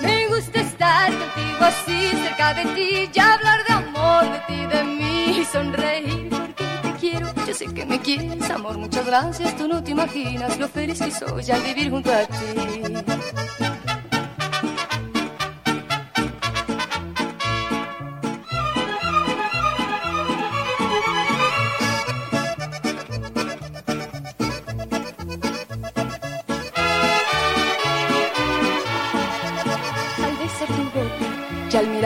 [0.00, 3.73] Me gusta estar contigo así cerca de ti y hablar de
[4.04, 7.26] amor, de ti, de mí sonreír porque te quiero.
[7.46, 9.56] Yo sé que me quieres, amor, muchas gracias.
[9.56, 13.73] Tú no te imaginas lo feliz que soy al vivir junto a ti.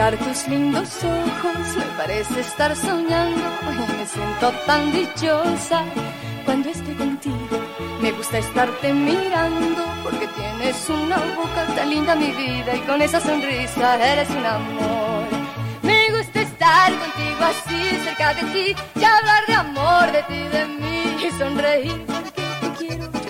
[0.09, 3.41] Mirar tus lindos ojos me parece estar soñando.
[3.97, 5.83] Me siento tan dichosa
[6.45, 7.57] cuando estoy contigo.
[8.01, 13.19] Me gusta estarte mirando porque tienes una boca tan linda mi vida y con esa
[13.19, 15.27] sonrisa eres un amor.
[15.83, 20.65] Me gusta estar contigo así cerca de ti y hablar de amor de ti de
[20.65, 22.28] mí y sonreír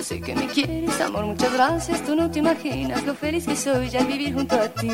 [0.09, 2.03] sé que me quieres, amor, muchas gracias.
[2.03, 4.89] Tú no te imaginas lo feliz que soy al vivir junto a ti.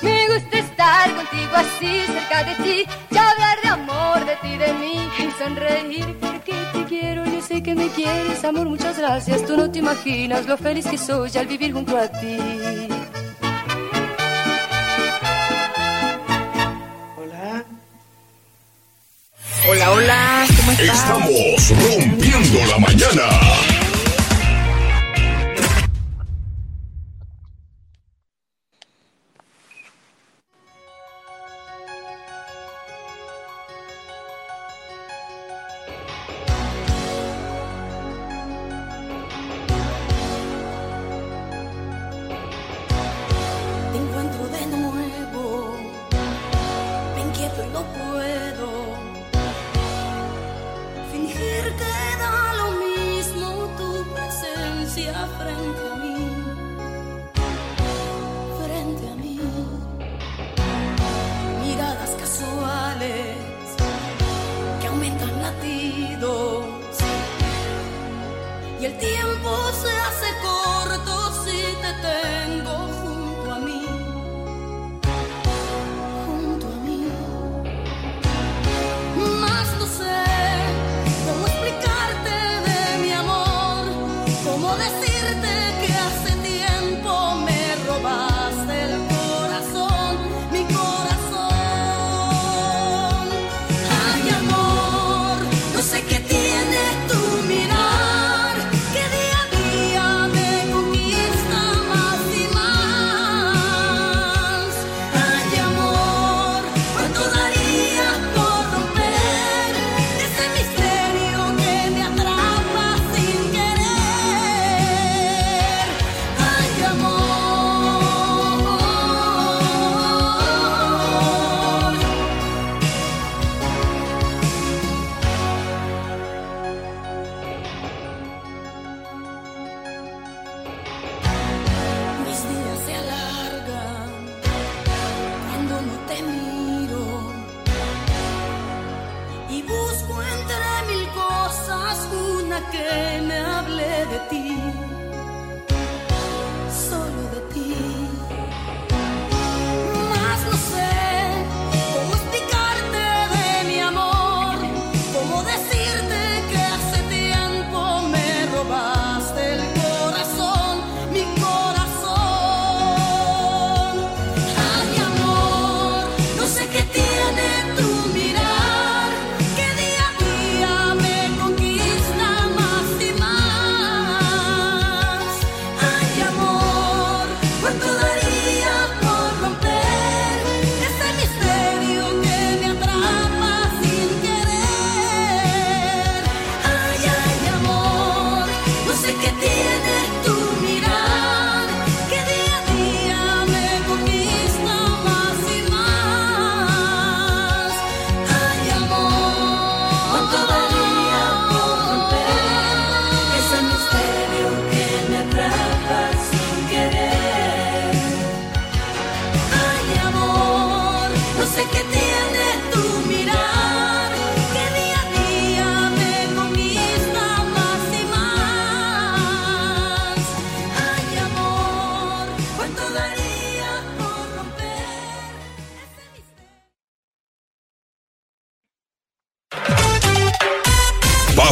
[0.00, 4.72] Me gusta estar contigo así, cerca de ti, y hablar de amor, de ti, de
[4.74, 7.24] mí, y sonreír porque te quiero.
[7.24, 9.44] Yo sé que me quieres, amor, muchas gracias.
[9.44, 12.38] Tú no te imaginas lo feliz que soy al vivir junto a ti.
[19.68, 20.96] Hola, hola, ¿cómo estás?
[20.96, 23.75] Estamos rompiendo la mañana.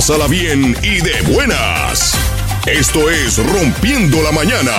[0.06, 2.12] Pásala bien y de buenas.
[2.66, 4.72] Esto es Rompiendo la Mañana.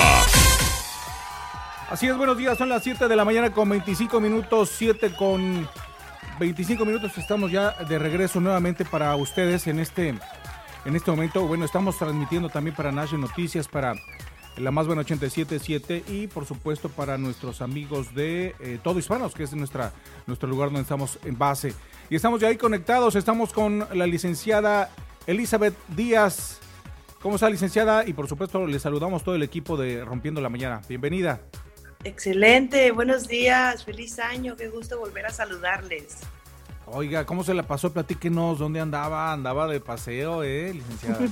[1.90, 5.68] Así es, buenos días, son las 7 de la mañana con 25 minutos, 7 con
[6.40, 11.48] 25 minutos, estamos ya de regreso nuevamente para ustedes en este, en este momento.
[11.48, 13.96] Bueno, estamos transmitiendo también para National Noticias, para
[14.58, 19.46] la Más Buena 87.7 y por supuesto para nuestros amigos de eh, Todo Hispanos, que
[19.46, 19.92] es nuestra,
[20.28, 21.74] nuestro lugar donde estamos en base.
[22.12, 24.92] Y estamos ya ahí conectados, estamos con la licenciada
[25.28, 26.60] Elizabeth Díaz.
[27.22, 28.08] ¿Cómo está, licenciada?
[28.08, 30.82] Y por supuesto, le saludamos todo el equipo de Rompiendo la Mañana.
[30.88, 31.42] Bienvenida.
[32.04, 36.18] Excelente, buenos días, feliz año, qué gusto volver a saludarles.
[36.86, 37.92] Oiga, ¿cómo se la pasó?
[37.92, 39.34] Platíquenos, ¿dónde andaba?
[39.34, 41.20] Andaba de paseo, ¿eh, licenciada?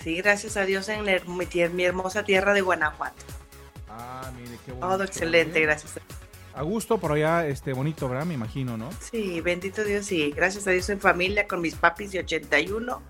[0.00, 3.24] Sí, gracias a Dios en mi, hermosa tierra de Guanajuato.
[3.88, 4.86] ah, mire, qué bonito.
[4.86, 5.62] Todo excelente, ¿eh?
[5.62, 5.96] gracias.
[5.96, 6.00] A
[6.62, 8.26] gusto, por allá, este, bonito, ¿verdad?
[8.26, 8.90] Me imagino, ¿no?
[9.00, 13.02] Sí, bendito Dios, sí, gracias a Dios en familia con mis papis de 81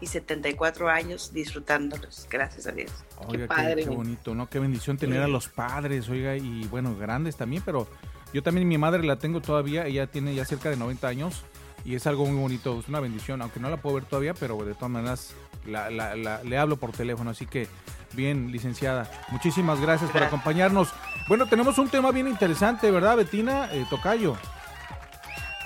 [0.00, 2.90] y 74 años disfrutándolos, gracias a Dios.
[3.26, 3.82] Oiga, qué, padre.
[3.84, 4.48] qué bonito, ¿no?
[4.48, 5.24] Qué bendición tener Sí.
[5.24, 7.86] a los padres, oiga, y bueno, grandes también, pero
[8.32, 11.42] yo también mi madre la tengo todavía, ella tiene ya cerca de 90 años
[11.84, 14.56] y es algo muy bonito, es una bendición, aunque no la puedo ver todavía, pero
[14.64, 15.34] de todas maneras
[15.66, 17.66] la- la- la- le hablo por teléfono, así que
[18.14, 20.88] bien, licenciada, muchísimas gracias por acompañarnos.
[21.28, 23.68] Bueno, tenemos un tema bien interesante, ¿verdad, Betina?
[23.72, 24.36] Eh, Tocayo.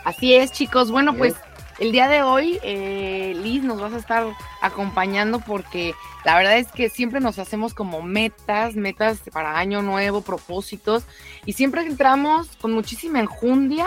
[0.05, 0.90] Así es, chicos.
[0.90, 1.34] Bueno, pues
[1.78, 4.26] el día de hoy, eh, Liz, nos vas a estar
[4.61, 10.20] acompañando porque la verdad es que siempre nos hacemos como metas, metas para año nuevo,
[10.20, 11.05] propósitos,
[11.45, 13.86] y siempre entramos con muchísima enjundia,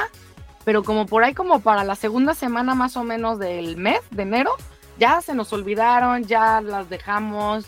[0.65, 4.23] pero como por ahí, como para la segunda semana más o menos del mes de
[4.23, 4.51] enero,
[4.99, 7.65] ya se nos olvidaron, ya las dejamos,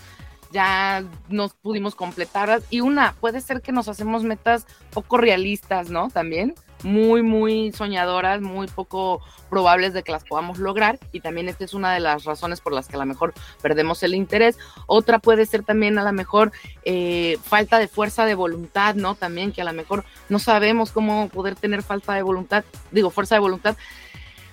[0.52, 2.64] ya nos pudimos completarlas.
[2.70, 6.10] Y una, puede ser que nos hacemos metas poco realistas, ¿no?
[6.10, 11.66] También muy, muy soñadoras, muy poco probables de que las podamos lograr y también esta
[11.66, 14.58] es una de las razones por las que a lo mejor perdemos el interés.
[14.86, 16.52] Otra puede ser también a lo mejor
[16.84, 19.16] eh, falta de fuerza de voluntad, ¿no?
[19.16, 23.36] También que a lo mejor no sabemos cómo poder tener falta de voluntad, digo, fuerza
[23.36, 23.76] de voluntad,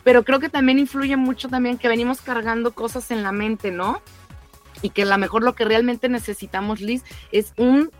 [0.03, 4.01] pero creo que también influye mucho también que venimos cargando cosas en la mente, ¿no?
[4.83, 7.03] Y que a lo mejor lo que realmente necesitamos, Liz,
[7.33, 7.91] es un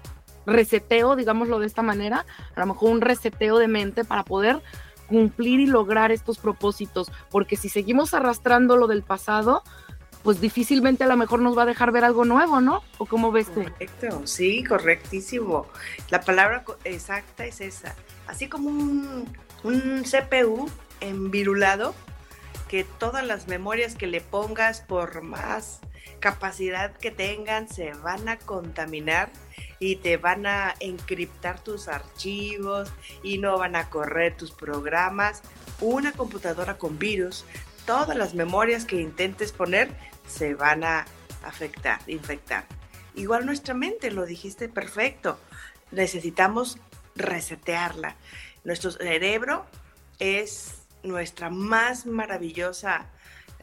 [0.47, 2.25] reseteo, digámoslo de esta manera,
[2.55, 4.63] a lo mejor un reseteo de mente para poder
[5.09, 9.63] cumplir y lograr estos propósitos, porque si seguimos arrastrando lo del pasado,
[10.23, 12.83] pues difícilmente a lo mejor nos va a dejar ver algo nuevo, ¿no?
[12.99, 13.63] ¿O cómo ves tú?
[13.63, 15.69] Correcto, sí, correctísimo.
[16.11, 17.95] La palabra exacta es esa.
[18.27, 20.69] Así como un, un CPU
[21.01, 21.95] envirulado,
[22.69, 25.81] que todas las memorias que le pongas, por más
[26.21, 29.31] capacidad que tengan, se van a contaminar
[29.79, 32.93] y te van a encriptar tus archivos
[33.23, 35.43] y no van a correr tus programas.
[35.81, 37.45] Una computadora con virus,
[37.85, 39.91] todas las memorias que intentes poner
[40.27, 41.07] se van a
[41.45, 42.67] afectar, infectar.
[43.15, 45.39] Igual nuestra mente, lo dijiste perfecto.
[45.91, 46.79] Necesitamos
[47.15, 48.17] resetearla.
[48.65, 49.65] Nuestro cerebro
[50.19, 53.07] es nuestra más maravillosa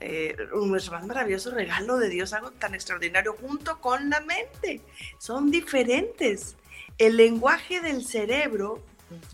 [0.05, 4.81] eh, nuestro más maravilloso regalo de Dios, algo tan extraordinario, junto con la mente.
[5.17, 6.57] Son diferentes.
[6.97, 8.83] El lenguaje del cerebro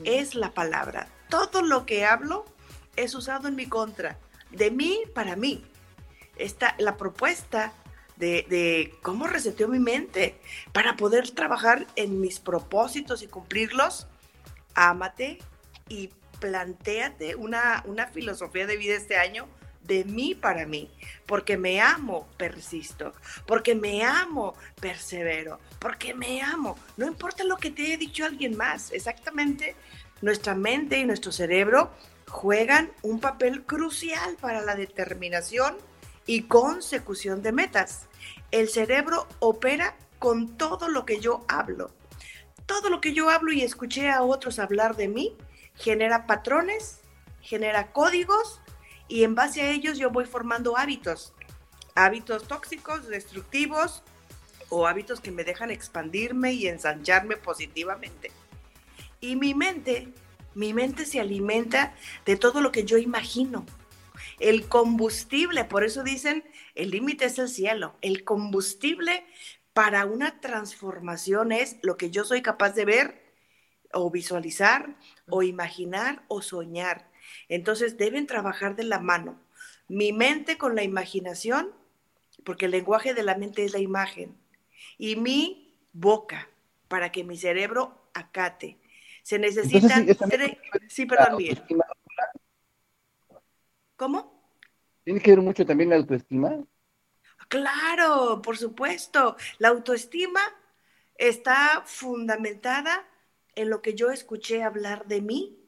[0.03, 1.07] es la palabra.
[1.27, 2.45] Todo lo que hablo
[2.95, 4.19] es usado en mi contra,
[4.51, 5.65] de mí para mí.
[6.35, 7.73] Esta, la propuesta
[8.17, 10.39] de, de, cómo reseteo mi mente
[10.71, 14.07] para poder trabajar en mis propósitos y cumplirlos,
[14.75, 15.39] ámate
[15.87, 19.47] y planteate una, una filosofía de vida este año
[19.89, 20.89] de mí para mí,
[21.25, 23.11] porque me amo, persisto,
[23.47, 26.77] porque me amo, persevero, porque me amo.
[26.95, 29.75] No importa lo que te haya dicho alguien más, exactamente
[30.21, 31.91] nuestra mente y nuestro cerebro
[32.27, 35.75] juegan un papel crucial para la determinación
[36.27, 38.07] y consecución de metas.
[38.51, 41.91] El cerebro opera con todo lo que yo hablo.
[42.67, 45.35] Todo lo que yo hablo y escuché a otros hablar de mí
[45.73, 46.99] genera patrones,
[47.41, 48.61] genera códigos
[49.09, 51.33] y en base a ellos yo voy formando hábitos,
[51.95, 54.03] hábitos tóxicos, destructivos
[54.69, 58.31] o hábitos que me dejan expandirme y ensancharme positivamente.
[59.19, 60.13] Y mi mente,
[60.53, 61.95] mi mente se alimenta
[62.25, 63.65] de todo lo que yo imagino.
[64.39, 66.43] El combustible, por eso dicen,
[66.75, 67.95] el límite es el cielo.
[68.01, 69.25] El combustible
[69.73, 73.33] para una transformación es lo que yo soy capaz de ver
[73.91, 74.97] o visualizar
[75.29, 77.08] o imaginar o soñar.
[77.47, 79.39] Entonces deben trabajar de la mano.
[79.87, 81.71] Mi mente con la imaginación,
[82.43, 84.37] porque el lenguaje de la mente es la imagen,
[84.97, 86.49] y mi boca,
[86.87, 88.77] para que mi cerebro acate.
[89.23, 90.07] Se necesitan.
[90.87, 91.61] Sí, perdón, bien.
[93.95, 94.53] ¿Cómo?
[95.03, 96.63] ¿Tiene que ver mucho también la autoestima?
[97.47, 99.35] Claro, por supuesto.
[99.57, 100.41] La autoestima
[101.15, 103.07] está fundamentada
[103.55, 105.58] en lo que yo escuché hablar de mí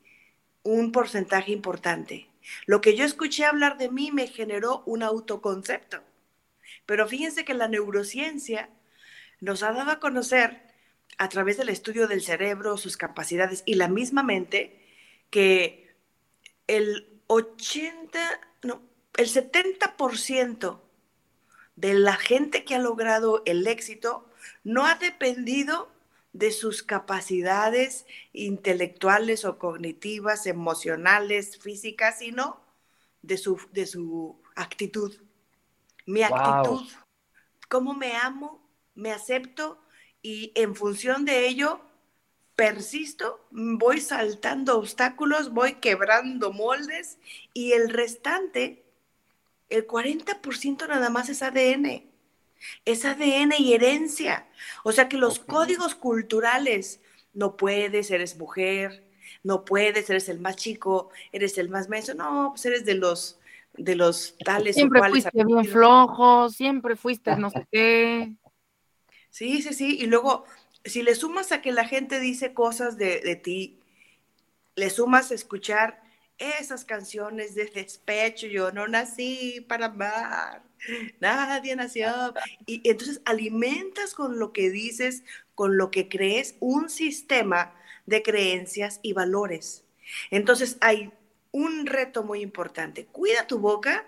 [0.64, 2.28] un porcentaje importante.
[2.66, 6.02] Lo que yo escuché hablar de mí me generó un autoconcepto.
[6.86, 8.70] Pero fíjense que la neurociencia
[9.40, 10.62] nos ha dado a conocer
[11.18, 14.82] a través del estudio del cerebro, sus capacidades y la misma mente,
[15.30, 15.96] que
[16.68, 18.20] el 80,
[18.64, 18.82] no,
[19.18, 20.82] el 70%
[21.76, 24.30] de la gente que ha logrado el éxito
[24.64, 25.91] no ha dependido
[26.34, 32.62] de sus capacidades intelectuales o cognitivas, emocionales, físicas, sino
[33.22, 35.14] de su, de su actitud.
[36.06, 36.88] Mi actitud,
[37.70, 39.80] cómo me amo, me acepto
[40.22, 41.82] y en función de ello
[42.56, 47.18] persisto, voy saltando obstáculos, voy quebrando moldes
[47.54, 48.84] y el restante,
[49.70, 52.11] el 40% nada más es ADN
[52.86, 54.48] es ADN y herencia.
[54.84, 57.02] O sea que los códigos culturales,
[57.34, 59.04] no puedes, eres mujer,
[59.44, 63.38] no puedes, eres el más chico, eres el más menso, no, pues eres de los
[63.74, 68.34] de los tales siempre fuiste bien flojo, siempre fuiste no sé qué.
[69.30, 70.44] Sí, sí, sí, y luego
[70.84, 73.80] si le sumas a que la gente dice cosas de, de ti,
[74.76, 76.02] le sumas a escuchar
[76.38, 80.64] esas canciones de despecho, yo no nací para amar,
[81.20, 82.34] nadie nació.
[82.66, 85.24] Y entonces alimentas con lo que dices,
[85.56, 87.74] con lo que crees, un sistema
[88.06, 89.84] de creencias y valores.
[90.30, 91.12] Entonces hay
[91.52, 93.06] un reto muy importante.
[93.06, 94.06] Cuida tu boca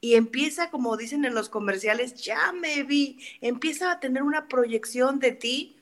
[0.00, 5.18] y empieza, como dicen en los comerciales, ya me vi, empieza a tener una proyección
[5.18, 5.76] de ti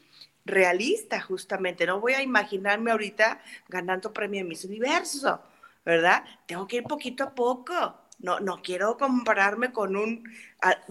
[0.45, 1.87] realista justamente.
[1.87, 5.43] No voy a imaginarme ahorita ganando premio en Miss Universo,
[5.85, 6.25] ¿verdad?
[6.47, 8.02] Tengo que ir poquito a poco.
[8.23, 10.25] No, no quiero compararme con un,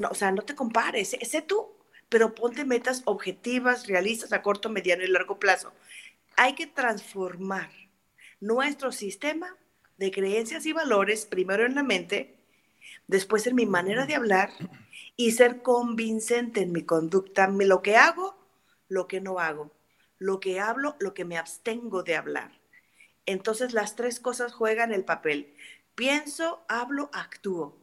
[0.09, 1.69] o sea, no te compares, sé tú,
[2.09, 5.73] pero ponte metas objetivas, realistas a corto, mediano y largo plazo.
[6.35, 7.69] Hay que transformar
[8.41, 9.55] nuestro sistema
[9.97, 12.35] de creencias y valores, primero en la mente,
[13.07, 14.49] después en mi manera de hablar
[15.15, 18.35] y ser convincente en mi conducta, lo que hago,
[18.89, 19.71] lo que no hago,
[20.17, 22.51] lo que hablo, lo que me abstengo de hablar.
[23.25, 25.55] Entonces las tres cosas juegan el papel.
[25.95, 27.77] Pienso, hablo, actúo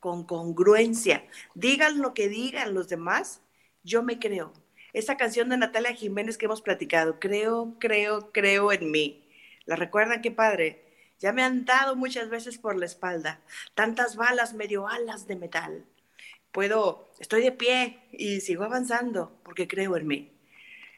[0.00, 1.24] con congruencia.
[1.54, 3.42] Digan lo que digan los demás,
[3.82, 4.52] yo me creo.
[4.92, 9.28] Esa canción de Natalia Jiménez que hemos platicado, creo, creo, creo en mí.
[9.66, 10.22] ¿La recuerdan?
[10.22, 10.84] Qué padre.
[11.20, 13.40] Ya me han dado muchas veces por la espalda,
[13.74, 15.84] tantas balas, medio alas de metal.
[16.50, 20.32] Puedo, estoy de pie y sigo avanzando porque creo en mí.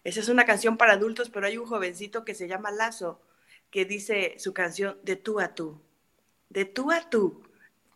[0.04, 3.20] Esa es una canción para adultos, pero hay un jovencito que se llama Lazo,
[3.70, 5.80] que dice su canción de tú a tú.
[6.52, 7.42] De tú a tú.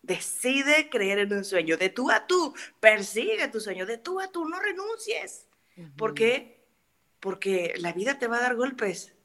[0.02, 1.76] Decide creer en un sueño.
[1.76, 2.54] De tú a tú.
[2.80, 3.86] Persigue tu sueño.
[3.86, 4.48] De tú a tú.
[4.48, 5.46] No renuncies.
[5.96, 6.64] ¿Por qué?
[7.20, 9.16] Porque la vida te va a dar golpes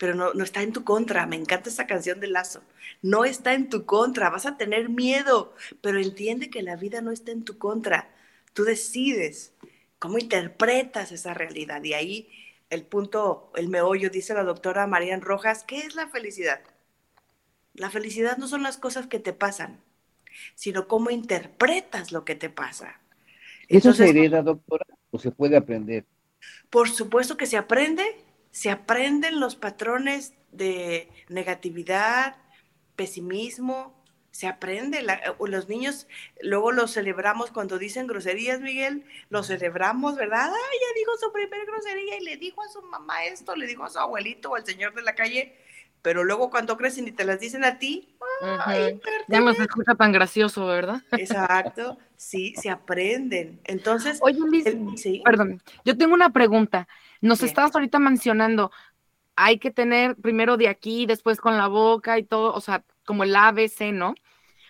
[0.00, 1.26] pero no, no está en tu contra.
[1.26, 2.62] Me encanta esa canción de Lazo.
[3.02, 7.10] No está en tu contra, vas a tener miedo, pero entiende que la vida no
[7.10, 8.08] está en tu contra.
[8.54, 9.52] Tú decides
[9.98, 11.84] cómo interpretas esa realidad.
[11.84, 12.28] Y ahí
[12.70, 16.62] el punto, el meollo, dice la doctora Marian Rojas, ¿qué es la felicidad?
[17.80, 19.80] La felicidad no son las cosas que te pasan,
[20.54, 23.00] sino cómo interpretas lo que te pasa.
[23.68, 26.04] ¿Eso se hereda, doctora, o se puede aprender?
[26.68, 28.04] Por supuesto que se aprende
[28.50, 32.36] se aprenden los patrones de negatividad,
[32.96, 33.94] pesimismo,
[34.32, 35.04] se aprende.
[35.38, 36.06] los niños
[36.40, 40.48] luego los celebramos cuando dicen groserías, Miguel, los celebramos, ¿verdad?
[40.48, 43.84] Ay, ya dijo su primer grosería y le dijo a su mamá esto, le dijo
[43.84, 45.56] a su abuelito o al señor de la calle,
[46.02, 48.16] pero luego cuando crecen y te las dicen a ti,
[49.28, 51.02] ya no se escucha tan gracioso, ¿verdad?
[51.12, 53.60] Exacto, sí, se aprenden.
[53.64, 54.64] Entonces, oye Liz,
[55.24, 56.88] perdón, yo tengo una pregunta.
[57.20, 58.70] Nos estabas ahorita mencionando,
[59.36, 63.24] hay que tener primero de aquí, después con la boca y todo, o sea, como
[63.24, 64.14] el ABC, ¿no?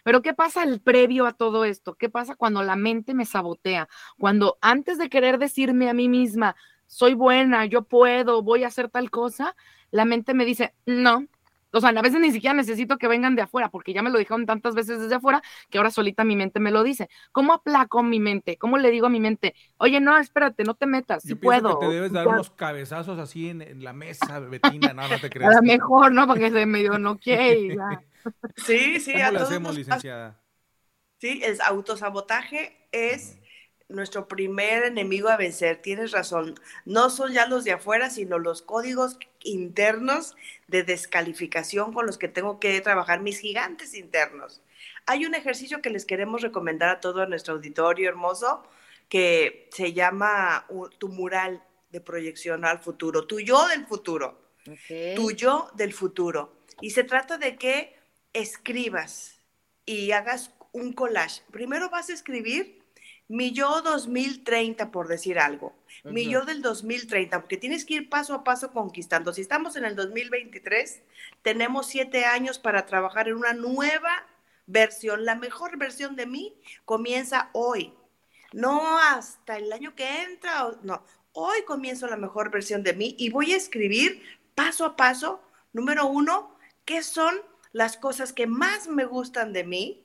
[0.02, 1.94] Pero ¿qué pasa el previo a todo esto?
[1.94, 3.88] ¿Qué pasa cuando la mente me sabotea?
[4.18, 6.56] Cuando antes de querer decirme a mí misma,
[6.90, 9.54] soy buena, yo puedo, voy a hacer tal cosa,
[9.92, 11.24] la mente me dice, no,
[11.72, 14.18] o sea, a veces ni siquiera necesito que vengan de afuera, porque ya me lo
[14.18, 15.40] dijeron tantas veces desde afuera
[15.70, 17.08] que ahora solita mi mente me lo dice.
[17.30, 18.56] ¿Cómo aplaco mi mente?
[18.56, 21.78] ¿Cómo le digo a mi mente, oye, no, espérate, no te metas, si puedo?
[21.78, 25.54] Que te debes dar unos cabezazos así en, la mesa, Betina, no, no te creas.
[25.54, 26.26] A lo mejor, ¿no?
[26.26, 27.78] Porque se medio no quiere.
[28.56, 29.12] Sí, sí.
[29.12, 30.40] ¿Cómo lo hacemos, licenciada?
[31.18, 33.39] Sí, el autosabotaje es
[33.90, 35.82] nuestro primer enemigo a vencer.
[35.82, 36.54] Tienes razón.
[36.84, 40.36] No son ya los de afuera, sino los códigos internos
[40.68, 44.62] de descalificación con los que tengo que trabajar, mis gigantes internos.
[45.06, 48.62] Hay un ejercicio que les queremos recomendar a todo nuestro auditorio hermoso
[49.08, 50.66] que se llama
[50.98, 54.40] tu mural de proyección al futuro, tu yo del futuro,
[55.16, 56.56] tu yo del futuro.
[56.80, 57.96] Y se trata de que
[58.32, 59.40] escribas
[59.84, 61.42] y hagas un collage.
[61.50, 62.79] Primero vas a escribir
[63.30, 68.34] mi yo 2030, por decir algo, mi yo del 2030, porque tienes que ir paso
[68.34, 69.32] a paso conquistando.
[69.32, 71.00] Si estamos en el 2023,
[71.42, 74.26] tenemos siete años para trabajar en una nueva
[74.66, 75.24] versión.
[75.24, 77.94] La mejor versión de mí comienza hoy,
[78.52, 83.30] no hasta el año que entra, no, hoy comienzo la mejor versión de mí y
[83.30, 84.24] voy a escribir
[84.56, 85.40] paso a paso,
[85.72, 87.36] número uno, qué son
[87.70, 90.02] las cosas que más me gustan de mí,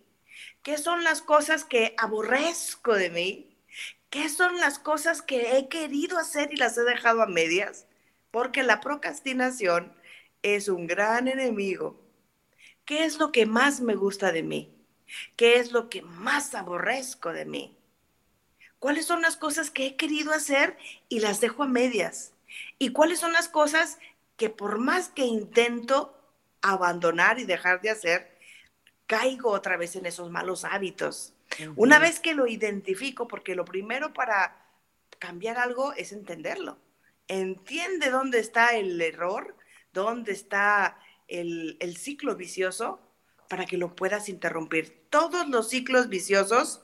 [0.66, 3.56] ¿Qué son las cosas que aborrezco de mí?
[4.10, 7.86] ¿Qué son las cosas que he querido hacer y las he dejado a medias?
[8.32, 9.94] Porque la procrastinación
[10.42, 12.02] es un gran enemigo.
[12.84, 14.76] ¿Qué es lo que más me gusta de mí?
[15.36, 17.78] ¿Qué es lo que más aborrezco de mí?
[18.80, 20.80] ¿Cuáles son las cosas que he querido hacer
[21.10, 22.34] y las dejo a medias?
[22.80, 24.00] ¿Y cuáles son las cosas
[24.36, 26.20] que por más que intento
[26.64, 28.35] abandonar y dejar de hacer,
[29.08, 31.34] caigo otra vez en esos malos hábitos.
[31.76, 34.66] Una vez que lo identifico, porque lo primero para
[35.20, 36.78] cambiar algo es entenderlo.
[37.28, 39.56] Entiende dónde está el error,
[39.94, 43.00] dónde está el, el ciclo vicioso
[43.48, 45.06] para que lo puedas interrumpir.
[45.10, 46.82] Todos los ciclos viciosos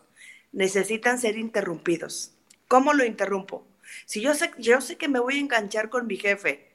[0.52, 2.34] necesitan ser interrumpidos.
[2.68, 3.68] ¿Cómo lo interrumpo?
[4.06, 6.72] Si yo sé, yo sé que me voy a enganchar con mi jefe,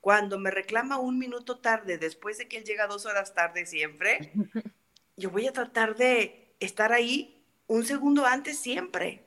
[0.00, 4.32] cuando me reclama un minuto tarde después de que él llega dos horas tarde siempre,
[5.16, 9.24] yo voy a tratar de estar ahí un segundo antes siempre.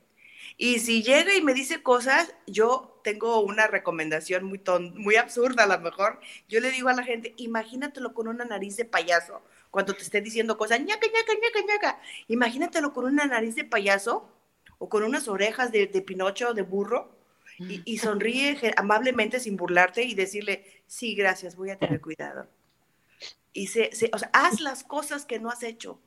[0.57, 4.61] Y si llega y me dice cosas, yo tengo una recomendación muy,
[4.95, 6.19] muy absurda a lo mejor.
[6.47, 9.41] Yo le digo a la gente, imagínatelo con una nariz de payaso
[9.71, 12.01] cuando te esté diciendo cosas, ñaca, ñaca, ñaca, ñaca.
[12.27, 14.29] Imagínatelo con una nariz de payaso
[14.77, 17.17] o con unas orejas de, de Pinocho o de burro
[17.57, 22.47] y, y, sonríe amablemente sin burlarte y decirle, sí, gracias, voy a tener cuidado.
[23.53, 26.01] Y se, o sea, haz las cosas que no has hecho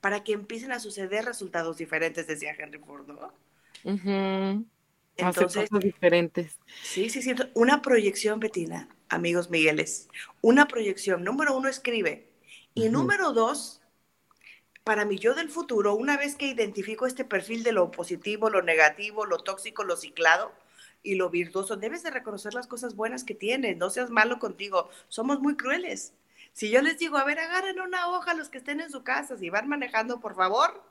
[0.00, 3.32] para que empiecen a suceder resultados diferentes, decía Henry Ford, ¿no?
[5.16, 6.58] Entonces, cosas diferentes.
[6.82, 7.34] Sí, sí, sí.
[7.54, 10.08] Una proyección, Betina, amigos Migueles.
[10.40, 11.24] Una proyección.
[11.24, 12.28] Número uno, escribe.
[12.74, 13.80] Y número dos,
[14.84, 18.62] para mí yo del futuro, una vez que identifico este perfil de lo positivo, lo
[18.62, 20.52] negativo, lo tóxico, lo ciclado
[21.02, 23.76] y lo virtuoso, debes de reconocer las cosas buenas que tienes.
[23.76, 24.90] No seas malo contigo.
[25.08, 26.12] Somos muy crueles.
[26.56, 29.36] Si yo les digo, a ver, agarren una hoja los que estén en su casa,
[29.36, 30.82] si van manejando, por favor,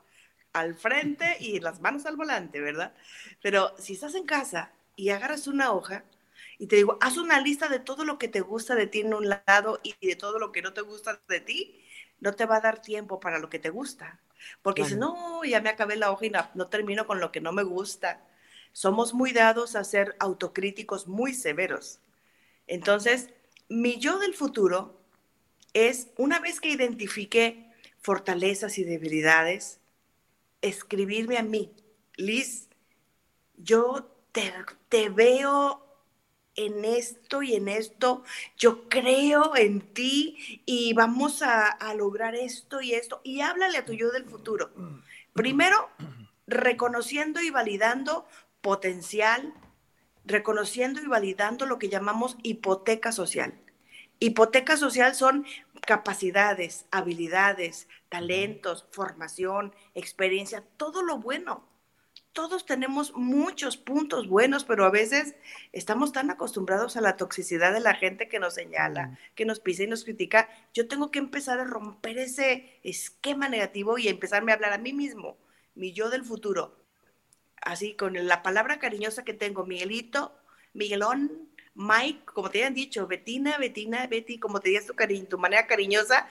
[0.52, 2.94] al frente y las manos al volante, ¿verdad?
[3.42, 6.04] Pero si estás en casa y agarras una hoja
[6.58, 9.12] y te digo, haz una lista de todo lo que te gusta de ti en
[9.12, 11.84] un lado y de todo lo que no te gusta de ti,
[12.20, 14.20] no te va a dar tiempo para lo que te gusta.
[14.62, 17.40] Porque si no, ya me acabé la hoja y no, no termino con lo que
[17.40, 18.24] no me gusta.
[18.70, 21.98] Somos muy dados a ser autocríticos muy severos.
[22.68, 23.30] Entonces,
[23.68, 25.04] mi yo del futuro
[25.76, 27.70] es, una vez que identifique
[28.00, 29.78] fortalezas y debilidades,
[30.62, 31.70] escribirme a mí,
[32.16, 32.68] Liz,
[33.58, 34.52] yo te,
[34.88, 35.82] te veo
[36.54, 38.24] en esto y en esto,
[38.56, 43.20] yo creo en ti y vamos a, a, lograr esto y esto.
[43.22, 44.70] Y háblale a tu yo del futuro.
[45.34, 45.90] Primero,
[46.46, 48.26] reconociendo y validando
[48.62, 49.52] potencial,
[50.24, 53.52] reconociendo y validando lo que llamamos hipoteca social.
[54.18, 55.44] Hipoteca social son
[55.86, 61.64] capacidades, habilidades, talentos, formación, experiencia, todo lo bueno.
[62.32, 65.36] Todos tenemos muchos puntos buenos, pero a veces
[65.72, 69.84] estamos tan acostumbrados a la toxicidad de la gente que nos señala, que nos pisa
[69.84, 70.50] y nos critica.
[70.74, 74.92] Yo tengo que empezar a romper ese esquema negativo y empezarme a hablar a mí
[74.92, 75.38] mismo,
[75.74, 76.76] mi yo del futuro.
[77.62, 80.36] Así, con la palabra cariñosa que tengo, Miguelito,
[80.74, 85.38] Miguelón, Mike, como te habían dicho, Betina, Betina, Betty, como te digas tu, cariño, tu
[85.38, 86.26] manera cariñosa,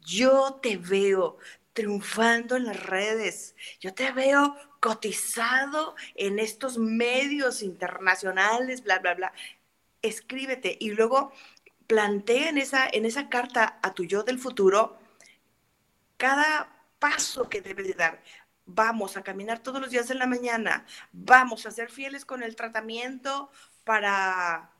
[0.00, 1.38] yo te veo
[1.72, 9.32] triunfando en las redes, yo te veo cotizado en estos medios internacionales, bla, bla, bla.
[10.02, 11.32] Escríbete y luego
[11.86, 14.98] plantea en esa, en esa carta a tu yo del futuro
[16.16, 16.68] cada
[16.98, 18.22] paso que debes de dar.
[18.66, 22.56] Vamos a caminar todos los días en la mañana, vamos a ser fieles con el
[22.56, 23.50] tratamiento
[23.84, 24.72] para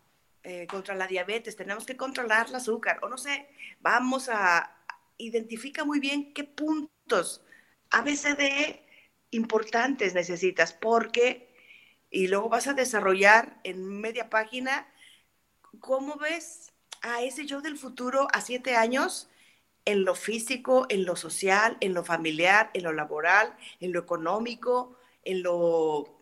[0.43, 3.48] eh, contra la diabetes, tenemos que controlar el azúcar, o no sé,
[3.81, 4.77] vamos a,
[5.16, 7.44] identifica muy bien qué puntos
[7.90, 8.81] ABCD
[9.31, 11.55] importantes necesitas, porque,
[12.10, 14.89] y luego vas a desarrollar en media página,
[15.81, 19.28] ¿cómo ves a ese yo del futuro a siete años?
[19.89, 24.98] en lo físico, en lo social, en lo familiar, en lo laboral, en lo económico,
[25.24, 26.20] en lo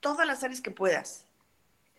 [0.00, 1.29] todas las áreas que puedas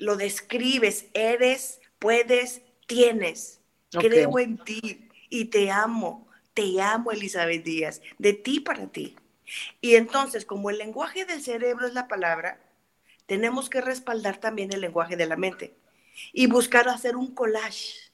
[0.02, 3.62] lo describes, eres, puedes, tienes.
[3.92, 9.16] Creo en ti y te amo, te amo Elizabeth Díaz, de ti para ti.
[9.80, 12.60] Y entonces, como el lenguaje del cerebro es la palabra,
[13.28, 15.76] tenemos que respaldar también el lenguaje de la mente
[16.34, 18.12] y buscar hacer un collage.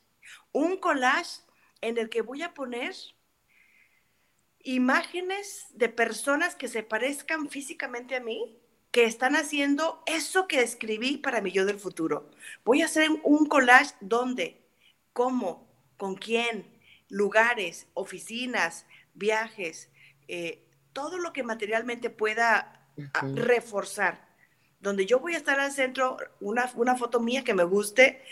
[0.51, 1.39] Un collage
[1.79, 2.95] en el que voy a poner
[4.59, 8.57] imágenes de personas que se parezcan físicamente a mí,
[8.97, 12.31] que están haciendo eso que escribí para mi yo del futuro.
[12.65, 14.59] Voy a hacer un collage donde,
[15.13, 15.67] cómo,
[15.97, 16.65] con quién,
[17.07, 19.91] lugares, oficinas, viajes,
[20.27, 20.63] eh,
[20.93, 24.29] todo lo que materialmente pueda ah, reforzar.
[24.79, 28.23] Donde yo voy a estar al centro, una, una foto mía que me guste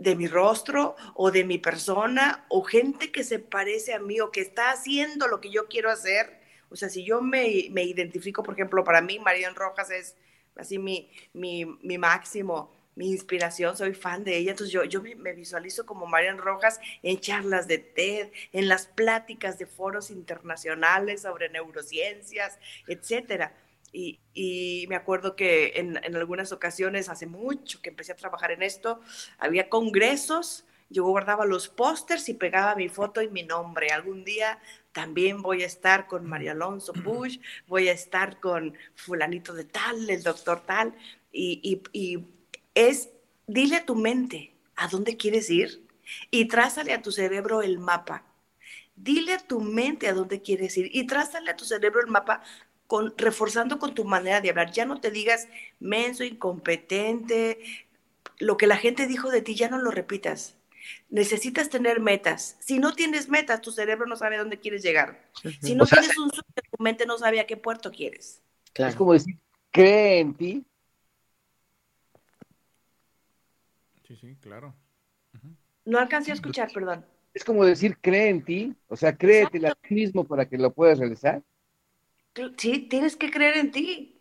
[0.00, 4.32] de mi rostro o de mi persona o gente que se parece a mí o
[4.32, 6.37] que está haciendo lo que yo quiero hacer
[6.70, 10.16] o sea, si yo me, identifico, por ejemplo, para mí, Marian Rojas es
[10.56, 15.86] así mi, mi, máximo, mi inspiración, soy fan de ella, entonces yo, yo me visualizo
[15.86, 22.58] como Marian Rojas en charlas de TED, en las pláticas de foros internacionales sobre neurociencias,
[22.86, 23.54] etcétera.
[23.92, 28.50] Y, y, me acuerdo que en, en, algunas ocasiones, hace mucho que empecé a trabajar
[28.50, 29.00] en esto,
[29.38, 33.90] había congresos, yo guardaba los pósters y pegaba mi foto y mi nombre.
[33.90, 34.58] Algún día
[34.92, 40.08] también voy a estar con María Alonso Bush, voy a estar con fulanito de tal,
[40.08, 40.94] el doctor tal,
[41.32, 41.82] y,
[42.74, 43.10] es,
[43.46, 45.86] dile a tu mente a dónde quieres ir
[46.30, 48.24] y trázale a tu cerebro el mapa.
[48.96, 52.42] Dile a tu mente a dónde quieres ir y trázale a tu cerebro el mapa
[52.86, 54.72] con, reforzando con tu manera de hablar.
[54.72, 55.48] Ya no te digas
[55.78, 57.58] menso, incompetente,
[58.38, 60.57] lo que la gente dijo de ti, ya no lo repitas.
[61.10, 62.56] Necesitas tener metas.
[62.60, 65.30] Si no tienes metas, tu cerebro no sabe a dónde quieres llegar.
[65.60, 68.42] Si no tienes un sueño, tu mente no sabe a qué puerto quieres.
[68.74, 69.38] Es como decir,
[69.70, 70.64] cree en ti.
[74.06, 74.74] Sí, sí, claro.
[75.84, 77.04] No alcancé a escuchar, perdón.
[77.34, 78.74] Es como decir, cree en ti.
[78.88, 81.42] O sea, créete a ti mismo para que lo puedas realizar.
[82.56, 84.20] Sí, tienes que creer en ti.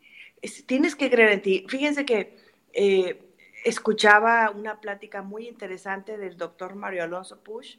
[0.65, 1.65] Tienes que creer en ti.
[1.67, 2.37] Fíjense que
[2.73, 3.26] eh,
[3.63, 7.77] escuchaba una plática muy interesante del doctor Mario Alonso Push,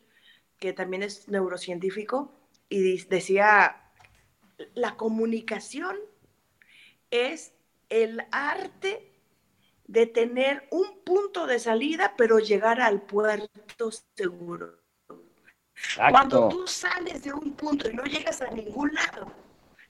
[0.58, 2.32] que también es neurocientífico,
[2.68, 3.90] y decía,
[4.74, 5.96] la comunicación
[7.10, 7.54] es
[7.88, 9.12] el arte
[9.86, 14.78] de tener un punto de salida, pero llegar al puerto seguro.
[16.10, 19.32] Cuando tú sales de un punto y no llegas a ningún lado,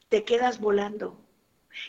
[0.09, 1.19] te quedas volando.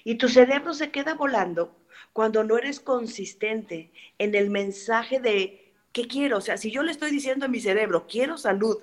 [0.04, 1.76] Y tu cerebro se queda volando
[2.14, 6.38] cuando no eres consistente en el mensaje de qué quiero.
[6.38, 8.80] O sea, si yo le estoy diciendo a mi cerebro, quiero salud,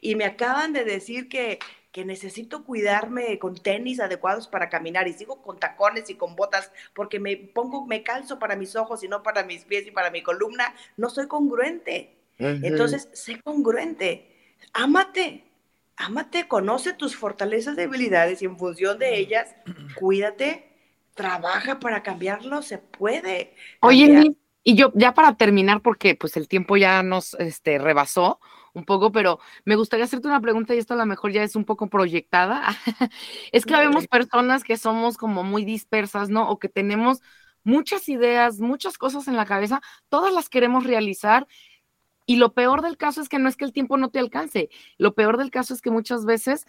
[0.00, 1.58] y me acaban de decir que,
[1.90, 6.72] que necesito cuidarme con tenis adecuados para caminar y sigo con tacones y con botas
[6.94, 10.10] porque me pongo, me calzo para mis ojos y no para mis pies y para
[10.10, 12.16] mi columna, no soy congruente.
[12.38, 15.44] Entonces, sé congruente, ámate,
[15.96, 19.54] ámate, conoce tus fortalezas, debilidades y en función de ellas,
[19.94, 20.71] cuídate,
[21.14, 23.54] trabaja para cambiarlo, se puede.
[23.80, 24.34] Oye,
[24.64, 28.40] y yo ya para terminar, porque pues el tiempo ya nos este, rebasó
[28.74, 31.56] un poco, pero me gustaría hacerte una pregunta y esto a lo mejor ya es
[31.56, 32.62] un poco proyectada.
[33.52, 36.48] es que vemos personas que somos como muy dispersas, ¿no?
[36.48, 37.20] O que tenemos
[37.64, 41.46] muchas ideas, muchas cosas en la cabeza, todas las queremos realizar
[42.24, 44.70] y lo peor del caso es que no es que el tiempo no te alcance,
[44.96, 46.66] lo peor del caso es que muchas veces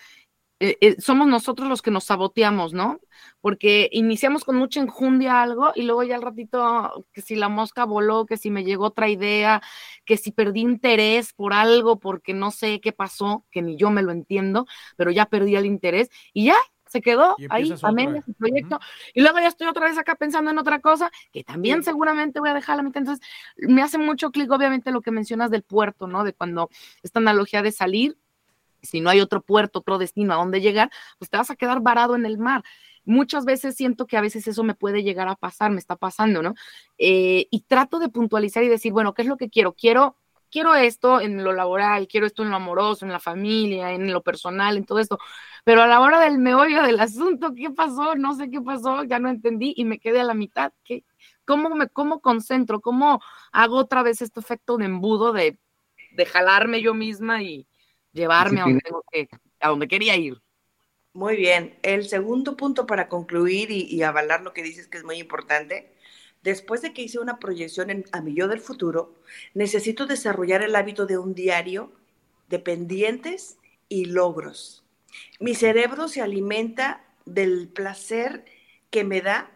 [0.60, 3.00] eh, eh, somos nosotros los que nos saboteamos, ¿no?
[3.42, 7.86] Porque iniciamos con mucha enjundia algo y luego ya al ratito, que si la mosca
[7.86, 9.62] voló, que si me llegó otra idea,
[10.06, 14.04] que si perdí interés por algo porque no sé qué pasó, que ni yo me
[14.04, 14.66] lo entiendo,
[14.96, 16.56] pero ya perdí el interés y ya
[16.94, 18.80] se quedó ahí a medias el proyecto.
[19.16, 22.50] Y luego ya estoy otra vez acá pensando en otra cosa que también seguramente voy
[22.50, 23.02] a dejar a la mitad.
[23.02, 23.28] Entonces,
[23.58, 26.24] me hace mucho clic, obviamente, lo que mencionas del puerto, ¿no?
[26.24, 26.70] De cuando
[27.02, 28.16] esta analogía de salir,
[28.84, 31.82] si no hay otro puerto, otro destino a donde llegar, pues te vas a quedar
[31.82, 32.64] varado en el mar.
[33.06, 36.42] Muchas veces siento que a veces eso me puede llegar a pasar, me está pasando,
[36.42, 36.54] ¿no?
[36.98, 39.74] Eh, y trato de puntualizar y decir, bueno, ¿qué es lo que quiero?
[39.74, 40.18] Quiero
[40.54, 44.22] quiero esto en lo laboral, quiero esto en lo amoroso, en la familia, en lo
[44.22, 45.18] personal, en todo esto.
[45.64, 48.16] Pero a la hora del meollo del asunto, ¿qué pasó?
[48.16, 50.72] No sé qué pasó, ya no entendí y me quedé a la mitad.
[50.84, 51.06] ¿Qué,
[51.44, 52.82] cómo, me, ¿Cómo concentro?
[52.82, 53.20] ¿Cómo
[53.52, 55.58] hago otra vez este efecto de embudo de,
[56.12, 57.68] de jalarme yo misma y
[58.14, 59.28] llevarme a donde, tengo que,
[59.60, 60.36] a donde quería ir?
[61.14, 61.78] Muy bien.
[61.84, 65.94] El segundo punto para concluir y, y avalar lo que dices que es muy importante
[66.44, 69.16] después de que hice una proyección en, a mi yo del futuro,
[69.54, 71.92] necesito desarrollar el hábito de un diario
[72.50, 73.58] de pendientes
[73.90, 74.84] y logros.
[75.40, 78.46] Mi cerebro se alimenta del placer
[78.90, 79.52] que me da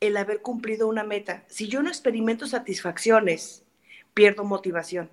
[0.00, 1.44] el haber cumplido una meta.
[1.48, 3.64] Si yo no experimento satisfacciones,
[4.14, 5.10] pierdo motivación.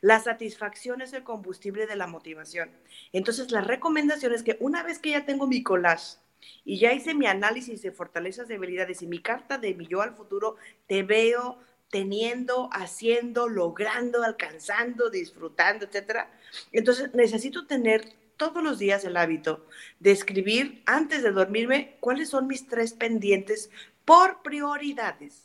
[0.00, 2.70] La satisfacción es el combustible de la motivación.
[3.12, 6.18] Entonces, la recomendación es que una vez que ya tengo mi collage
[6.64, 10.14] y ya hice mi análisis de fortalezas, debilidades y mi carta de mi yo al
[10.14, 10.56] futuro,
[10.86, 11.58] te veo
[11.90, 16.30] teniendo, haciendo, logrando, alcanzando, disfrutando, etcétera.
[16.72, 19.66] Entonces necesito tener todos los días el hábito
[19.98, 23.70] de escribir antes de dormirme cuáles son mis tres pendientes
[24.04, 25.44] por prioridades.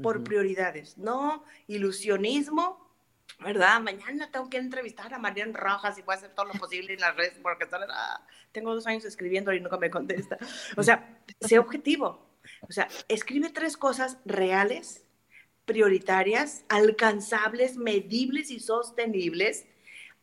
[0.00, 2.81] Por prioridades, no ilusionismo,
[3.40, 3.80] ¿verdad?
[3.80, 7.00] Mañana tengo que entrevistar a Marian Rojas y voy a hacer todo lo posible en
[7.00, 10.38] las redes porque ah, tengo dos años escribiendo y nunca me contesta.
[10.76, 12.26] O sea, sé objetivo.
[12.68, 15.04] O sea, escribe tres cosas reales,
[15.64, 19.66] prioritarias, alcanzables, medibles y sostenibles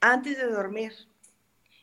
[0.01, 0.93] antes de dormir.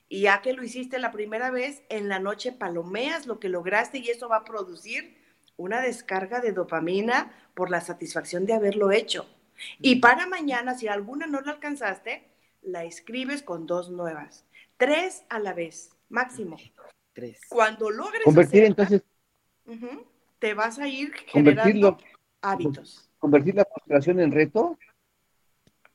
[0.08, 3.98] Y ya que lo hiciste la primera vez, en la noche palomeas lo que lograste
[3.98, 5.16] y eso va a producir
[5.56, 9.26] una descarga de dopamina por la satisfacción de haberlo hecho.
[9.78, 12.28] Y para mañana, si alguna no la alcanzaste,
[12.62, 14.44] la escribes con dos nuevas.
[14.76, 16.56] Tres a la vez, máximo.
[17.12, 17.40] Tres.
[17.48, 19.02] Cuando logres convertir entonces
[20.38, 21.98] te vas a ir generando
[22.42, 23.10] hábitos.
[23.18, 24.78] Convertir la frustración en reto.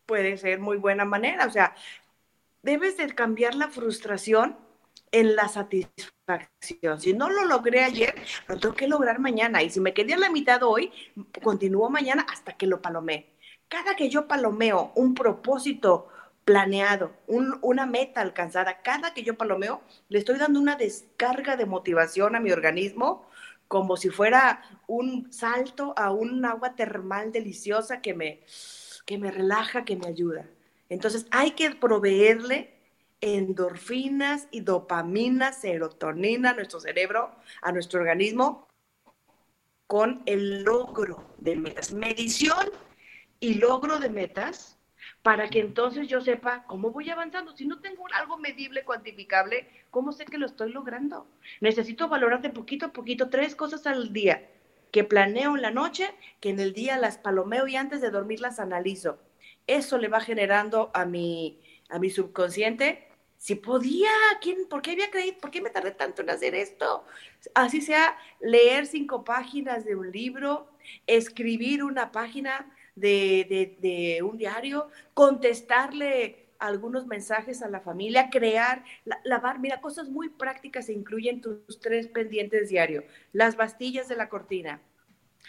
[0.06, 1.76] Puede ser muy buena manera, o sea,
[2.64, 4.58] debes de cambiar la frustración
[5.12, 7.00] en la satisfacción.
[7.00, 8.16] Si no lo logré ayer,
[8.48, 9.62] lo tengo que lograr mañana.
[9.62, 10.92] Y si me quedé a la mitad hoy,
[11.44, 13.32] continúo mañana hasta que lo palomé
[13.72, 16.10] cada que yo palomeo un propósito
[16.44, 18.82] planeado, una meta alcanzada.
[18.82, 23.26] Cada que yo palomeo, le estoy dando una descarga de motivación a mi organismo
[23.70, 28.42] como si fuera un salto a un agua termal deliciosa que me,
[29.06, 30.50] que me relaja, que me ayuda.
[30.90, 32.74] Entonces hay que proveerle
[33.22, 37.32] endorfinas y dopamina, serotonina a nuestro cerebro,
[37.62, 38.68] a nuestro organismo,
[39.88, 41.94] con el logro de metas.
[41.94, 42.68] Medición
[43.42, 44.78] y logro de metas
[45.24, 47.56] para que entonces yo sepa cómo voy avanzando.
[47.58, 51.28] Si no tengo algo medible, cuantificable, ¿cómo sé que lo estoy logrando?
[51.60, 54.48] Necesito valorar de poquito a poquito tres cosas al día
[54.92, 58.42] que planeo en la noche, que en el día las palomeo y antes de dormir
[58.42, 59.20] las analizo.
[59.68, 61.60] Eso le va generando a mi,
[61.90, 63.08] a mi subconsciente
[63.42, 65.40] si podía, ¿quién, ¿por qué había creído?
[65.40, 67.04] ¿Por qué me tardé tanto en hacer esto?
[67.56, 70.68] Así sea, leer cinco páginas de un libro,
[71.08, 78.84] escribir una página de, un diario, contestarle algunos mensajes a la familia, crear,
[79.24, 83.04] lavar, mira, cosas muy prácticas se incluyen tus tres pendientes diarios,
[83.34, 84.82] las bastillas de la cortina,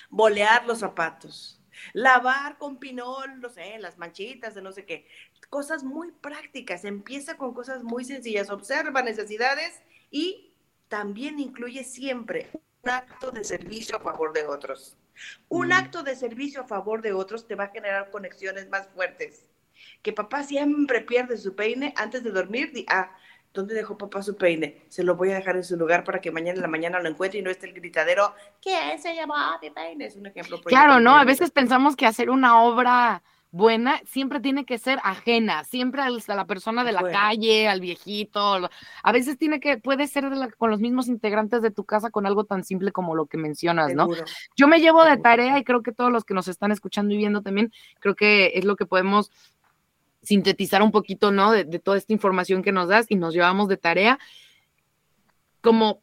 [0.08, 1.60] bolear los zapatos,
[1.92, 5.06] lavar con pinol, no sé, las manchitas de no sé qué,
[5.50, 10.54] cosas muy prácticas, empieza con cosas muy sencillas, observa necesidades y
[10.88, 14.96] también incluye siempre un acto de servicio a favor de otros.
[15.48, 15.72] Un mm.
[15.72, 19.46] acto de servicio a favor de otros te va a generar conexiones más fuertes.
[20.02, 22.72] Que papá siempre pierde su peine antes de dormir.
[22.88, 23.10] ah,
[23.52, 24.84] ¿dónde dejó papá su peine?
[24.88, 27.08] Se lo voy a dejar en su lugar para que mañana en la mañana lo
[27.08, 28.34] encuentre y no esté el gritadero.
[28.60, 30.06] ¿Qué se llama mi peine?
[30.06, 30.60] Es un ejemplo.
[30.62, 31.16] Claro, ¿no?
[31.16, 33.22] A veces pensamos que hacer una obra
[33.52, 38.68] buena siempre tiene que ser ajena, siempre a la persona de la calle, al viejito.
[39.02, 40.24] A veces tiene que, puede ser
[40.56, 43.94] con los mismos integrantes de tu casa con algo tan simple como lo que mencionas,
[43.94, 44.08] ¿no?
[44.56, 47.18] Yo me llevo de tarea y creo que todos los que nos están escuchando y
[47.18, 47.70] viendo también,
[48.00, 49.30] creo que es lo que podemos
[50.22, 51.52] sintetizar un poquito, ¿no?
[51.52, 54.18] De, toda esta información que nos das y nos llevamos de tarea
[55.60, 56.00] como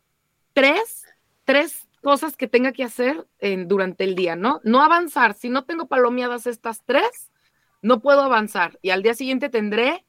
[0.54, 1.06] tres,
[1.46, 4.62] tres cosas que tenga que hacer en, durante el día, ¿no?
[4.64, 5.34] No avanzar.
[5.34, 7.29] Si no tengo palomeadas estas tres,
[7.82, 10.06] no puedo avanzar y al día siguiente tendré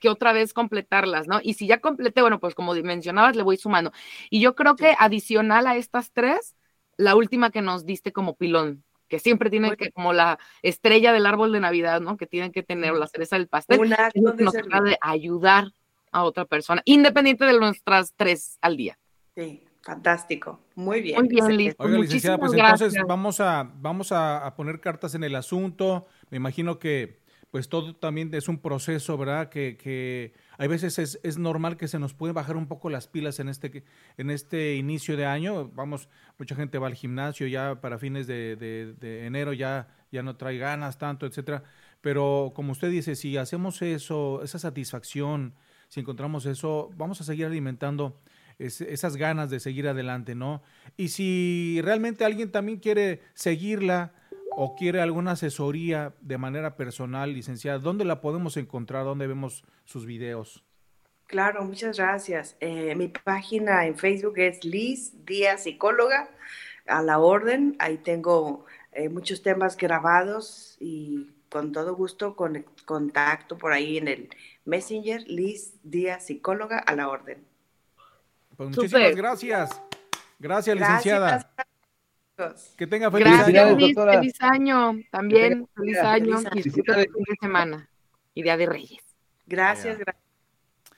[0.00, 1.38] que otra vez completarlas, ¿no?
[1.42, 3.92] Y si ya completé, bueno, pues como mencionabas, le voy sumando.
[4.30, 6.56] Y yo creo que adicional a estas tres,
[6.96, 11.26] la última que nos diste como pilón, que siempre tiene que, como la estrella del
[11.26, 12.16] árbol de Navidad, ¿no?
[12.16, 15.72] Que tienen que tener la cereza del pastel, Una nos de ayudar
[16.10, 18.98] a otra persona, independiente de nuestras tres al día.
[19.36, 20.61] Sí, fantástico.
[20.74, 21.18] Muy bien.
[21.18, 21.74] Muy bien, Liz.
[21.78, 26.78] Oiga, licenciada, pues entonces vamos a, vamos a poner cartas en el asunto me imagino
[26.78, 27.20] que
[27.50, 29.50] pues todo también es un proceso, ¿verdad?
[29.50, 33.06] Que, que hay veces es, es, normal que se nos puede bajar un poco las
[33.06, 33.84] pilas en este,
[34.16, 35.68] en este inicio de año.
[35.74, 36.08] Vamos,
[36.38, 40.56] mucha gente va al gimnasio ya para fines de, de, enero, ya, ya no trae
[40.56, 41.62] ganas tanto, etcétera.
[42.00, 45.52] Pero como usted dice, si hacemos eso, esa satisfacción,
[45.88, 48.18] si encontramos eso, vamos a seguir alimentando
[48.66, 50.62] esas ganas de seguir adelante, ¿no?
[50.96, 54.12] Y si realmente alguien también quiere seguirla,
[54.56, 59.04] o quiere alguna asesoría de manera personal, licenciada, ¿dónde la podemos encontrar?
[59.04, 60.62] ¿Dónde vemos sus videos?
[61.26, 62.56] Claro, muchas gracias.
[62.60, 66.28] Eh, mi página en Facebook es Liz Díaz Psicóloga,
[66.86, 67.76] a la orden.
[67.78, 74.08] Ahí tengo eh, muchos temas grabados y con todo gusto con, contacto por ahí en
[74.08, 74.28] el
[74.64, 77.51] Messenger, Liz Díaz Psicóloga, a la orden.
[78.56, 79.82] Pues muchísimas gracias.
[80.38, 81.50] Gracias, licenciada.
[82.76, 83.76] Que tenga feliz año.
[83.76, 87.88] feliz año también, feliz año y fin de semana
[88.34, 89.02] y Día de Reyes.
[89.46, 90.22] Gracias, gracias.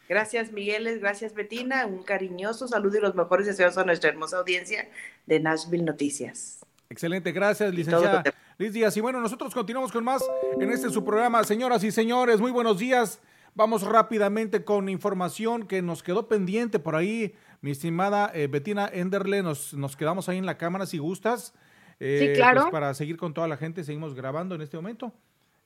[0.08, 1.86] Gracias, Migueles, gracias, Betina.
[1.86, 4.88] Un cariñoso saludo y los mejores deseos a nuestra hermosa audiencia
[5.26, 6.64] de Nashville Noticias.
[6.90, 8.22] Excelente, gracias, licenciada
[8.58, 8.96] Liz Díaz.
[8.96, 10.22] Y bueno, nosotros continuamos con más
[10.60, 11.42] en este su programa.
[11.44, 13.20] Señoras y señores, muy buenos días.
[13.54, 19.42] Vamos rápidamente con información que nos quedó pendiente por ahí mi estimada eh, Betina Enderle,
[19.42, 21.54] nos, nos quedamos ahí en la cámara si gustas.
[21.98, 22.62] Eh, sí, claro.
[22.62, 25.14] Pues, para seguir con toda la gente, seguimos grabando en este momento.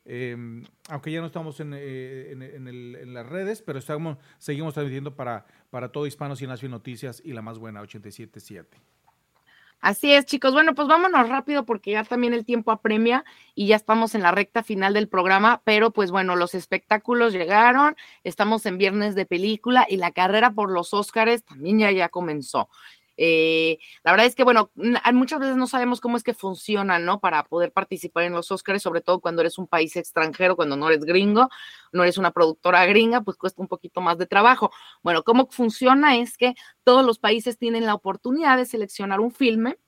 [0.04, 5.46] Em, aunque ya no estamos en, eh, en, las redes, pero estamos, seguimos transmitiendo para,
[5.70, 8.78] para todo Hispanos y Nación Noticias y la más buena, 877.
[9.80, 10.52] Así es, chicos.
[10.52, 13.24] Bueno, pues vámonos rápido porque ya también el tiempo apremia
[13.54, 17.94] y ya estamos en la recta final del programa, pero pues bueno, los espectáculos llegaron,
[18.24, 22.68] estamos en viernes de película y la carrera por los Óscares también ya, ya comenzó.
[23.20, 24.70] Eh, la verdad es que, bueno,
[25.12, 27.18] muchas veces no sabemos cómo es que funciona, ¿no?
[27.18, 30.88] Para poder participar en los Oscars, sobre todo cuando eres un país extranjero, cuando no
[30.88, 31.48] eres gringo,
[31.92, 34.70] no eres una productora gringa, pues cuesta un poquito más de trabajo.
[35.02, 36.54] Bueno, cómo funciona es que
[36.84, 39.78] todos los países tienen la oportunidad de seleccionar un filme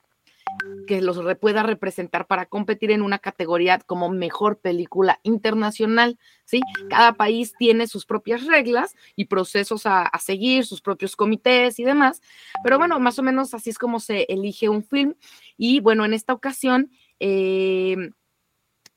[0.86, 6.60] que los pueda representar para competir en una categoría como mejor película internacional, ¿sí?
[6.88, 12.20] Cada país tiene sus propias reglas y procesos a, seguir, sus propios comités y demás,
[12.64, 15.14] pero bueno, más o menos así es como se elige un film
[15.56, 16.90] y bueno, en esta ocasión...
[17.20, 17.96] Eh,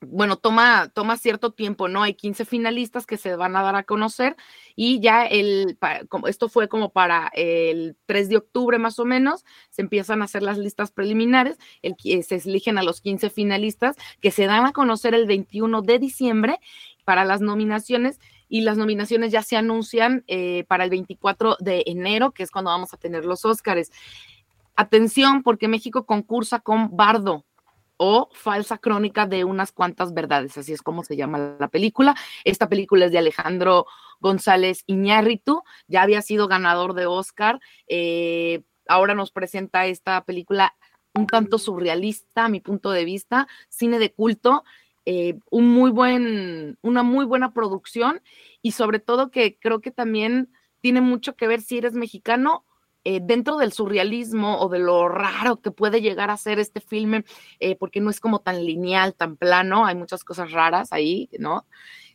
[0.07, 2.03] bueno, toma, toma cierto tiempo, ¿no?
[2.03, 4.35] Hay 15 finalistas que se van a dar a conocer
[4.75, 5.77] y ya el,
[6.27, 10.43] esto fue como para el 3 de octubre más o menos, se empiezan a hacer
[10.43, 15.13] las listas preliminares, el, se eligen a los 15 finalistas que se dan a conocer
[15.13, 16.59] el 21 de diciembre
[17.05, 18.19] para las nominaciones
[18.49, 22.71] y las nominaciones ya se anuncian eh, para el 24 de enero, que es cuando
[22.71, 23.91] vamos a tener los Óscares.
[24.75, 27.45] Atención, porque México concursa con Bardo,
[28.05, 32.15] o falsa crónica de unas cuantas verdades, así es como se llama la película.
[32.43, 33.85] Esta película es de Alejandro
[34.19, 40.75] González Iñárritu, ya había sido ganador de Oscar, eh, ahora nos presenta esta película
[41.13, 44.65] un tanto surrealista a mi punto de vista, cine de culto,
[45.05, 48.21] eh, un muy buen, una muy buena producción
[48.61, 50.51] y sobre todo que creo que también
[50.81, 52.65] tiene mucho que ver si eres mexicano
[53.05, 57.25] eh, dentro del surrealismo o de lo raro que puede llegar a ser este filme,
[57.59, 61.65] eh, porque no es como tan lineal, tan plano, hay muchas cosas raras ahí, ¿no?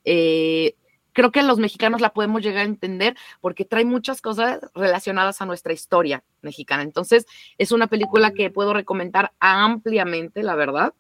[0.05, 0.77] Eh,
[1.13, 5.47] creo que los mexicanos la podemos llegar a entender porque trae muchas cosas relacionadas a
[5.47, 6.83] nuestra historia mexicana.
[6.83, 7.27] Entonces,
[7.59, 10.95] es una película que puedo recomendar ampliamente, la verdad.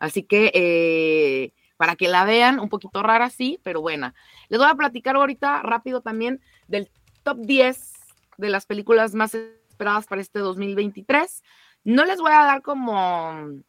[0.00, 4.14] Así que para que la vean, un poquito rara, sí, pero buena.
[4.48, 6.90] Les voy a platicar ahorita rápido también del
[7.22, 7.99] top 10
[8.40, 11.42] de las películas más esperadas para este 2023.
[11.84, 13.62] No les voy a dar como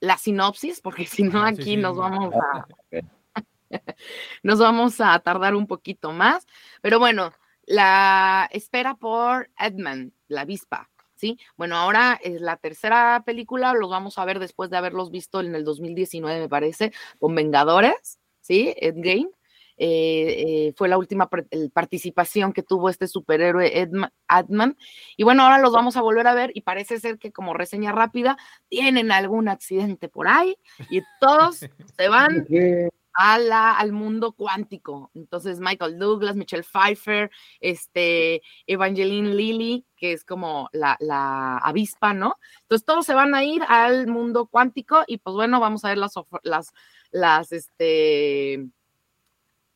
[0.00, 2.66] la sinopsis, porque si no aquí nos vamos a
[4.42, 6.46] nos vamos a tardar un poquito más.
[6.80, 7.32] Pero bueno,
[7.64, 10.90] la espera por Edmund, la avispa.
[11.16, 11.38] ¿Sí?
[11.56, 15.54] Bueno, ahora es la tercera película, los vamos a ver después de haberlos visto en
[15.54, 18.74] el 2019, me parece, con Vengadores, ¿sí?
[18.76, 19.30] Endgame.
[19.76, 21.28] Eh, eh, fue la última
[21.72, 23.88] participación que tuvo este superhéroe
[25.16, 27.92] Y bueno, ahora los vamos a volver a ver y parece ser que como reseña
[27.92, 28.36] rápida,
[28.68, 30.56] tienen algún accidente por ahí
[30.90, 31.58] y todos
[31.98, 32.46] se van
[33.14, 35.10] a la, al mundo cuántico.
[35.14, 37.30] Entonces, Michael Douglas, Michelle Pfeiffer,
[37.60, 42.36] este, Evangeline Lilly, que es como la, la, avispa, ¿no?
[42.62, 45.98] Entonces, todos se van a ir al mundo cuántico y pues bueno, vamos a ver
[45.98, 46.72] las, las,
[47.12, 48.66] las, este,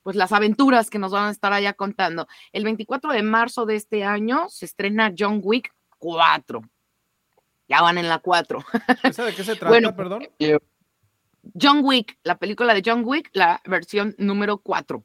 [0.03, 2.27] pues las aventuras que nos van a estar allá contando.
[2.53, 6.63] El 24 de marzo de este año se estrena John Wick 4.
[7.69, 8.65] Ya van en la 4.
[9.03, 10.29] de qué se trata, perdón?
[11.61, 15.05] John Wick, la película de John Wick, la versión número 4.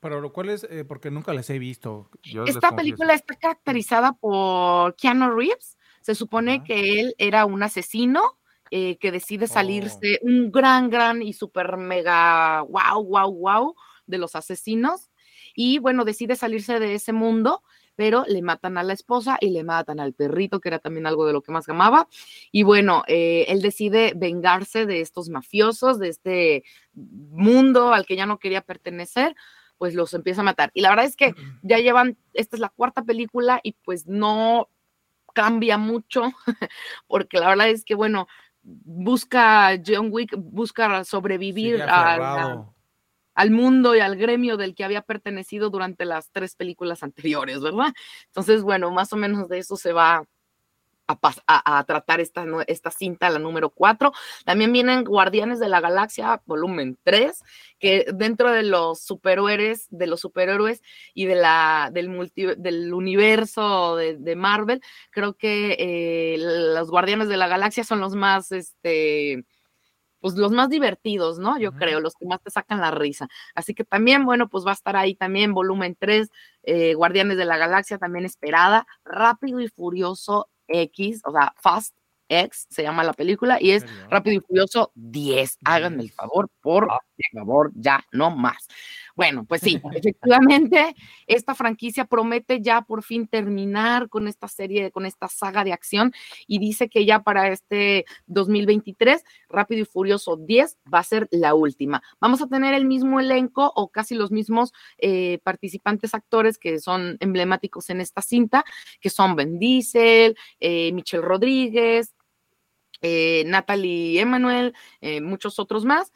[0.00, 2.10] Pero lo cual es, eh, porque nunca les he visto.
[2.46, 5.76] Esta película está caracterizada por Keanu Reeves.
[6.00, 8.38] Se supone que él era un asesino
[8.70, 10.26] eh, que decide salirse, oh.
[10.26, 13.76] un gran, gran y súper mega, wow, wow, wow,
[14.10, 15.10] de los asesinos
[15.54, 17.62] y bueno, decide salirse de ese mundo,
[17.96, 21.26] pero le matan a la esposa y le matan al perrito, que era también algo
[21.26, 22.08] de lo que más amaba.
[22.50, 26.64] Y bueno, eh, él decide vengarse de estos mafiosos, de este
[26.94, 29.34] mundo al que ya no quería pertenecer,
[29.76, 30.70] pues los empieza a matar.
[30.74, 34.68] Y la verdad es que ya llevan, esta es la cuarta película y pues no
[35.34, 36.32] cambia mucho,
[37.06, 38.28] porque la verdad es que, bueno,
[38.62, 42.66] busca John Wick, busca sobrevivir a
[43.34, 47.92] al mundo y al gremio del que había pertenecido durante las tres películas anteriores, ¿verdad?
[48.26, 50.24] Entonces, bueno, más o menos de eso se va
[51.46, 54.12] a, tratar esta, esta cinta, la número cuatro.
[54.44, 57.42] También vienen Guardianes de la Galaxia, volumen 3,
[57.78, 60.82] que dentro de los superhéroes, de los superhéroes
[61.14, 64.80] y de la, del, del universo de, Marvel,
[65.10, 69.44] creo que eh, los Guardianes de la Galaxia son los más, este,
[70.20, 71.58] pues los más divertidos, ¿no?
[71.58, 73.28] Yo creo, los que más te sacan la risa.
[73.54, 76.28] Así que también, bueno, pues va a estar ahí también volumen 3,
[76.62, 81.94] eh, Guardianes de la Galaxia también esperada, Rápido y Furioso X, o sea, Fast
[82.30, 85.58] X se llama la película y es Rápido y Furioso 10.
[85.64, 87.00] Háganme el favor, por ah.
[87.32, 88.68] favor, ya no más.
[89.20, 90.94] Bueno, pues sí, efectivamente,
[91.26, 96.14] esta franquicia promete ya por fin terminar con esta serie, con esta saga de acción
[96.46, 101.52] y dice que ya para este 2023, Rápido y Furioso 10 va a ser la
[101.52, 102.02] última.
[102.18, 107.18] Vamos a tener el mismo elenco o casi los mismos eh, participantes actores que son
[107.20, 108.64] emblemáticos en esta cinta,
[109.02, 112.14] que son Ben Diesel, eh, Michelle Rodríguez,
[113.02, 114.74] eh, Natalie Emanuel,
[115.20, 116.10] muchos otros más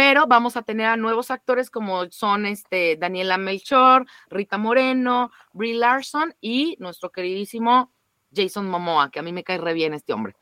[0.00, 5.74] pero vamos a tener a nuevos actores como son este Daniela Melchor, Rita Moreno, Brie
[5.74, 7.92] Larson y nuestro queridísimo
[8.34, 10.36] Jason Momoa, que a mí me cae re bien este hombre.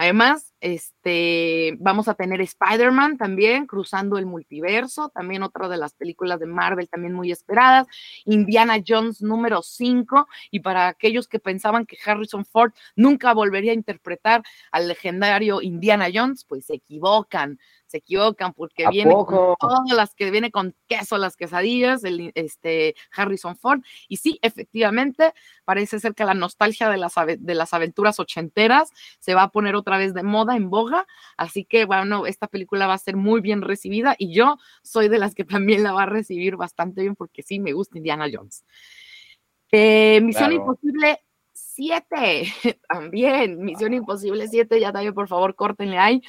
[0.00, 6.38] Además, este, vamos a tener Spider-Man también, cruzando el multiverso, también otra de las películas
[6.38, 7.88] de Marvel también muy esperadas,
[8.24, 13.74] Indiana Jones número 5, y para aquellos que pensaban que Harrison Ford nunca volvería a
[13.74, 17.58] interpretar al legendario Indiana Jones, pues se equivocan
[17.88, 22.94] se equivocan porque viene con todas las que viene con queso, las quesadillas, el este
[23.10, 23.80] Harrison Ford.
[24.08, 25.32] Y sí, efectivamente,
[25.64, 29.74] parece ser que la nostalgia de las, de las aventuras ochenteras se va a poner
[29.74, 31.06] otra vez de moda, en boga.
[31.36, 35.18] Así que, bueno, esta película va a ser muy bien recibida y yo soy de
[35.18, 38.64] las que también la va a recibir bastante bien porque sí, me gusta Indiana Jones.
[39.70, 41.20] Eh, Misión Imposible
[41.52, 42.42] 7,
[42.88, 46.22] también, Misión Imposible 7, ya también por favor córtenle ahí.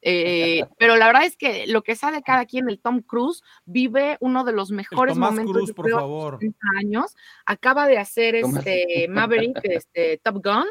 [0.00, 4.16] Eh, pero la verdad es que lo que sabe cada quien, el Tom Cruise vive
[4.20, 6.38] uno de los mejores momentos de por favor.
[6.78, 7.14] años.
[7.46, 10.66] Acaba de hacer este Maverick, este Top Gun.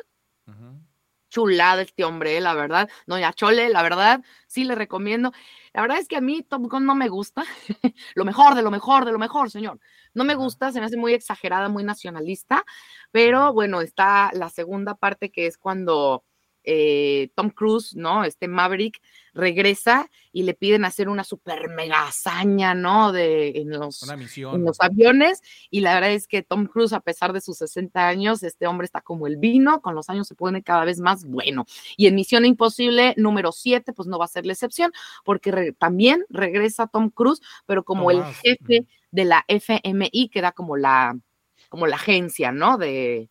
[1.32, 2.90] Chulada este hombre, la verdad.
[3.08, 5.32] No, ya chole, la verdad, sí le recomiendo.
[5.74, 7.44] La verdad es que a mí Top Gun no me gusta.
[8.16, 9.80] lo mejor, de lo mejor, de lo mejor, señor.
[10.14, 12.66] No me gusta, se me hace muy exagerada, muy nacionalista.
[13.12, 16.26] Pero bueno, está la segunda parte que es cuando
[16.64, 18.24] eh, Tom Cruise, ¿no?
[18.24, 19.02] Este Maverick
[19.34, 23.12] regresa y le piden hacer una super mega hazaña, ¿no?
[23.12, 25.42] De, en, los, en los aviones.
[25.70, 28.86] Y la verdad es que Tom Cruise, a pesar de sus 60 años, este hombre
[28.86, 31.66] está como el vino, con los años se pone cada vez más bueno.
[31.98, 34.92] Y en Misión Imposible número 7, pues no va a ser la excepción,
[35.24, 40.78] porque también regresa Tom Cruise, pero como el jefe de la FMI, que da como
[40.78, 41.18] la,
[41.70, 42.78] como la agencia, ¿no?
[42.78, 43.30] De,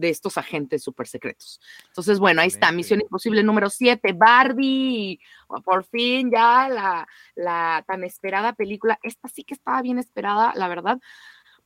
[0.00, 1.60] de estos agentes súper secretos.
[1.88, 5.20] Entonces, bueno, ahí está, Misión Imposible número 7, Barbie,
[5.64, 8.98] por fin ya la, la tan esperada película.
[9.02, 10.98] Esta sí que estaba bien esperada, la verdad,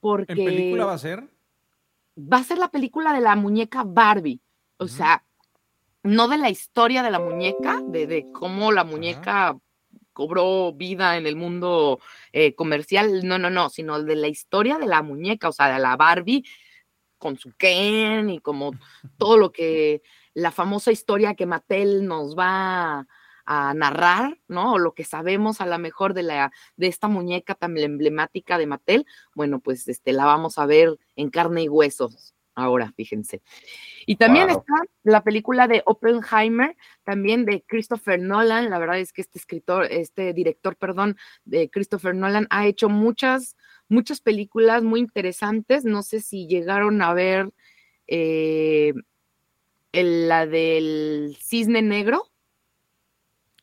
[0.01, 0.32] porque...
[0.32, 1.28] ¿En película va a ser?
[2.19, 4.40] Va a ser la película de la muñeca Barbie,
[4.77, 5.24] o sea,
[6.02, 9.56] no de la historia de la muñeca, de, cómo la muñeca...
[10.12, 11.98] cobró vida en el mundo
[12.32, 15.81] eh, comercial, no, no, no, sino de la historia de la muñeca, o sea, de
[15.81, 16.44] la Barbie
[17.24, 18.72] con su Ken y como
[19.16, 20.02] todo lo que
[20.34, 23.06] la famosa historia que Mattel nos va
[23.46, 24.74] a narrar, ¿no?
[24.74, 28.66] O lo que sabemos a lo mejor de la de esta muñeca tan emblemática de
[28.66, 33.40] Mattel, bueno, pues este la vamos a ver en carne y huesos ahora, fíjense.
[34.05, 38.68] Y también está la película de Oppenheimer, también de Christopher Nolan.
[38.68, 43.56] La verdad es que este escritor, este director, perdón, de Christopher Nolan ha hecho muchas
[43.94, 45.84] muchas películas muy interesantes.
[45.84, 47.50] No sé si llegaron a ver
[48.06, 48.92] eh,
[49.92, 52.24] la del cisne negro.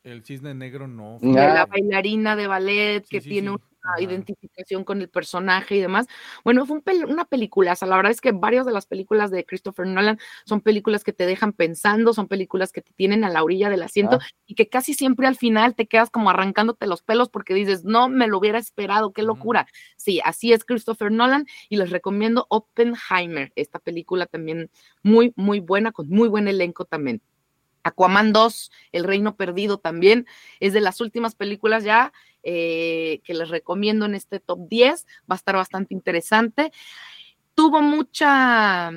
[0.03, 1.19] El cisne negro no.
[1.21, 3.61] la bailarina de ballet que tiene un
[3.99, 6.07] identificación con el personaje y demás.
[6.43, 9.87] Bueno, fue una película, o la verdad es que varias de las películas de Christopher
[9.87, 13.69] Nolan son películas que te dejan pensando, son películas que te tienen a la orilla
[13.69, 17.53] del asiento y que casi siempre al final te quedas como arrancándote los pelos porque
[17.53, 19.67] dices, no me lo hubiera esperado, qué locura.
[19.97, 24.69] Sí, así es Christopher Nolan y les recomiendo Oppenheimer, esta película también
[25.03, 27.21] muy, muy buena, con muy buen elenco también.
[27.83, 30.27] Aquaman 2, El Reino Perdido también,
[30.59, 32.13] es de las últimas películas ya
[32.43, 36.71] eh, que les recomiendo en este top 10, va a estar bastante interesante.
[37.53, 38.91] Tuvo mucha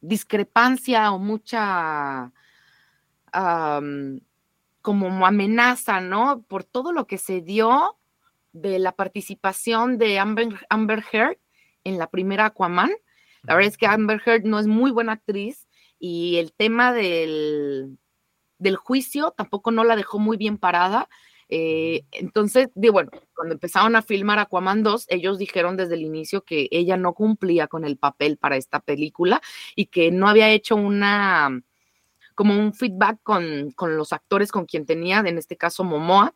[0.00, 2.32] discrepancia o mucha
[4.80, 6.42] como amenaza, ¿no?
[6.42, 7.98] Por todo lo que se dio
[8.52, 11.38] de la participación de Amber, Amber Heard
[11.82, 12.92] en la primera Aquaman.
[13.42, 15.63] La verdad es que Amber Heard no es muy buena actriz
[16.06, 17.96] y el tema del,
[18.58, 21.08] del juicio tampoco no la dejó muy bien parada.
[21.48, 26.68] Eh, entonces, bueno, cuando empezaron a filmar Aquaman 2, ellos dijeron desde el inicio que
[26.70, 29.40] ella no cumplía con el papel para esta película
[29.76, 31.62] y que no había hecho una,
[32.34, 36.34] como un feedback con, con los actores con quien tenía, en este caso Momoa,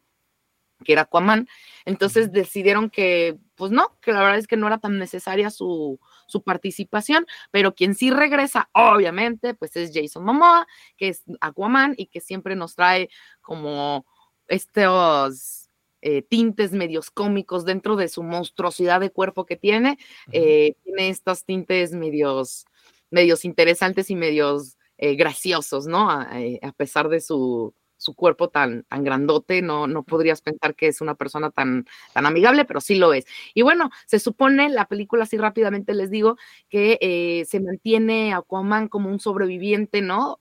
[0.82, 1.46] que era Aquaman.
[1.84, 6.00] Entonces decidieron que, pues no, que la verdad es que no era tan necesaria su,
[6.28, 12.06] su participación, pero quien sí regresa, obviamente, pues es Jason Momoa, que es Aquaman y
[12.06, 13.08] que siempre nos trae
[13.40, 14.06] como
[14.46, 19.98] estos eh, tintes medios cómicos dentro de su monstruosidad de cuerpo que tiene,
[20.30, 22.66] eh, tiene estos tintes medios,
[23.10, 26.10] medios interesantes y medios eh, graciosos, ¿no?
[26.10, 26.28] A,
[26.62, 31.00] a pesar de su, su cuerpo tan, tan grandote, no, no podrías pensar que es
[31.00, 33.26] una persona tan, tan amigable, pero sí lo es.
[33.54, 36.36] Y bueno, se supone, la película así rápidamente les digo,
[36.70, 40.40] que eh, se mantiene a Aquaman como un sobreviviente, ¿no?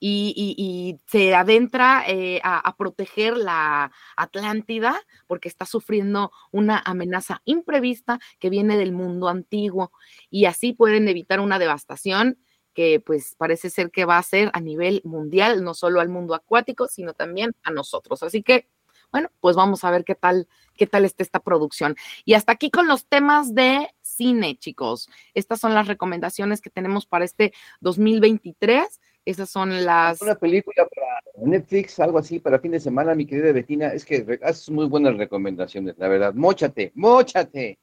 [0.00, 8.20] Y, se adentra eh, a, a, proteger la Atlántida porque está sufriendo una amenaza imprevista
[8.38, 9.90] que viene del mundo antiguo
[10.30, 12.38] y así pueden evitar una devastación
[12.78, 16.32] que pues parece ser que va a ser a nivel mundial, no solo al mundo
[16.32, 18.22] acuático, sino también a nosotros.
[18.22, 18.68] Así que,
[19.10, 20.46] bueno, pues vamos a ver qué tal,
[20.76, 21.96] qué tal está esta producción.
[22.24, 25.10] Y hasta aquí con los temas de cine, chicos.
[25.34, 29.00] Estas son las recomendaciones que tenemos para este 2023.
[29.24, 30.22] Esas son las...
[30.22, 33.88] Una película para Netflix, algo así, para fin de semana, mi querida Betina.
[33.88, 36.32] Es que haces muy buenas recomendaciones, la verdad.
[36.32, 37.80] Móchate, móchate.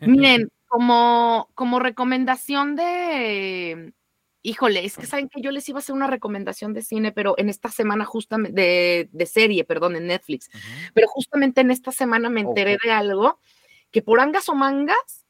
[0.00, 3.92] Miren, como, como recomendación de,
[4.46, 7.34] híjole, es que saben que yo les iba a hacer una recomendación de cine, pero
[7.36, 10.50] en esta semana justamente, de, de serie, perdón, en Netflix,
[10.94, 13.40] pero justamente en esta semana me enteré de algo
[13.90, 15.26] que por angas o mangas,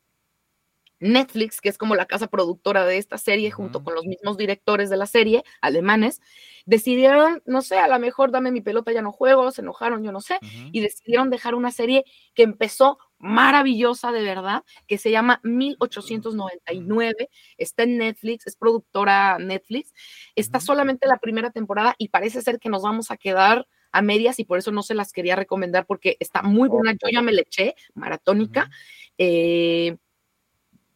[0.99, 4.91] Netflix, que es como la casa productora de esta serie, junto con los mismos directores
[4.91, 6.21] de la serie, alemanes,
[6.65, 10.13] decidieron, no sé, a lo mejor dame mi pelota, ya no juego, se enojaron, yo
[10.13, 10.39] no sé,
[10.73, 17.85] y decidieron dejar una serie que empezó maravillosa de verdad, que se llama 1899, está
[17.85, 19.93] en Netflix, es productora Netflix,
[20.35, 24.39] está solamente la primera temporada y parece ser que nos vamos a quedar a medias
[24.39, 27.33] y por eso no se las quería recomendar porque está muy buena, yo ya me
[27.33, 28.71] le eché, maratónica.
[29.17, 29.97] Eh,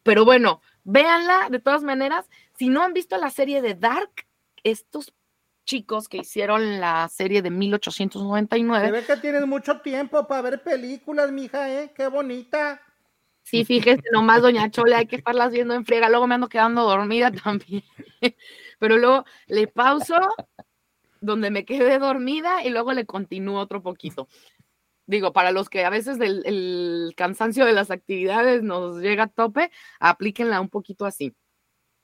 [0.03, 2.29] pero bueno, véanla de todas maneras.
[2.57, 4.27] Si no han visto la serie de Dark,
[4.63, 5.13] estos
[5.65, 8.85] chicos que hicieron la serie de 1899.
[8.85, 11.91] Se ve que tienes mucho tiempo para ver películas, mija, ¿eh?
[11.95, 12.81] Qué bonita.
[13.43, 16.09] Sí, fíjese, nomás, doña Chole, hay que estarlas viendo en friega.
[16.09, 17.83] Luego me ando quedando dormida también.
[18.79, 20.15] Pero luego le pauso
[21.19, 24.27] donde me quedé dormida y luego le continúo otro poquito
[25.11, 29.71] digo, para los que a veces el, cansancio de las actividades nos llega a tope,
[29.99, 31.35] aplíquenla un poquito así.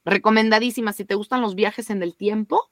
[0.06, 2.70] Recomendadísima, si te gustan los viajes en el tiempo,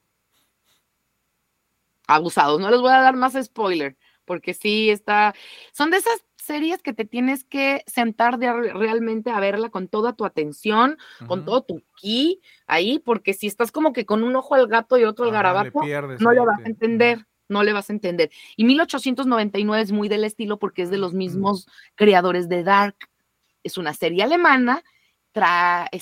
[2.08, 2.60] abusados.
[2.60, 5.34] No les voy a dar más spoiler, porque sí está,
[5.72, 10.14] son de esas series que te tienes que sentar de, realmente a verla con toda
[10.14, 14.56] tu atención, con todo tu ki ahí, porque si estás como que con un ojo
[14.56, 15.82] al gato y otro al garabato,
[16.20, 18.32] no lo vas a entender no le vas a entender.
[18.56, 22.96] Y 1899 es muy del estilo porque es de los mismos creadores de Dark.
[23.64, 24.84] Es una serie alemana,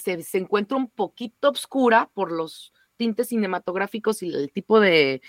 [0.02, 5.22] se, se, encuentra un poquito oscura por los tintes cinematográficos y el tipo de,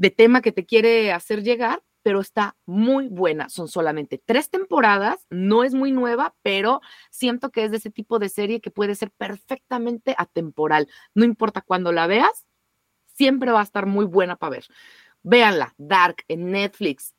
[0.00, 3.50] de tema que te quiere hacer llegar, pero está muy buena.
[3.50, 8.18] Son solamente tres temporadas, no es muy nueva, pero siento que es de ese tipo
[8.18, 10.88] de serie que puede ser perfectamente atemporal.
[11.14, 12.46] No importa cuándo la veas,
[13.14, 14.64] siempre va a estar muy buena para ver
[15.22, 17.14] véanla, Dark en Netflix.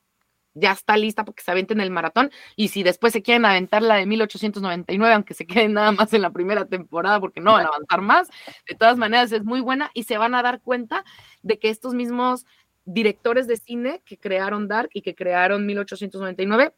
[0.54, 2.30] Ya está lista porque se aventen el maratón.
[2.58, 6.22] Y si después se quieren aventar la de 1899, aunque se queden nada más en
[6.22, 8.28] la primera temporada porque no van a avanzar más,
[8.68, 11.06] de todas maneras es muy buena y se van a dar cuenta
[11.42, 12.46] de que estos mismos
[12.86, 16.74] directores de cine que crearon Dark y que crearon 1899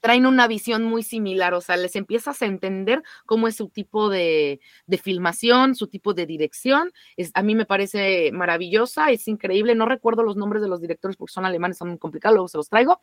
[0.00, 4.08] traen una visión muy similar, o sea, les empiezas a entender cómo es su tipo
[4.08, 4.60] de,
[5.02, 6.92] filmación, su tipo de dirección.
[7.16, 9.74] Es, a mí me parece maravillosa, es increíble.
[9.74, 12.58] No recuerdo los nombres de los directores porque son alemanes, son muy complicados, luego se
[12.58, 13.00] los traigo,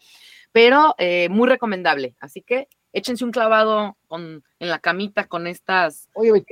[0.51, 2.15] pero eh, muy recomendable.
[2.19, 6.43] Así que échense un clavado en la camita con estas, Oye,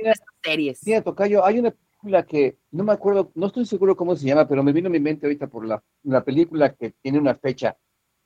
[0.42, 0.86] series.
[0.86, 1.74] Mira, Tocayo, hay una
[2.06, 4.90] película que no me acuerdo, no estoy seguro cómo se llama, pero me vino a
[4.90, 7.76] mi mente ahorita por la, la película que tiene una fecha,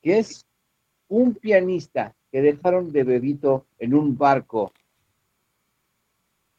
[0.01, 0.45] que es
[1.07, 4.71] un pianista que dejaron de bebito en un barco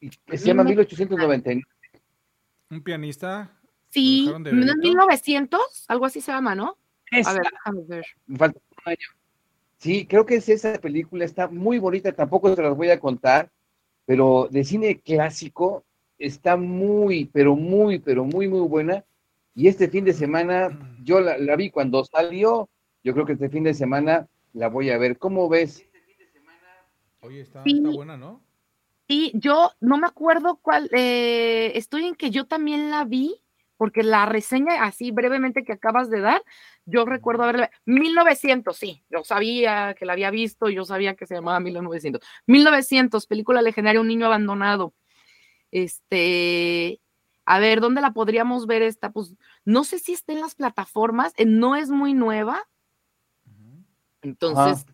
[0.01, 1.63] que se llama 1899.
[2.71, 3.57] ¿Un pianista?
[3.91, 5.85] Sí, ¿no 1900?
[5.87, 6.77] Algo así se llama, ¿no?
[7.25, 8.05] A ver, déjame ver.
[8.27, 9.07] Me falta un año.
[9.79, 13.51] Sí, creo que es esa película, está muy bonita, tampoco se las voy a contar,
[14.07, 15.85] pero de cine clásico
[16.23, 19.05] está muy, pero muy, pero muy, muy buena.
[19.55, 22.69] Y este fin de semana, yo la, la vi cuando salió,
[23.03, 25.19] yo creo que este fin de semana la voy a ver.
[25.19, 25.85] ¿Cómo ves?
[27.21, 28.43] Oye, está, está buena, ¿no?
[29.09, 33.37] Sí, yo no me acuerdo cuál, eh, estoy en que yo también la vi,
[33.77, 36.43] porque la reseña así brevemente que acabas de dar,
[36.85, 41.35] yo recuerdo haberla, 1900, sí, yo sabía que la había visto, yo sabía que se
[41.35, 42.23] llamaba 1900.
[42.47, 44.95] 1900, película legendaria, Un niño abandonado.
[45.73, 47.01] Este,
[47.45, 49.11] a ver, ¿dónde la podríamos ver esta?
[49.11, 49.35] Pues
[49.65, 52.63] no sé si está en las plataformas, eh, no es muy nueva,
[54.23, 54.87] entonces,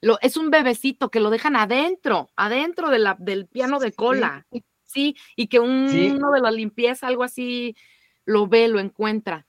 [0.00, 4.46] lo, es un bebecito que lo dejan adentro, adentro de la, del piano de cola,
[4.84, 7.76] sí, y que uno de la limpieza, algo así,
[8.24, 9.46] lo ve, lo encuentra.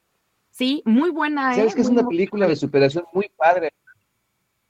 [0.50, 1.56] Sí, muy buena.
[1.56, 1.76] ¿Sabes ¿eh?
[1.76, 3.72] que es una película de superación muy padre?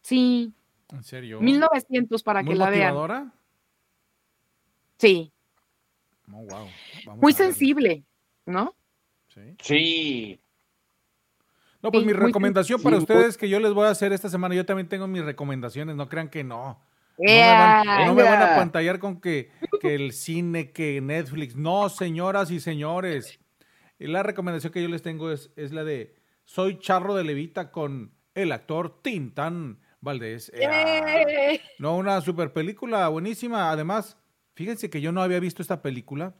[0.02, 0.53] Sí.
[0.90, 1.41] ¿En serio?
[1.41, 3.34] 1900 para que la vean.
[4.98, 5.32] Sí.
[6.34, 6.45] Oh,
[7.05, 7.18] wow.
[7.18, 8.03] muy sensible,
[8.45, 8.76] ¿no?
[9.30, 9.55] Sí.
[9.61, 10.39] Sí.
[11.81, 14.65] No, pues mi recomendación para ustedes que yo les voy a hacer esta semana, yo
[14.65, 16.81] también tengo mis recomendaciones, no crean que no.
[17.18, 18.05] No me, van, ¡Ea!
[18.07, 19.51] no me van a pantallar con que,
[19.81, 21.55] que el cine, que Netflix.
[21.55, 23.39] No, señoras y señores.
[23.99, 26.15] La recomendación que yo les tengo es, es la de
[26.45, 30.51] Soy Charro de Levita con el actor Tintán Valdés.
[30.55, 31.51] ¡Ea!
[31.53, 31.61] ¡Eh!
[31.80, 33.72] No, una super película buenísima.
[33.72, 34.18] Además,
[34.56, 36.36] fíjense que yo no había visto esta película.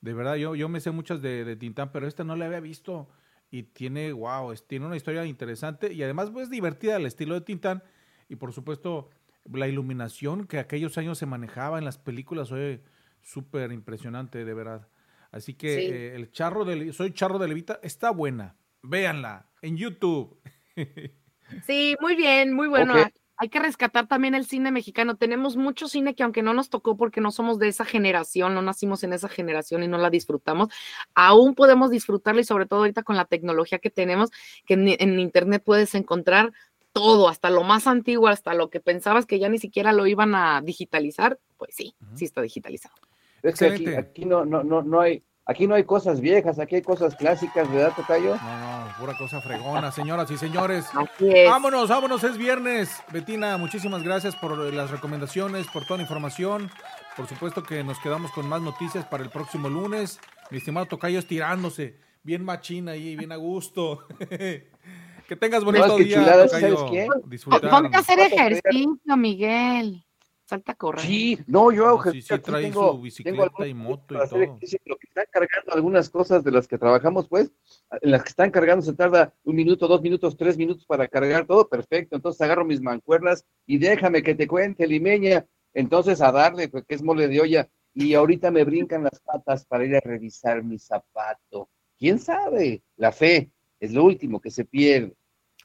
[0.00, 2.60] De verdad, yo, yo me sé muchas de, de Tintán, pero esta no la había
[2.60, 3.08] visto.
[3.50, 7.40] Y tiene, wow, es- tiene una historia interesante y además pues divertida al estilo de
[7.40, 7.82] Tintán.
[8.28, 9.08] Y por supuesto,
[9.50, 12.82] la iluminación que aquellos años se manejaba en las películas fue
[13.22, 14.88] súper impresionante, de verdad.
[15.30, 15.86] Así que Sí.
[15.86, 18.56] eh, el charro de Le- Soy Charro de Levita está buena.
[18.82, 20.38] Véanla en YouTube.
[21.66, 22.92] Sí, muy bien, muy bueno.
[23.38, 25.16] Hay que rescatar también el cine mexicano.
[25.16, 28.62] Tenemos mucho cine que aunque no nos tocó porque no somos de esa generación, no
[28.62, 30.68] nacimos en esa generación y no la disfrutamos,
[31.14, 34.30] aún podemos disfrutarla y sobre todo ahorita con la tecnología que tenemos,
[34.66, 36.52] que en, en internet puedes encontrar
[36.92, 40.34] todo, hasta lo más antiguo, hasta lo que pensabas que ya ni siquiera lo iban
[40.34, 42.96] a digitalizar, pues sí, sí está digitalizado.
[43.42, 46.76] Es que aquí, aquí no, no, no, no hay, aquí no hay cosas viejas, aquí
[46.76, 48.36] hay cosas clásicas, ¿verdad, Tocayo?
[48.36, 50.86] No, no, pura cosa fregona, señoras y señores.
[50.94, 51.48] Así es.
[51.48, 52.90] Vámonos, vámonos, es viernes.
[53.10, 56.70] Betina, muchísimas gracias por eh, las recomendaciones, por toda la información.
[57.16, 60.20] Por supuesto que nos quedamos con más noticias para el próximo lunes.
[60.50, 64.06] Mi estimado Tocayo estirándose, bien machina ahí, bien a gusto.
[64.28, 66.76] que tengas bonito No, es que día, chulada, Tocayo.
[66.76, 67.08] ¿sabes qué?
[67.26, 67.70] Disfrutar.
[67.70, 70.04] Ponte a hacer ejercicio, Miguel.
[70.48, 71.02] Salta a correr.
[71.04, 73.74] Sí, no, yo No, hago sí, ejercicio, sí, trae tengo- su bicicleta tengo algunos y
[73.74, 74.40] moto y todo.
[74.40, 77.52] ejercicio, Lo que están cargando algunas cosas de las que trabajamos, pues,
[78.00, 81.44] en las que están cargando se tarda un minuto, dos minutos, tres minutos para cargar
[81.46, 82.16] todo, perfecto.
[82.16, 85.44] Entonces agarro mis mancuernas y déjame que te cuente, limeña.
[85.74, 87.68] Entonces a darle, pues, que es mole de olla.
[87.92, 91.68] Y ahorita me brincan las patas para ir a revisar mi zapato.
[91.98, 92.82] ¿Quién sabe?
[92.96, 95.14] La fe es lo último que se pierde.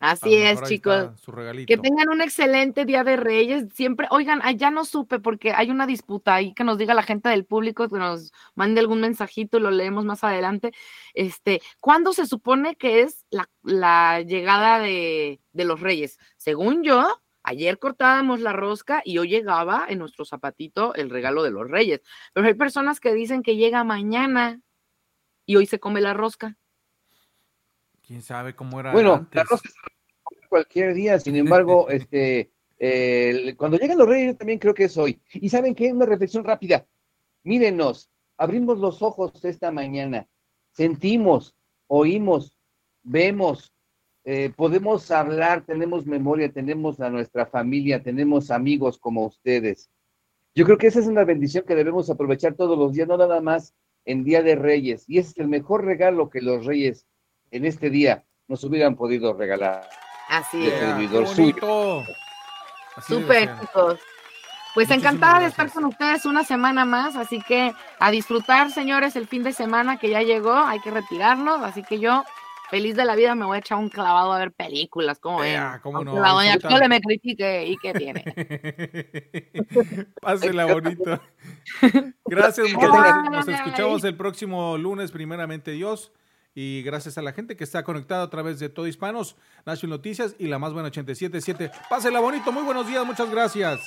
[0.03, 1.11] Así es, chicos.
[1.65, 3.67] Que tengan un excelente día de Reyes.
[3.73, 7.29] Siempre, oigan, ya no supe porque hay una disputa ahí que nos diga la gente
[7.29, 10.73] del público, que nos mande algún mensajito y lo leemos más adelante.
[11.13, 16.19] Este, ¿cuándo se supone que es la, la llegada de, de los Reyes?
[16.35, 21.51] Según yo, ayer cortábamos la rosca y hoy llegaba en nuestro zapatito el regalo de
[21.51, 22.01] los Reyes.
[22.33, 24.59] Pero hay personas que dicen que llega mañana
[25.45, 26.57] y hoy se come la rosca.
[28.13, 29.41] ¿Quién sabe cómo era Bueno, antes?
[29.43, 31.35] la cualquier día, sin
[31.65, 35.19] embargo, este, eh, cuando llegan los reyes, yo también creo que es hoy.
[35.33, 36.85] Y saben qué, una reflexión rápida.
[37.43, 40.27] Mírenos, abrimos los ojos esta mañana,
[40.73, 41.55] sentimos,
[41.87, 42.55] oímos,
[43.01, 43.73] vemos,
[44.25, 49.89] eh, podemos hablar, tenemos memoria, tenemos a nuestra familia, tenemos amigos como ustedes.
[50.53, 53.41] Yo creo que esa es una bendición que debemos aprovechar todos los días, no nada
[53.41, 53.73] más
[54.05, 55.05] en Día de Reyes.
[55.07, 57.07] Y ese es el mejor regalo que los reyes
[57.53, 59.87] en este día nos hubieran podido regalar.
[60.29, 61.29] Así es.
[61.29, 62.01] Suyo.
[62.95, 63.99] Así Súper, chicos.
[64.73, 65.73] Pues Muchísimas encantada de estar gracias.
[65.83, 70.09] con ustedes una semana más, así que a disfrutar, señores, el fin de semana que
[70.09, 72.23] ya llegó, hay que retirarnos, así que yo,
[72.71, 75.51] feliz de la vida, me voy a echar un clavado a ver películas, como ven.
[75.53, 76.57] Ea, cómo no, la doña.
[76.57, 78.23] Chole me critique, ¿y qué tiene?
[80.21, 81.21] Pásela bonito.
[82.25, 82.95] Gracias, muchachos.
[82.95, 86.11] tengan- Nos escuchamos el próximo lunes, primeramente Dios.
[86.55, 89.35] Y gracias a la gente que está conectada a través de Todo Hispanos,
[89.65, 91.71] National Noticias y la más buena 877.
[91.89, 93.81] Pásela bonito, muy buenos días, muchas gracias.